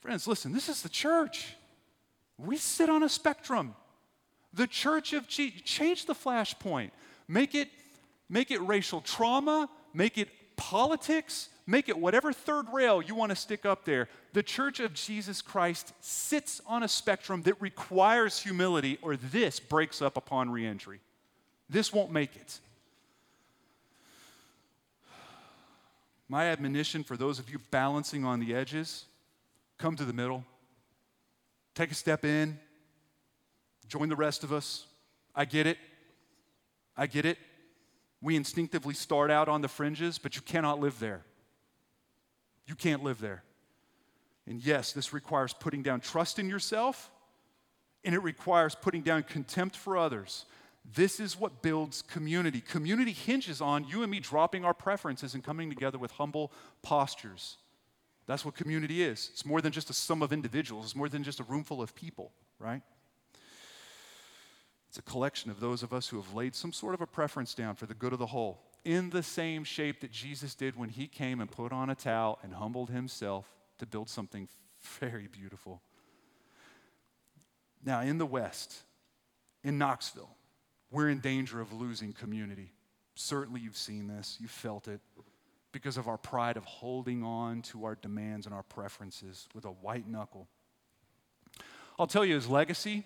Friends, 0.00 0.26
listen, 0.26 0.52
this 0.52 0.68
is 0.68 0.82
the 0.82 0.88
church. 0.88 1.54
We 2.38 2.56
sit 2.56 2.88
on 2.88 3.02
a 3.02 3.08
spectrum. 3.08 3.74
The 4.54 4.66
church 4.66 5.12
of 5.12 5.28
Jesus, 5.28 5.60
change 5.62 6.06
the 6.06 6.14
flashpoint. 6.14 6.90
Make 7.28 7.54
it, 7.54 7.68
make 8.28 8.50
it 8.50 8.60
racial 8.60 9.00
trauma, 9.00 9.68
make 9.92 10.18
it 10.18 10.28
politics, 10.56 11.48
make 11.66 11.88
it 11.88 11.98
whatever 11.98 12.32
third 12.32 12.66
rail 12.72 13.02
you 13.02 13.14
want 13.14 13.30
to 13.30 13.36
stick 13.36 13.64
up 13.64 13.84
there. 13.84 14.08
The 14.32 14.42
church 14.42 14.80
of 14.80 14.94
Jesus 14.94 15.42
Christ 15.42 15.92
sits 16.00 16.60
on 16.66 16.82
a 16.82 16.88
spectrum 16.88 17.42
that 17.42 17.60
requires 17.60 18.38
humility, 18.40 18.98
or 19.02 19.16
this 19.16 19.60
breaks 19.60 20.02
up 20.02 20.16
upon 20.16 20.50
reentry. 20.50 21.00
This 21.68 21.92
won't 21.92 22.12
make 22.12 22.34
it. 22.36 22.60
My 26.28 26.46
admonition 26.46 27.04
for 27.04 27.16
those 27.16 27.38
of 27.38 27.50
you 27.50 27.58
balancing 27.70 28.24
on 28.24 28.40
the 28.40 28.54
edges 28.54 29.04
come 29.78 29.96
to 29.96 30.04
the 30.04 30.12
middle. 30.12 30.44
Take 31.74 31.90
a 31.90 31.94
step 31.94 32.24
in, 32.24 32.58
join 33.88 34.08
the 34.08 34.16
rest 34.16 34.44
of 34.44 34.52
us. 34.52 34.86
I 35.34 35.44
get 35.44 35.66
it. 35.66 35.78
I 36.96 37.06
get 37.06 37.24
it. 37.24 37.38
We 38.20 38.36
instinctively 38.36 38.94
start 38.94 39.30
out 39.30 39.48
on 39.48 39.62
the 39.62 39.68
fringes, 39.68 40.18
but 40.18 40.36
you 40.36 40.42
cannot 40.42 40.78
live 40.80 40.98
there. 40.98 41.22
You 42.66 42.74
can't 42.74 43.02
live 43.02 43.20
there. 43.20 43.42
And 44.46 44.60
yes, 44.60 44.92
this 44.92 45.12
requires 45.12 45.52
putting 45.52 45.82
down 45.82 46.00
trust 46.00 46.38
in 46.38 46.48
yourself, 46.48 47.10
and 48.04 48.14
it 48.14 48.22
requires 48.22 48.74
putting 48.74 49.02
down 49.02 49.22
contempt 49.22 49.76
for 49.76 49.96
others. 49.96 50.46
This 50.94 51.20
is 51.20 51.38
what 51.38 51.62
builds 51.62 52.02
community. 52.02 52.60
Community 52.60 53.12
hinges 53.12 53.60
on 53.60 53.84
you 53.84 54.02
and 54.02 54.10
me 54.10 54.18
dropping 54.18 54.64
our 54.64 54.74
preferences 54.74 55.34
and 55.34 55.44
coming 55.44 55.68
together 55.68 55.98
with 55.98 56.10
humble 56.12 56.52
postures. 56.82 57.58
That's 58.26 58.44
what 58.44 58.54
community 58.54 59.02
is. 59.02 59.30
It's 59.32 59.46
more 59.46 59.60
than 59.60 59.72
just 59.72 59.90
a 59.90 59.92
sum 59.92 60.22
of 60.22 60.32
individuals, 60.32 60.86
it's 60.86 60.96
more 60.96 61.08
than 61.08 61.22
just 61.22 61.40
a 61.40 61.44
room 61.44 61.64
full 61.64 61.82
of 61.82 61.94
people, 61.94 62.32
right? 62.58 62.82
It's 64.88 64.98
a 64.98 65.02
collection 65.02 65.50
of 65.50 65.60
those 65.60 65.82
of 65.82 65.92
us 65.92 66.08
who 66.08 66.20
have 66.20 66.34
laid 66.34 66.54
some 66.54 66.72
sort 66.72 66.94
of 66.94 67.00
a 67.00 67.06
preference 67.06 67.54
down 67.54 67.76
for 67.76 67.86
the 67.86 67.94
good 67.94 68.12
of 68.12 68.18
the 68.18 68.26
whole, 68.26 68.60
in 68.84 69.10
the 69.10 69.22
same 69.22 69.64
shape 69.64 70.00
that 70.00 70.10
Jesus 70.10 70.54
did 70.54 70.76
when 70.76 70.88
he 70.88 71.06
came 71.06 71.40
and 71.40 71.50
put 71.50 71.72
on 71.72 71.90
a 71.90 71.94
towel 71.94 72.38
and 72.42 72.54
humbled 72.54 72.90
himself 72.90 73.46
to 73.78 73.86
build 73.86 74.08
something 74.08 74.48
very 75.00 75.28
beautiful. 75.28 75.80
Now, 77.84 78.00
in 78.00 78.18
the 78.18 78.26
West, 78.26 78.82
in 79.64 79.78
Knoxville, 79.78 80.30
we're 80.90 81.08
in 81.08 81.18
danger 81.18 81.60
of 81.60 81.72
losing 81.72 82.12
community. 82.12 82.72
Certainly, 83.14 83.60
you've 83.60 83.76
seen 83.76 84.06
this, 84.06 84.36
you've 84.40 84.50
felt 84.50 84.88
it, 84.88 85.00
because 85.72 85.96
of 85.96 86.06
our 86.06 86.18
pride 86.18 86.56
of 86.56 86.64
holding 86.64 87.24
on 87.24 87.62
to 87.62 87.84
our 87.84 87.94
demands 87.96 88.46
and 88.46 88.54
our 88.54 88.62
preferences 88.62 89.48
with 89.54 89.64
a 89.64 89.70
white 89.70 90.06
knuckle. 90.06 90.46
I'll 91.98 92.06
tell 92.06 92.24
you, 92.24 92.36
as 92.36 92.48
legacy, 92.48 93.04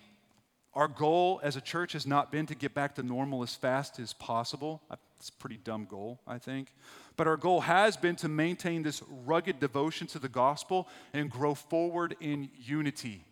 our 0.73 0.87
goal 0.87 1.39
as 1.43 1.55
a 1.55 1.61
church 1.61 1.93
has 1.93 2.05
not 2.05 2.31
been 2.31 2.45
to 2.47 2.55
get 2.55 2.73
back 2.73 2.95
to 2.95 3.03
normal 3.03 3.41
as 3.41 3.55
fast 3.55 3.99
as 3.99 4.13
possible. 4.13 4.81
It's 5.19 5.29
a 5.29 5.33
pretty 5.33 5.57
dumb 5.57 5.85
goal, 5.85 6.19
I 6.27 6.37
think. 6.37 6.73
But 7.15 7.27
our 7.27 7.37
goal 7.37 7.61
has 7.61 7.97
been 7.97 8.15
to 8.17 8.27
maintain 8.27 8.83
this 8.83 9.01
rugged 9.25 9.59
devotion 9.59 10.07
to 10.07 10.19
the 10.19 10.29
gospel 10.29 10.87
and 11.13 11.29
grow 11.29 11.55
forward 11.55 12.15
in 12.19 12.49
unity. 12.55 13.25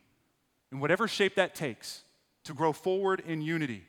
In 0.72 0.80
whatever 0.80 1.08
shape 1.08 1.36
that 1.36 1.54
takes, 1.54 2.04
to 2.46 2.54
grow 2.54 2.74
forward 2.74 3.22
in 3.28 3.42
unity. 3.42 3.84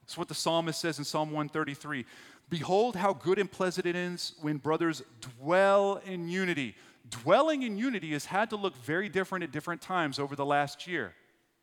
That's 0.00 0.18
what 0.18 0.28
the 0.28 0.34
psalmist 0.34 0.80
says 0.80 0.98
in 0.98 1.04
Psalm 1.04 1.30
133. 1.30 2.04
Behold, 2.48 2.96
how 2.96 3.12
good 3.12 3.38
and 3.38 3.50
pleasant 3.50 3.86
it 3.86 3.96
is 3.96 4.34
when 4.40 4.56
brothers 4.56 5.02
dwell 5.20 6.00
in 6.04 6.28
unity. 6.28 6.74
Dwelling 7.08 7.62
in 7.62 7.78
unity 7.78 8.12
has 8.12 8.26
had 8.26 8.50
to 8.50 8.56
look 8.56 8.76
very 8.76 9.08
different 9.08 9.44
at 9.44 9.52
different 9.52 9.80
times 9.80 10.18
over 10.18 10.36
the 10.36 10.44
last 10.44 10.86
year, 10.86 11.14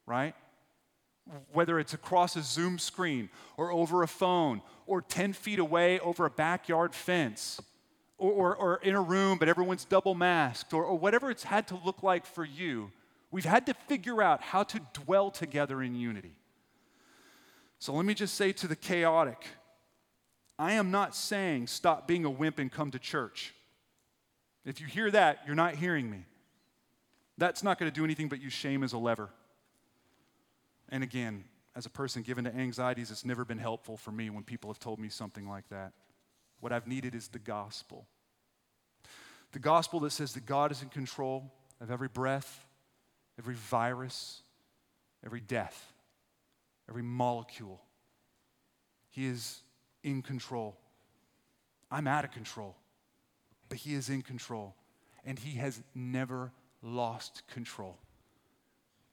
right? 0.05 0.35
Whether 1.53 1.79
it's 1.79 1.93
across 1.93 2.35
a 2.35 2.41
Zoom 2.41 2.79
screen 2.79 3.29
or 3.57 3.71
over 3.71 4.03
a 4.03 4.07
phone 4.07 4.61
or 4.87 5.01
10 5.01 5.33
feet 5.33 5.59
away 5.59 5.99
over 5.99 6.25
a 6.25 6.29
backyard 6.29 6.95
fence 6.95 7.61
or, 8.17 8.31
or, 8.31 8.55
or 8.55 8.75
in 8.77 8.95
a 8.95 9.01
room 9.01 9.37
but 9.37 9.47
everyone's 9.47 9.85
double 9.85 10.15
masked 10.15 10.73
or, 10.73 10.83
or 10.83 10.97
whatever 10.97 11.29
it's 11.29 11.43
had 11.43 11.67
to 11.67 11.79
look 11.85 12.01
like 12.01 12.25
for 12.25 12.43
you, 12.43 12.91
we've 13.31 13.45
had 13.45 13.65
to 13.67 13.73
figure 13.87 14.21
out 14.21 14.41
how 14.41 14.63
to 14.63 14.79
dwell 14.93 15.29
together 15.29 15.81
in 15.81 15.95
unity. 15.95 16.33
So 17.77 17.93
let 17.93 18.05
me 18.05 18.13
just 18.13 18.35
say 18.35 18.51
to 18.53 18.67
the 18.67 18.75
chaotic, 18.75 19.45
I 20.57 20.73
am 20.73 20.91
not 20.91 21.15
saying 21.15 21.67
stop 21.67 22.07
being 22.07 22.25
a 22.25 22.29
wimp 22.29 22.59
and 22.59 22.71
come 22.71 22.91
to 22.91 22.99
church. 22.99 23.53
If 24.65 24.81
you 24.81 24.87
hear 24.87 25.09
that, 25.11 25.39
you're 25.45 25.55
not 25.55 25.75
hearing 25.75 26.09
me. 26.09 26.25
That's 27.37 27.63
not 27.63 27.79
going 27.79 27.89
to 27.89 27.95
do 27.95 28.03
anything 28.03 28.27
but 28.27 28.41
use 28.41 28.51
shame 28.51 28.83
as 28.83 28.91
a 28.91 28.97
lever. 28.97 29.29
And 30.89 31.03
again, 31.03 31.45
as 31.75 31.85
a 31.85 31.89
person 31.89 32.23
given 32.23 32.45
to 32.45 32.53
anxieties, 32.53 33.11
it's 33.11 33.25
never 33.25 33.45
been 33.45 33.57
helpful 33.57 33.95
for 33.95 34.11
me 34.11 34.29
when 34.29 34.43
people 34.43 34.69
have 34.69 34.79
told 34.79 34.99
me 34.99 35.09
something 35.09 35.47
like 35.47 35.69
that. 35.69 35.93
What 36.59 36.73
I've 36.73 36.87
needed 36.87 37.15
is 37.15 37.27
the 37.27 37.39
gospel. 37.39 38.07
The 39.51 39.59
gospel 39.59 39.99
that 40.01 40.11
says 40.11 40.33
that 40.33 40.45
God 40.45 40.71
is 40.71 40.81
in 40.81 40.89
control 40.89 41.51
of 41.79 41.91
every 41.91 42.09
breath, 42.09 42.65
every 43.37 43.55
virus, 43.55 44.41
every 45.23 45.39
death 45.39 45.93
every 46.89 47.03
molecule. 47.03 47.79
He 49.11 49.27
is 49.27 49.61
in 50.03 50.21
control. 50.21 50.77
I'm 51.91 52.07
out 52.07 52.25
of 52.25 52.31
control, 52.31 52.75
but 53.69 53.77
He 53.77 53.93
is 53.93 54.09
in 54.09 54.23
control, 54.23 54.75
and 55.23 55.37
He 55.37 55.57
has 55.59 55.81
never 55.93 56.51
lost 56.81 57.43
control. 57.47 57.97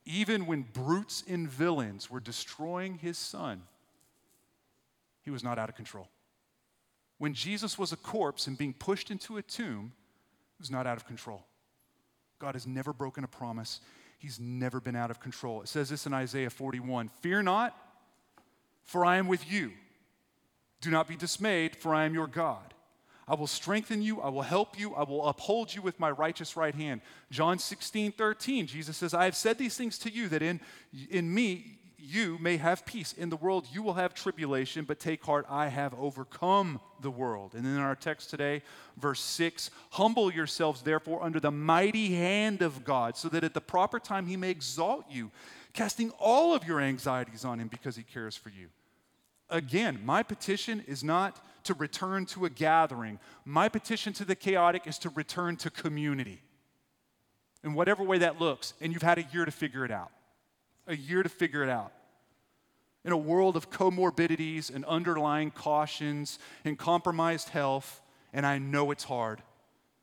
Even 0.07 0.47
when 0.47 0.63
brutes 0.63 1.25
and 1.29 1.51
villains 1.51 2.09
were 2.09 2.21
destroying 2.21 2.99
His 2.99 3.19
Son, 3.19 3.63
He 5.23 5.31
was 5.31 5.43
not 5.43 5.59
out 5.59 5.69
of 5.69 5.75
control. 5.75 6.09
When 7.19 7.35
Jesus 7.35 7.79
was 7.79 7.93
a 7.93 7.97
corpse 7.97 8.47
and 8.47 8.57
being 8.57 8.73
pushed 8.73 9.11
into 9.11 9.37
a 9.37 9.43
tomb, 9.43 9.93
He 10.57 10.63
was 10.63 10.71
not 10.71 10.87
out 10.87 10.97
of 10.97 11.07
control. 11.07 11.45
God 12.39 12.55
has 12.55 12.67
never 12.67 12.93
broken 12.93 13.25
a 13.25 13.29
promise. 13.29 13.81
He's 14.19 14.39
never 14.39 14.81
been 14.81 14.97
out 14.97 15.11
of 15.11 15.21
control. 15.21 15.63
It 15.63 15.69
says 15.69 15.89
this 15.89 16.07
in 16.07 16.15
Isaiah 16.15 16.51
41 16.51 17.09
Fear 17.21 17.43
not, 17.43 17.77
for 18.85 19.05
I 19.05 19.17
am 19.17 19.27
with 19.27 19.51
you. 19.51 19.73
Do 20.81 20.91
not 20.91 21.09
be 21.09 21.17
dismayed, 21.17 21.75
for 21.75 21.95
I 21.95 22.05
am 22.05 22.15
your 22.15 22.29
God. 22.29 22.75
I 23.29 23.35
will 23.35 23.49
strengthen 23.49 24.03
you, 24.03 24.21
I 24.21 24.29
will 24.29 24.43
help 24.43 24.79
you, 24.79 24.95
I 24.95 25.03
will 25.03 25.27
uphold 25.27 25.75
you 25.75 25.83
with 25.83 25.99
my 25.99 26.11
righteous 26.11 26.57
right 26.57 26.75
hand. 26.75 27.01
John 27.31 27.59
16, 27.59 28.13
13, 28.13 28.67
Jesus 28.67 28.97
says, 28.97 29.15
I 29.15 29.25
have 29.25 29.35
said 29.35 29.59
these 29.59 29.77
things 29.77 29.99
to 29.99 30.13
you 30.13 30.29
that 30.29 30.43
in, 30.43 30.61
in 31.11 31.33
me 31.33 31.79
you 31.99 32.39
may 32.39 32.57
have 32.57 32.87
peace. 32.87 33.13
In 33.13 33.31
the 33.31 33.37
world 33.37 33.67
you 33.73 33.83
will 33.83 33.95
have 33.95 34.15
tribulation, 34.15 34.85
but 34.85 35.01
take 35.01 35.25
heart, 35.25 35.45
I 35.51 35.69
have 35.69 35.93
overcome 35.95 36.81
the 37.01 37.11
world. 37.11 37.55
And 37.55 37.65
then 37.65 37.75
in 37.75 37.81
our 37.81 37.97
text 37.97 38.31
today, 38.31 38.63
verse 38.97 39.21
6 39.21 39.71
Humble 39.91 40.33
yourselves, 40.33 40.83
therefore, 40.83 41.23
under 41.25 41.41
the 41.41 41.51
mighty 41.51 42.15
hand 42.15 42.63
of 42.63 42.85
God, 42.85 43.17
so 43.17 43.29
that 43.31 43.43
at 43.43 43.55
the 43.55 43.61
proper 43.61 43.99
time 43.99 44.27
he 44.27 44.37
may 44.37 44.51
exalt 44.51 45.05
you, 45.11 45.33
casting 45.73 46.11
all 46.21 46.55
of 46.55 46.65
your 46.65 46.81
anxieties 46.81 47.45
on 47.45 47.59
him 47.59 47.67
because 47.67 47.97
he 47.97 48.05
cares 48.05 48.37
for 48.37 48.51
you. 48.51 48.69
Again, 49.51 50.01
my 50.05 50.23
petition 50.23 50.85
is 50.87 51.03
not 51.03 51.45
to 51.67 51.75
return 51.75 52.27
to 52.27 52.45
a 52.45 52.51
gathering. 52.51 53.19
My 53.45 53.69
petition 53.69 54.13
to 54.15 54.25
the 54.25 54.35
chaotic 54.35 54.87
is 54.87 54.99
to 55.01 55.11
return 55.11 55.57
to 55.59 55.71
community. 55.71 56.43
In 57.63 57.75
whatever 57.75 58.03
way 58.03 58.19
that 58.19 58.41
looks, 58.41 58.75
and 58.81 58.93
you've 58.93 59.03
had 59.03 59.19
a 59.19 59.25
year 59.33 59.45
to 59.45 59.51
figure 59.51 59.85
it 59.85 59.91
out. 59.91 60.11
A 60.87 60.97
year 60.97 61.23
to 61.23 61.29
figure 61.29 61.63
it 61.63 61.69
out. 61.69 61.93
In 63.05 63.13
a 63.13 63.17
world 63.17 63.57
of 63.57 63.71
comorbidities 63.71 64.75
and 64.75 64.85
underlying 64.85 65.51
cautions 65.51 66.39
and 66.65 66.79
compromised 66.79 67.51
health, 67.51 68.01
and 68.33 68.45
I 68.45 68.59
know 68.59 68.91
it's 68.91 69.05
hard, 69.05 69.43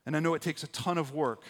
and 0.05 0.16
I 0.16 0.20
know 0.20 0.34
it 0.34 0.41
takes 0.41 0.64
a 0.64 0.68
ton 0.68 0.97
of 0.97 1.14
work. 1.14 1.43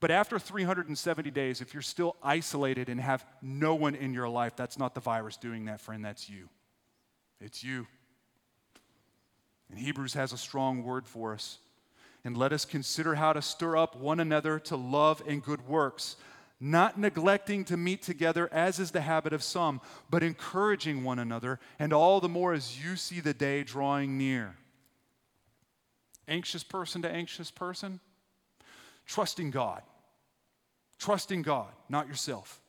But 0.00 0.10
after 0.10 0.38
370 0.38 1.30
days, 1.30 1.60
if 1.60 1.74
you're 1.74 1.82
still 1.82 2.16
isolated 2.22 2.88
and 2.88 3.00
have 3.00 3.24
no 3.42 3.74
one 3.74 3.94
in 3.94 4.14
your 4.14 4.28
life, 4.28 4.56
that's 4.56 4.78
not 4.78 4.94
the 4.94 5.00
virus 5.00 5.36
doing 5.36 5.66
that, 5.66 5.80
friend, 5.80 6.04
that's 6.04 6.28
you. 6.28 6.48
It's 7.40 7.62
you. 7.62 7.86
And 9.70 9.78
Hebrews 9.78 10.14
has 10.14 10.32
a 10.32 10.38
strong 10.38 10.82
word 10.82 11.06
for 11.06 11.32
us. 11.32 11.58
And 12.24 12.36
let 12.36 12.52
us 12.52 12.64
consider 12.64 13.14
how 13.14 13.32
to 13.32 13.40
stir 13.40 13.76
up 13.76 13.96
one 13.96 14.20
another 14.20 14.58
to 14.60 14.76
love 14.76 15.22
and 15.26 15.42
good 15.42 15.66
works, 15.66 16.16
not 16.60 16.98
neglecting 16.98 17.64
to 17.66 17.76
meet 17.76 18.02
together, 18.02 18.48
as 18.52 18.78
is 18.78 18.90
the 18.90 19.00
habit 19.00 19.32
of 19.32 19.42
some, 19.42 19.80
but 20.10 20.22
encouraging 20.22 21.02
one 21.02 21.18
another, 21.18 21.58
and 21.78 21.92
all 21.92 22.20
the 22.20 22.28
more 22.28 22.52
as 22.52 22.84
you 22.84 22.96
see 22.96 23.20
the 23.20 23.32
day 23.32 23.62
drawing 23.62 24.18
near. 24.18 24.56
Anxious 26.28 26.62
person 26.62 27.00
to 27.02 27.10
anxious 27.10 27.50
person, 27.50 28.00
trusting 29.06 29.50
God. 29.50 29.82
Trusting 30.98 31.40
God, 31.40 31.72
not 31.88 32.06
yourself. 32.06 32.60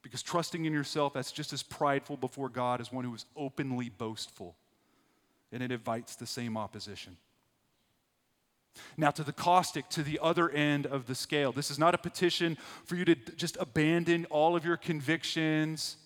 Because 0.00 0.22
trusting 0.22 0.64
in 0.64 0.72
yourself, 0.72 1.12
that's 1.12 1.32
just 1.32 1.52
as 1.52 1.62
prideful 1.62 2.16
before 2.16 2.48
God 2.48 2.80
as 2.80 2.90
one 2.90 3.04
who 3.04 3.14
is 3.14 3.26
openly 3.36 3.90
boastful. 3.90 4.56
And 5.54 5.62
it 5.62 5.72
invites 5.72 6.16
the 6.16 6.26
same 6.26 6.58
opposition. 6.58 7.16
Now, 8.96 9.12
to 9.12 9.22
the 9.22 9.32
caustic, 9.32 9.88
to 9.90 10.02
the 10.02 10.18
other 10.20 10.50
end 10.50 10.84
of 10.84 11.06
the 11.06 11.14
scale, 11.14 11.52
this 11.52 11.70
is 11.70 11.78
not 11.78 11.94
a 11.94 11.98
petition 11.98 12.58
for 12.84 12.96
you 12.96 13.04
to 13.04 13.14
just 13.14 13.56
abandon 13.60 14.26
all 14.30 14.56
of 14.56 14.64
your 14.64 14.76
convictions, 14.76 15.96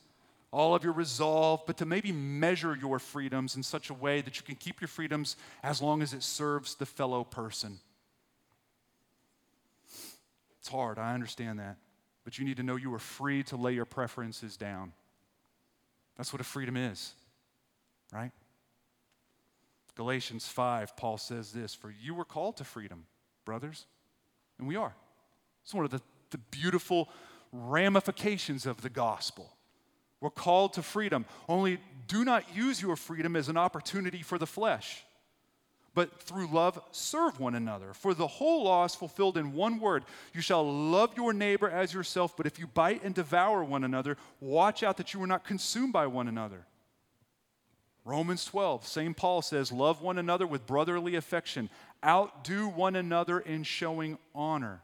all 0.50 0.74
of 0.74 0.84
your 0.84 0.92
resolve, 0.92 1.62
but 1.66 1.78
to 1.78 1.86
maybe 1.86 2.12
measure 2.12 2.76
your 2.76 2.98
freedoms 2.98 3.56
in 3.56 3.62
such 3.62 3.88
a 3.88 3.94
way 3.94 4.20
that 4.20 4.36
you 4.36 4.42
can 4.42 4.54
keep 4.54 4.82
your 4.82 4.88
freedoms 4.88 5.36
as 5.62 5.80
long 5.80 6.02
as 6.02 6.12
it 6.12 6.22
serves 6.22 6.74
the 6.74 6.86
fellow 6.86 7.24
person. 7.24 7.78
It's 10.60 10.68
hard, 10.68 10.98
I 10.98 11.14
understand 11.14 11.58
that. 11.58 11.78
But 12.24 12.38
you 12.38 12.44
need 12.44 12.58
to 12.58 12.62
know 12.62 12.76
you 12.76 12.92
are 12.92 12.98
free 12.98 13.42
to 13.44 13.56
lay 13.56 13.72
your 13.72 13.86
preferences 13.86 14.58
down. 14.58 14.92
That's 16.18 16.34
what 16.34 16.42
a 16.42 16.44
freedom 16.44 16.76
is, 16.76 17.14
right? 18.12 18.32
Galatians 19.98 20.46
5, 20.46 20.96
Paul 20.96 21.18
says 21.18 21.52
this 21.52 21.74
For 21.74 21.90
you 21.90 22.14
were 22.14 22.24
called 22.24 22.56
to 22.58 22.64
freedom, 22.64 23.04
brothers, 23.44 23.84
and 24.58 24.66
we 24.66 24.76
are. 24.76 24.94
It's 25.64 25.74
one 25.74 25.84
of 25.84 25.90
the, 25.90 26.00
the 26.30 26.38
beautiful 26.38 27.08
ramifications 27.52 28.64
of 28.64 28.80
the 28.80 28.88
gospel. 28.88 29.52
We're 30.20 30.30
called 30.30 30.74
to 30.74 30.82
freedom. 30.82 31.26
Only 31.48 31.80
do 32.06 32.24
not 32.24 32.54
use 32.54 32.80
your 32.80 32.94
freedom 32.94 33.34
as 33.34 33.48
an 33.48 33.56
opportunity 33.56 34.22
for 34.22 34.38
the 34.38 34.46
flesh 34.46 35.04
but 35.94 36.22
through 36.22 36.46
love 36.46 36.80
serve 36.92 37.40
one 37.40 37.56
another. 37.56 37.92
For 37.92 38.14
the 38.14 38.28
whole 38.28 38.62
law 38.62 38.84
is 38.84 38.94
fulfilled 38.94 39.36
in 39.36 39.52
one 39.52 39.80
word 39.80 40.04
You 40.32 40.40
shall 40.40 40.64
love 40.64 41.16
your 41.16 41.32
neighbor 41.32 41.68
as 41.68 41.92
yourself, 41.92 42.36
but 42.36 42.46
if 42.46 42.56
you 42.56 42.68
bite 42.68 43.02
and 43.02 43.16
devour 43.16 43.64
one 43.64 43.82
another, 43.82 44.16
watch 44.38 44.84
out 44.84 44.96
that 44.98 45.12
you 45.12 45.20
are 45.24 45.26
not 45.26 45.44
consumed 45.44 45.92
by 45.92 46.06
one 46.06 46.28
another. 46.28 46.66
Romans 48.08 48.42
12, 48.46 48.86
St. 48.86 49.14
Paul 49.14 49.42
says, 49.42 49.70
Love 49.70 50.00
one 50.00 50.16
another 50.16 50.46
with 50.46 50.66
brotherly 50.66 51.14
affection, 51.14 51.68
outdo 52.02 52.66
one 52.66 52.96
another 52.96 53.38
in 53.38 53.64
showing 53.64 54.16
honor. 54.34 54.80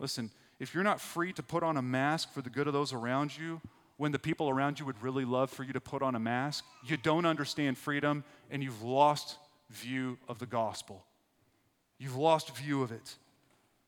Listen, 0.00 0.32
if 0.58 0.74
you're 0.74 0.82
not 0.82 1.00
free 1.00 1.32
to 1.34 1.42
put 1.42 1.62
on 1.62 1.76
a 1.76 1.82
mask 1.82 2.32
for 2.32 2.42
the 2.42 2.50
good 2.50 2.66
of 2.66 2.72
those 2.72 2.92
around 2.92 3.38
you, 3.38 3.60
when 3.96 4.10
the 4.10 4.18
people 4.18 4.50
around 4.50 4.80
you 4.80 4.86
would 4.86 5.00
really 5.00 5.24
love 5.24 5.50
for 5.50 5.62
you 5.62 5.72
to 5.72 5.80
put 5.80 6.02
on 6.02 6.16
a 6.16 6.18
mask, 6.18 6.64
you 6.84 6.96
don't 6.96 7.24
understand 7.24 7.78
freedom 7.78 8.24
and 8.50 8.60
you've 8.60 8.82
lost 8.82 9.36
view 9.70 10.18
of 10.28 10.40
the 10.40 10.46
gospel. 10.46 11.04
You've 11.98 12.16
lost 12.16 12.56
view 12.56 12.82
of 12.82 12.90
it. 12.90 13.14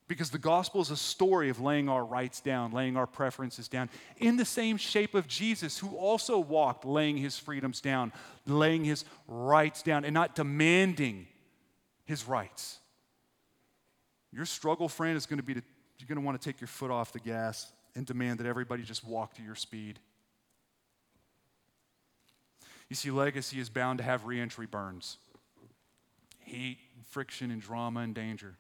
Because 0.09 0.31
the 0.31 0.39
gospel 0.39 0.81
is 0.81 0.91
a 0.91 0.97
story 0.97 1.49
of 1.49 1.61
laying 1.61 1.89
our 1.89 2.05
rights 2.05 2.41
down, 2.41 2.71
laying 2.71 2.97
our 2.97 3.07
preferences 3.07 3.67
down, 3.67 3.91
in 4.19 4.37
the 4.37 4.45
same 4.45 4.77
shape 4.77 5.15
of 5.15 5.27
Jesus, 5.27 5.79
who 5.79 5.97
also 5.97 6.39
walked 6.39 6.85
laying 6.85 7.17
his 7.17 7.39
freedoms 7.39 7.81
down, 7.81 8.13
laying 8.47 8.85
his 8.85 9.05
rights 9.27 9.83
down, 9.83 10.05
and 10.05 10.15
not 10.15 10.37
demanding 10.37 11.27
his 12.05 12.29
rights. 12.29 12.79
Your 14.33 14.45
struggle, 14.45 14.89
friend, 14.89 15.17
is 15.17 15.27
going 15.27 15.39
to 15.39 15.43
be 15.43 15.55
to, 15.55 15.63
you're 15.99 16.07
going 16.07 16.21
to 16.21 16.25
want 16.25 16.41
to 16.41 16.53
take 16.53 16.61
your 16.61 16.69
foot 16.69 16.91
off 16.91 17.13
the 17.13 17.19
gas 17.19 17.73
and 17.97 18.07
demand 18.07 18.39
that 18.39 18.47
everybody 18.47 18.85
just 18.85 19.05
walk 19.05 19.35
to 19.35 19.43
your 19.43 19.55
speed. 19.57 19.99
You 22.89 22.95
see, 22.95 23.11
legacy 23.11 23.59
is 23.59 23.69
bound 23.69 23.99
to 23.99 24.05
have 24.05 24.27
reentry 24.27 24.67
burns 24.67 25.19
heat, 26.45 26.79
friction, 27.11 27.51
and 27.51 27.61
drama 27.61 28.01
and 28.01 28.15
danger. 28.15 28.55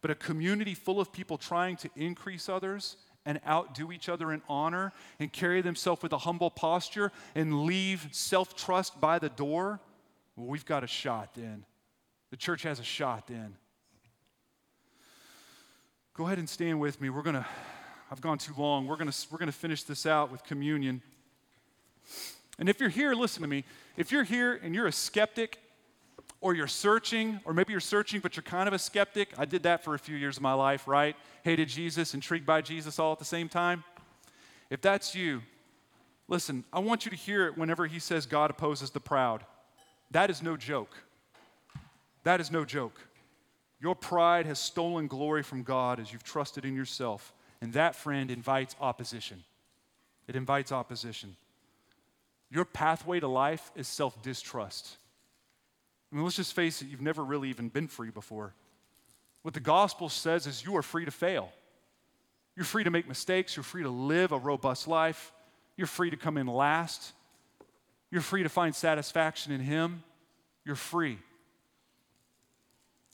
But 0.00 0.10
a 0.10 0.14
community 0.14 0.74
full 0.74 1.00
of 1.00 1.12
people 1.12 1.38
trying 1.38 1.76
to 1.78 1.90
increase 1.96 2.48
others 2.48 2.96
and 3.26 3.40
outdo 3.46 3.92
each 3.92 4.08
other 4.08 4.32
in 4.32 4.42
honor 4.48 4.92
and 5.18 5.32
carry 5.32 5.60
themselves 5.60 6.02
with 6.02 6.12
a 6.12 6.18
humble 6.18 6.50
posture 6.50 7.12
and 7.34 7.64
leave 7.64 8.08
self 8.10 8.56
trust 8.56 9.00
by 9.00 9.18
the 9.18 9.28
door, 9.28 9.80
well, 10.36 10.46
we've 10.46 10.64
got 10.64 10.84
a 10.84 10.86
shot 10.86 11.34
then. 11.34 11.64
The 12.30 12.36
church 12.36 12.62
has 12.62 12.78
a 12.78 12.84
shot 12.84 13.26
then. 13.26 13.56
Go 16.14 16.26
ahead 16.26 16.38
and 16.38 16.48
stand 16.48 16.80
with 16.80 17.00
me. 17.00 17.10
We're 17.10 17.22
going 17.22 17.36
to, 17.36 17.46
I've 18.10 18.20
gone 18.20 18.38
too 18.38 18.54
long. 18.56 18.86
We're 18.86 18.96
going 18.96 19.10
to, 19.10 19.26
we're 19.30 19.38
going 19.38 19.50
to 19.50 19.56
finish 19.56 19.82
this 19.82 20.06
out 20.06 20.32
with 20.32 20.42
communion. 20.44 21.02
And 22.58 22.68
if 22.68 22.80
you're 22.80 22.88
here, 22.88 23.14
listen 23.14 23.42
to 23.42 23.48
me. 23.48 23.64
If 23.96 24.10
you're 24.10 24.24
here 24.24 24.58
and 24.62 24.74
you're 24.74 24.86
a 24.86 24.92
skeptic 24.92 25.58
or 26.40 26.54
you're 26.54 26.66
searching, 26.66 27.40
or 27.44 27.52
maybe 27.52 27.72
you're 27.72 27.80
searching, 27.80 28.20
but 28.20 28.36
you're 28.36 28.42
kind 28.44 28.68
of 28.68 28.74
a 28.74 28.78
skeptic. 28.78 29.30
I 29.36 29.44
did 29.44 29.64
that 29.64 29.82
for 29.82 29.94
a 29.94 29.98
few 29.98 30.16
years 30.16 30.36
of 30.36 30.42
my 30.42 30.52
life, 30.52 30.86
right? 30.86 31.16
Hated 31.42 31.68
Jesus, 31.68 32.14
intrigued 32.14 32.46
by 32.46 32.60
Jesus 32.60 32.98
all 32.98 33.12
at 33.12 33.18
the 33.18 33.24
same 33.24 33.48
time. 33.48 33.82
If 34.70 34.80
that's 34.80 35.14
you, 35.14 35.42
listen, 36.28 36.64
I 36.72 36.78
want 36.78 37.04
you 37.04 37.10
to 37.10 37.16
hear 37.16 37.46
it 37.46 37.58
whenever 37.58 37.86
he 37.86 37.98
says 37.98 38.26
God 38.26 38.50
opposes 38.50 38.90
the 38.90 39.00
proud. 39.00 39.44
That 40.12 40.30
is 40.30 40.42
no 40.42 40.56
joke. 40.56 40.96
That 42.22 42.40
is 42.40 42.50
no 42.50 42.64
joke. 42.64 43.00
Your 43.80 43.94
pride 43.94 44.46
has 44.46 44.58
stolen 44.58 45.06
glory 45.06 45.42
from 45.42 45.62
God 45.62 46.00
as 46.00 46.12
you've 46.12 46.24
trusted 46.24 46.64
in 46.64 46.74
yourself. 46.74 47.32
And 47.60 47.72
that, 47.72 47.96
friend, 47.96 48.30
invites 48.30 48.76
opposition. 48.80 49.42
It 50.28 50.36
invites 50.36 50.70
opposition. 50.72 51.36
Your 52.50 52.64
pathway 52.64 53.20
to 53.20 53.28
life 53.28 53.70
is 53.74 53.88
self 53.88 54.20
distrust. 54.22 54.96
I 56.10 56.16
mean, 56.16 56.24
let's 56.24 56.36
just 56.36 56.54
face 56.54 56.80
it, 56.80 56.88
you've 56.88 57.00
never 57.00 57.24
really 57.24 57.50
even 57.50 57.68
been 57.68 57.88
free 57.88 58.10
before. 58.10 58.54
What 59.42 59.54
the 59.54 59.60
gospel 59.60 60.08
says 60.08 60.46
is 60.46 60.64
you 60.64 60.76
are 60.76 60.82
free 60.82 61.04
to 61.04 61.10
fail. 61.10 61.50
You're 62.56 62.64
free 62.64 62.84
to 62.84 62.90
make 62.90 63.06
mistakes. 63.06 63.56
You're 63.56 63.62
free 63.62 63.82
to 63.82 63.90
live 63.90 64.32
a 64.32 64.38
robust 64.38 64.88
life. 64.88 65.32
You're 65.76 65.86
free 65.86 66.10
to 66.10 66.16
come 66.16 66.36
in 66.36 66.46
last. 66.46 67.12
You're 68.10 68.22
free 68.22 68.42
to 68.42 68.48
find 68.48 68.74
satisfaction 68.74 69.52
in 69.52 69.60
Him. 69.60 70.02
You're 70.64 70.74
free. 70.74 71.18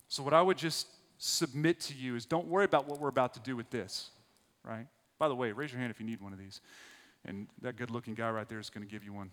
So, 0.08 0.22
what 0.22 0.32
I 0.32 0.40
would 0.40 0.56
just 0.56 0.86
submit 1.18 1.80
to 1.80 1.94
you 1.94 2.16
is 2.16 2.24
don't 2.24 2.46
worry 2.46 2.64
about 2.64 2.88
what 2.88 3.00
we're 3.00 3.08
about 3.08 3.34
to 3.34 3.40
do 3.40 3.56
with 3.56 3.68
this, 3.70 4.10
right? 4.64 4.86
By 5.18 5.28
the 5.28 5.34
way, 5.34 5.52
raise 5.52 5.72
your 5.72 5.80
hand 5.80 5.90
if 5.90 6.00
you 6.00 6.06
need 6.06 6.20
one 6.20 6.32
of 6.32 6.38
these. 6.38 6.60
And 7.24 7.48
that 7.62 7.76
good 7.76 7.90
looking 7.90 8.14
guy 8.14 8.30
right 8.30 8.48
there 8.48 8.58
is 8.58 8.70
going 8.70 8.86
to 8.86 8.90
give 8.90 9.04
you 9.04 9.12
one 9.12 9.30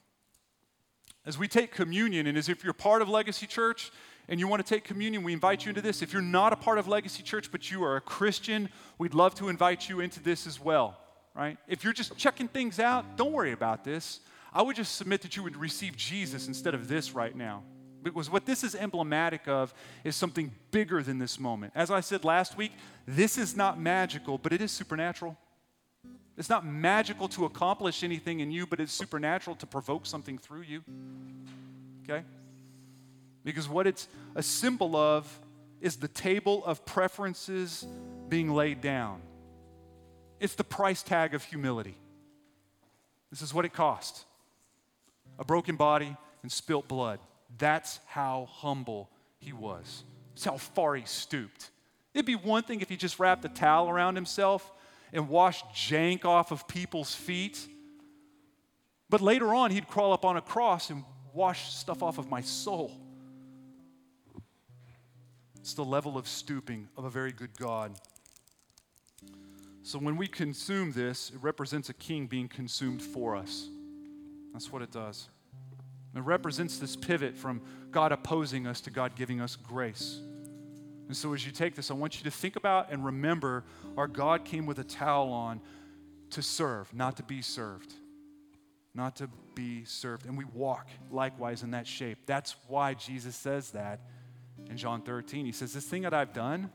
as 1.26 1.38
we 1.38 1.48
take 1.48 1.72
communion, 1.72 2.28
and 2.28 2.38
as 2.38 2.50
if 2.50 2.64
you're 2.64 2.74
part 2.74 3.02
of 3.02 3.10
Legacy 3.10 3.46
Church 3.46 3.92
and 4.28 4.40
you 4.40 4.48
want 4.48 4.66
to 4.66 4.76
take 4.76 4.84
communion, 4.84 5.24
we 5.24 5.34
invite 5.34 5.66
you 5.66 5.70
into 5.70 5.82
this. 5.82 6.02
If 6.02 6.14
you're 6.14 6.22
not 6.22 6.54
a 6.54 6.56
part 6.56 6.78
of 6.78 6.88
Legacy 6.88 7.22
Church, 7.22 7.52
but 7.52 7.70
you 7.70 7.84
are 7.84 7.96
a 7.96 8.02
Christian, 8.02 8.70
we'd 8.98 9.14
love 9.14 9.36
to 9.36 9.50
invite 9.50 9.88
you 9.88 10.00
into 10.00 10.22
this 10.22 10.48
as 10.48 10.60
well, 10.60 10.98
right? 11.36 11.58
If 11.68 11.84
you're 11.84 11.94
just 11.94 12.18
checking 12.18 12.48
things 12.48 12.80
out, 12.80 13.18
don't 13.18 13.32
worry 13.32 13.52
about 13.52 13.84
this. 13.84 14.22
I 14.54 14.62
would 14.62 14.76
just 14.76 14.96
submit 14.96 15.22
that 15.22 15.38
you 15.38 15.44
would 15.44 15.56
receive 15.56 15.96
Jesus 15.96 16.48
instead 16.48 16.74
of 16.74 16.88
this 16.88 17.14
right 17.14 17.36
now. 17.36 17.64
Because 18.04 18.30
what 18.30 18.46
this 18.48 18.64
is 18.64 18.74
emblematic 18.74 19.48
of 19.48 19.74
is 20.04 20.16
something 20.16 20.52
bigger 20.72 21.04
than 21.04 21.20
this 21.20 21.40
moment. 21.40 21.74
As 21.76 21.92
I 21.92 22.00
said 22.00 22.26
last 22.26 22.58
week, 22.58 22.72
this 23.06 23.38
is 23.38 23.56
not 23.56 23.80
magical, 23.80 24.40
but 24.40 24.52
it 24.52 24.62
is 24.62 24.72
supernatural. 24.72 25.38
It's 26.42 26.50
not 26.50 26.66
magical 26.66 27.28
to 27.30 27.46
accomplish 27.46 28.04
anything 28.04 28.40
in 28.40 28.50
you, 28.50 28.66
but 28.66 28.80
it's 28.80 28.92
supernatural 28.92 29.56
to 29.58 29.68
provoke 29.68 30.08
something 30.08 30.40
through 30.40 30.64
you. 30.64 30.82
Okay? 32.04 32.26
Because 33.44 33.70
what 33.70 33.86
it's 33.86 34.08
a 34.34 34.42
symbol 34.42 34.96
of 34.96 35.40
is 35.82 35.98
the 35.98 36.08
table 36.08 36.66
of 36.66 36.84
preferences 36.84 37.86
being 38.28 38.50
laid 38.50 38.82
down. 38.82 39.22
It's 40.40 40.56
the 40.56 40.64
price 40.64 41.04
tag 41.04 41.36
of 41.36 41.44
humility. 41.44 41.96
This 43.30 43.44
is 43.44 43.54
what 43.54 43.64
it 43.64 43.74
cost 43.74 44.26
a 45.38 45.46
broken 45.46 45.76
body 45.76 46.18
and 46.42 46.52
spilt 46.52 46.88
blood. 46.88 47.20
That's 47.60 48.00
how 48.08 48.48
humble 48.50 49.12
he 49.38 49.54
was. 49.54 50.06
That's 50.34 50.46
how 50.46 50.58
far 50.58 50.96
he 50.96 51.06
stooped. 51.06 51.70
It'd 52.16 52.26
be 52.26 52.34
one 52.34 52.64
thing 52.64 52.82
if 52.82 52.90
he 52.90 52.98
just 52.98 53.20
wrapped 53.20 53.46
a 53.46 53.50
towel 53.50 53.92
around 53.92 54.16
himself 54.16 54.72
and 55.14 55.30
wash 55.30 55.64
jank 55.74 56.26
off 56.26 56.52
of 56.52 56.68
people's 56.68 57.14
feet. 57.14 57.68
But 59.10 59.22
later 59.22 59.54
on, 59.54 59.72
he'd 59.72 59.88
crawl 59.88 60.14
up 60.14 60.24
on 60.24 60.38
a 60.38 60.42
cross 60.42 60.90
and 60.90 61.04
wash 61.34 61.74
stuff 61.74 62.02
off 62.02 62.18
of 62.18 62.30
my 62.30 62.42
soul. 62.42 62.92
It's 65.60 65.74
the 65.74 65.86
level 65.86 66.18
of 66.18 66.28
stooping 66.28 66.88
of 66.98 67.06
a 67.06 67.10
very 67.10 67.32
good 67.32 67.58
God. 67.58 67.94
So 69.84 70.00
when 70.00 70.16
we 70.16 70.28
consume 70.28 70.92
this, 70.92 71.32
it 71.32 71.38
represents 71.42 71.90
a 71.90 71.94
king 71.94 72.28
being 72.28 72.48
consumed 72.48 73.02
for 73.02 73.36
us. 73.36 73.68
That's 74.54 74.72
what 74.72 74.82
it 74.82 74.92
does. 74.92 75.30
It 76.16 76.22
represents 76.22 76.78
this 76.78 76.96
pivot 76.96 77.38
from 77.38 77.62
God 77.92 78.12
opposing 78.12 78.68
us 78.68 78.82
to 78.82 78.90
God 78.92 79.16
giving 79.16 79.40
us 79.40 79.56
grace. 79.56 80.20
And 81.12 81.18
so 81.18 81.34
as 81.34 81.46
you 81.46 81.52
take 81.52 81.76
this, 81.76 81.92
I 81.92 81.94
want 81.94 82.20
you 82.20 82.24
to 82.24 82.32
think 82.32 82.56
about 82.56 82.90
and 82.90 83.04
remember 83.04 83.66
our 83.98 84.08
God 84.08 84.46
came 84.46 84.66
with 84.66 84.80
a 84.80 84.86
towel 84.86 85.34
on 85.34 85.60
to 86.30 86.42
serve, 86.42 86.94
not 86.94 87.18
to 87.18 87.24
be 87.24 87.42
served. 87.42 87.94
Not 88.96 89.18
to 89.18 89.28
be 89.54 89.84
served. 89.84 90.26
And 90.26 90.38
we 90.38 90.46
walk 90.46 90.88
likewise 91.12 91.64
in 91.64 91.72
that 91.72 91.86
shape. 91.86 92.20
That's 92.26 92.56
why 92.70 92.94
Jesus 92.94 93.36
says 93.36 93.72
that 93.72 94.00
in 94.70 94.78
John 94.78 95.02
13. 95.02 95.46
He 95.46 95.52
says, 95.52 95.74
This 95.74 95.84
thing 95.84 96.04
that 96.04 96.14
I've 96.14 96.32
done, 96.32 96.72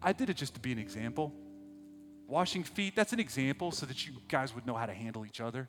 I 0.00 0.12
did 0.12 0.30
it 0.30 0.36
just 0.36 0.54
to 0.54 0.60
be 0.60 0.70
an 0.70 0.78
example. 0.78 1.34
Washing 2.28 2.62
feet, 2.62 2.94
that's 2.94 3.12
an 3.12 3.18
example 3.18 3.72
so 3.72 3.86
that 3.86 4.06
you 4.06 4.12
guys 4.28 4.54
would 4.54 4.68
know 4.68 4.74
how 4.74 4.86
to 4.86 4.94
handle 4.94 5.26
each 5.26 5.40
other. 5.40 5.68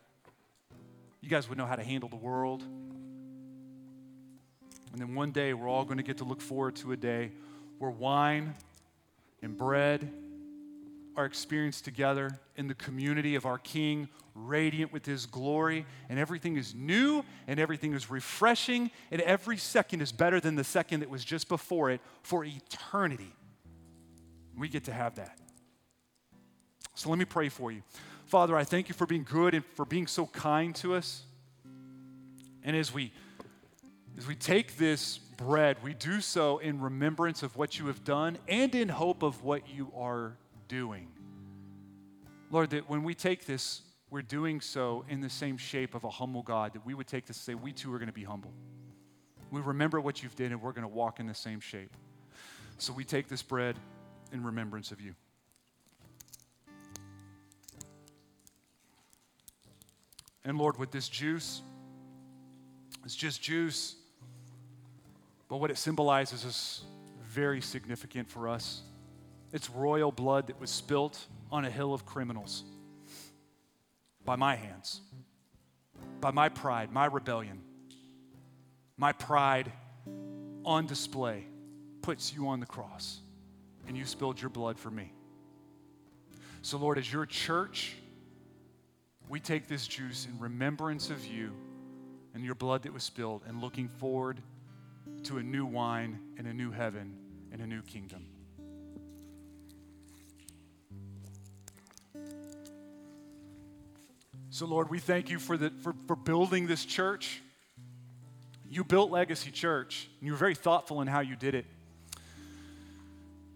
You 1.21 1.29
guys 1.29 1.49
would 1.49 1.57
know 1.57 1.65
how 1.65 1.75
to 1.75 1.83
handle 1.83 2.07
the 2.07 2.17
world. 2.17 2.61
And 4.91 5.01
then 5.01 5.15
one 5.15 5.31
day, 5.31 5.55
we're 5.55 5.67
all 5.67 5.85
going 5.85 5.97
to 5.97 6.03
get 6.03 6.19
to 6.19 6.23
look 6.23 6.39
forward 6.39 6.75
to 6.75 6.91
a 6.91 6.97
day 6.97 7.31
where 7.81 7.89
wine 7.89 8.53
and 9.41 9.57
bread 9.57 10.07
are 11.15 11.25
experienced 11.25 11.83
together 11.83 12.39
in 12.55 12.67
the 12.67 12.75
community 12.75 13.33
of 13.33 13.47
our 13.47 13.57
King, 13.57 14.07
radiant 14.35 14.93
with 14.93 15.03
his 15.03 15.25
glory, 15.25 15.87
and 16.07 16.19
everything 16.19 16.57
is 16.57 16.75
new 16.75 17.25
and 17.47 17.59
everything 17.59 17.93
is 17.93 18.11
refreshing, 18.11 18.91
and 19.09 19.19
every 19.21 19.57
second 19.57 19.99
is 19.99 20.11
better 20.11 20.39
than 20.39 20.55
the 20.55 20.63
second 20.63 20.99
that 20.99 21.09
was 21.09 21.25
just 21.25 21.49
before 21.49 21.89
it 21.89 22.01
for 22.21 22.45
eternity. 22.45 23.33
We 24.55 24.69
get 24.69 24.83
to 24.83 24.93
have 24.93 25.15
that. 25.15 25.39
So 26.93 27.09
let 27.09 27.17
me 27.17 27.25
pray 27.25 27.49
for 27.49 27.71
you. 27.71 27.81
Father, 28.27 28.55
I 28.55 28.63
thank 28.63 28.89
you 28.89 28.93
for 28.93 29.07
being 29.07 29.25
good 29.27 29.55
and 29.55 29.65
for 29.73 29.85
being 29.85 30.05
so 30.05 30.27
kind 30.27 30.75
to 30.75 30.93
us. 30.93 31.23
And 32.63 32.75
as 32.75 32.93
we 32.93 33.11
as 34.19 34.27
we 34.27 34.35
take 34.35 34.77
this 34.77 35.19
bread, 35.41 35.77
we 35.83 35.93
do 35.93 36.21
so 36.21 36.59
in 36.59 36.79
remembrance 36.79 37.41
of 37.41 37.55
what 37.57 37.79
you 37.79 37.87
have 37.87 38.03
done 38.03 38.37
and 38.47 38.75
in 38.75 38.89
hope 38.89 39.23
of 39.23 39.43
what 39.43 39.67
you 39.67 39.91
are 39.95 40.37
doing. 40.67 41.07
Lord, 42.51 42.69
that 42.71 42.87
when 42.87 43.03
we 43.03 43.15
take 43.15 43.45
this, 43.45 43.81
we're 44.11 44.21
doing 44.21 44.61
so 44.61 45.03
in 45.09 45.19
the 45.19 45.29
same 45.29 45.57
shape 45.57 45.95
of 45.95 46.03
a 46.03 46.09
humble 46.09 46.43
God, 46.43 46.73
that 46.73 46.85
we 46.85 46.93
would 46.93 47.07
take 47.07 47.25
this 47.25 47.37
and 47.37 47.43
say, 47.43 47.55
we 47.55 47.71
too 47.71 47.91
are 47.93 47.97
going 47.97 48.07
to 48.07 48.13
be 48.13 48.23
humble. 48.23 48.53
We 49.49 49.61
remember 49.61 49.99
what 49.99 50.21
you've 50.21 50.35
done 50.35 50.51
and 50.51 50.61
we're 50.61 50.73
going 50.73 50.87
to 50.87 50.93
walk 50.93 51.19
in 51.19 51.27
the 51.27 51.33
same 51.33 51.59
shape. 51.59 51.91
So 52.77 52.93
we 52.93 53.03
take 53.03 53.27
this 53.27 53.41
bread 53.41 53.77
in 54.31 54.43
remembrance 54.43 54.91
of 54.91 55.01
you. 55.01 55.15
And 60.45 60.57
Lord, 60.57 60.77
with 60.77 60.91
this 60.91 61.09
juice, 61.09 61.61
it's 63.03 63.15
just 63.15 63.41
juice, 63.41 63.95
but 65.51 65.57
what 65.57 65.69
it 65.69 65.77
symbolizes 65.77 66.45
is 66.45 66.85
very 67.21 67.59
significant 67.59 68.29
for 68.29 68.47
us. 68.47 68.83
It's 69.51 69.69
royal 69.69 70.09
blood 70.09 70.47
that 70.47 70.61
was 70.61 70.69
spilt 70.69 71.25
on 71.51 71.65
a 71.65 71.69
hill 71.69 71.93
of 71.93 72.05
criminals 72.05 72.63
by 74.23 74.37
my 74.37 74.55
hands, 74.55 75.01
by 76.21 76.31
my 76.31 76.47
pride, 76.47 76.89
my 76.93 77.05
rebellion. 77.05 77.59
My 78.95 79.11
pride 79.11 79.69
on 80.63 80.85
display 80.85 81.43
puts 82.01 82.33
you 82.33 82.47
on 82.47 82.61
the 82.61 82.65
cross, 82.65 83.19
and 83.89 83.97
you 83.97 84.05
spilled 84.05 84.39
your 84.39 84.51
blood 84.51 84.79
for 84.79 84.89
me. 84.89 85.11
So, 86.61 86.77
Lord, 86.77 86.97
as 86.97 87.11
your 87.11 87.25
church, 87.25 87.97
we 89.27 89.41
take 89.41 89.67
this 89.67 89.85
juice 89.85 90.29
in 90.31 90.39
remembrance 90.39 91.09
of 91.09 91.25
you 91.25 91.51
and 92.33 92.41
your 92.41 92.55
blood 92.55 92.83
that 92.83 92.93
was 92.93 93.03
spilled 93.03 93.41
and 93.45 93.59
looking 93.59 93.89
forward 93.89 94.41
to 95.23 95.37
a 95.37 95.43
new 95.43 95.65
wine 95.65 96.19
and 96.37 96.47
a 96.47 96.53
new 96.53 96.71
heaven 96.71 97.15
and 97.51 97.61
a 97.61 97.67
new 97.67 97.81
kingdom. 97.81 98.25
So, 104.49 104.65
Lord, 104.65 104.89
we 104.89 104.99
thank 104.99 105.29
you 105.29 105.39
for, 105.39 105.57
the, 105.57 105.71
for, 105.81 105.95
for 106.07 106.15
building 106.15 106.67
this 106.67 106.83
church. 106.83 107.41
You 108.69 108.83
built 108.83 109.09
Legacy 109.09 109.49
Church, 109.49 110.09
and 110.19 110.27
you 110.27 110.33
were 110.33 110.37
very 110.37 110.55
thoughtful 110.55 111.01
in 111.01 111.07
how 111.07 111.21
you 111.21 111.35
did 111.35 111.55
it. 111.55 111.65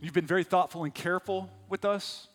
You've 0.01 0.13
been 0.13 0.25
very 0.25 0.43
thoughtful 0.43 0.83
and 0.83 0.93
careful 0.93 1.49
with 1.69 1.83
us. 1.83 2.27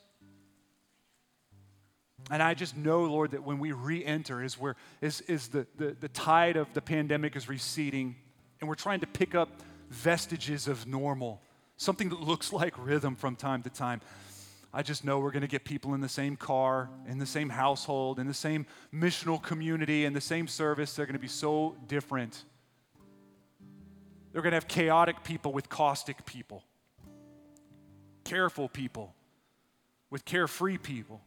And 2.30 2.42
I 2.42 2.54
just 2.54 2.76
know, 2.76 3.04
Lord, 3.04 3.32
that 3.32 3.44
when 3.44 3.58
we 3.58 3.72
re 3.72 4.04
enter 4.04 4.42
is 4.42 4.58
where 4.58 4.76
is, 5.00 5.20
is 5.22 5.48
the, 5.48 5.66
the, 5.76 5.96
the 5.98 6.08
tide 6.08 6.56
of 6.56 6.72
the 6.74 6.80
pandemic 6.80 7.36
is 7.36 7.48
receding, 7.48 8.16
and 8.60 8.68
we're 8.68 8.74
trying 8.74 9.00
to 9.00 9.06
pick 9.06 9.34
up 9.34 9.48
vestiges 9.90 10.68
of 10.68 10.86
normal, 10.86 11.40
something 11.76 12.08
that 12.10 12.20
looks 12.20 12.52
like 12.52 12.74
rhythm 12.78 13.16
from 13.16 13.36
time 13.36 13.62
to 13.62 13.70
time. 13.70 14.00
I 14.72 14.82
just 14.82 15.04
know 15.04 15.18
we're 15.18 15.32
going 15.32 15.42
to 15.42 15.48
get 15.48 15.64
people 15.64 15.94
in 15.94 16.00
the 16.00 16.08
same 16.08 16.36
car, 16.36 16.88
in 17.08 17.18
the 17.18 17.26
same 17.26 17.48
household, 17.48 18.20
in 18.20 18.28
the 18.28 18.34
same 18.34 18.66
missional 18.94 19.42
community, 19.42 20.04
in 20.04 20.12
the 20.12 20.20
same 20.20 20.46
service. 20.46 20.94
They're 20.94 21.06
going 21.06 21.14
to 21.14 21.18
be 21.18 21.26
so 21.26 21.74
different. 21.88 22.44
They're 24.32 24.42
going 24.42 24.52
to 24.52 24.56
have 24.56 24.68
chaotic 24.68 25.24
people 25.24 25.52
with 25.52 25.68
caustic 25.68 26.24
people, 26.24 26.62
careful 28.24 28.68
people 28.68 29.14
with 30.10 30.24
carefree 30.24 30.78
people. 30.78 31.22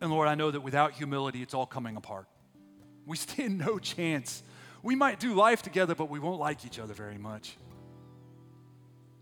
And 0.00 0.10
Lord, 0.10 0.28
I 0.28 0.34
know 0.34 0.50
that 0.50 0.62
without 0.62 0.92
humility, 0.92 1.42
it's 1.42 1.54
all 1.54 1.66
coming 1.66 1.96
apart. 1.96 2.26
We 3.06 3.16
stand 3.16 3.58
no 3.66 3.78
chance. 3.78 4.42
We 4.82 4.94
might 4.94 5.20
do 5.20 5.34
life 5.34 5.62
together, 5.62 5.94
but 5.94 6.08
we 6.08 6.18
won't 6.18 6.40
like 6.40 6.64
each 6.64 6.78
other 6.78 6.94
very 6.94 7.18
much. 7.18 7.56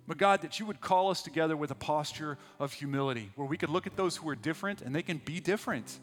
But 0.07 0.17
God, 0.17 0.41
that 0.43 0.59
you 0.59 0.65
would 0.67 0.81
call 0.81 1.11
us 1.11 1.23
together 1.23 1.57
with 1.57 1.71
a 1.71 1.75
posture 1.75 2.39
of 2.59 2.73
humility 2.73 3.31
where 3.37 3.47
we 3.47 3.59
could 3.59 3.69
look 3.69 3.87
at 3.87 3.95
those 3.97 4.17
who 4.17 4.29
are 4.31 4.35
different 4.35 4.81
and 4.81 4.95
they 4.95 5.03
can 5.03 5.19
be 5.19 5.39
different. 5.39 5.99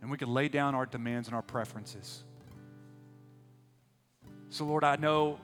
And 0.00 0.10
we 0.10 0.16
can 0.16 0.32
lay 0.32 0.48
down 0.48 0.74
our 0.74 0.86
demands 0.86 1.26
and 1.26 1.34
our 1.34 1.42
preferences. 1.42 2.22
So, 4.48 4.64
Lord, 4.64 4.84
I 4.84 4.96
know, 4.96 5.38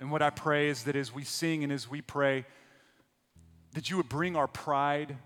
and 0.00 0.10
what 0.10 0.22
I 0.22 0.30
pray 0.30 0.68
is 0.68 0.84
that 0.84 0.96
as 0.96 1.12
we 1.12 1.24
sing 1.24 1.64
and 1.64 1.72
as 1.72 1.90
we 1.90 2.00
pray, 2.00 2.44
that 3.72 3.90
you 3.90 3.96
would 3.96 4.08
bring 4.08 4.36
our 4.36 4.48
pride 4.48 5.16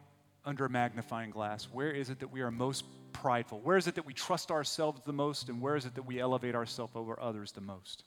under 0.45 0.64
a 0.64 0.70
magnifying 0.70 1.30
glass. 1.30 1.68
Where 1.70 1.90
is 1.90 2.11
it 2.11 2.20
that 2.20 2.32
we 2.32 2.40
are 2.40 2.51
most 2.51 2.84
prideful? 3.12 3.60
Where 3.60 3.76
is 3.76 3.86
it 3.86 3.94
that 3.96 4.06
we 4.06 4.14
trust 4.14 4.50
ourselves 4.50 5.00
the 5.04 5.12
most? 5.12 5.48
And 5.48 5.60
where 5.60 5.76
is 5.76 5.84
it 5.84 5.94
that 5.94 6.06
we 6.06 6.20
elevate 6.20 6.54
ourselves 6.54 6.92
over 6.94 7.18
others 7.20 7.52
the 7.52 7.60
most? 7.60 8.04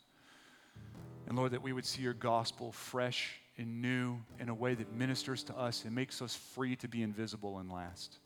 And 1.27 1.37
Lord, 1.37 1.51
that 1.51 1.61
we 1.61 1.73
would 1.73 1.85
see 1.85 2.01
your 2.01 2.13
gospel 2.13 2.71
fresh 2.71 3.39
and 3.57 3.81
new 3.81 4.17
in 4.39 4.49
a 4.49 4.53
way 4.53 4.75
that 4.75 4.93
ministers 4.93 5.43
to 5.43 5.57
us 5.57 5.85
and 5.85 5.95
makes 5.95 6.21
us 6.21 6.35
free 6.35 6.75
to 6.77 6.87
be 6.87 7.01
invisible 7.01 7.59
and 7.59 7.71
last. 7.71 8.19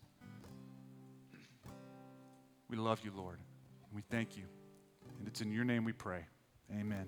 We 2.69 2.77
love 2.77 3.01
you, 3.03 3.11
Lord. 3.15 3.39
We 3.93 4.03
thank 4.09 4.37
you. 4.37 4.43
And 5.19 5.27
it's 5.27 5.41
in 5.41 5.51
your 5.51 5.65
name 5.65 5.85
we 5.85 5.93
pray. 5.93 6.25
Amen. 6.71 7.07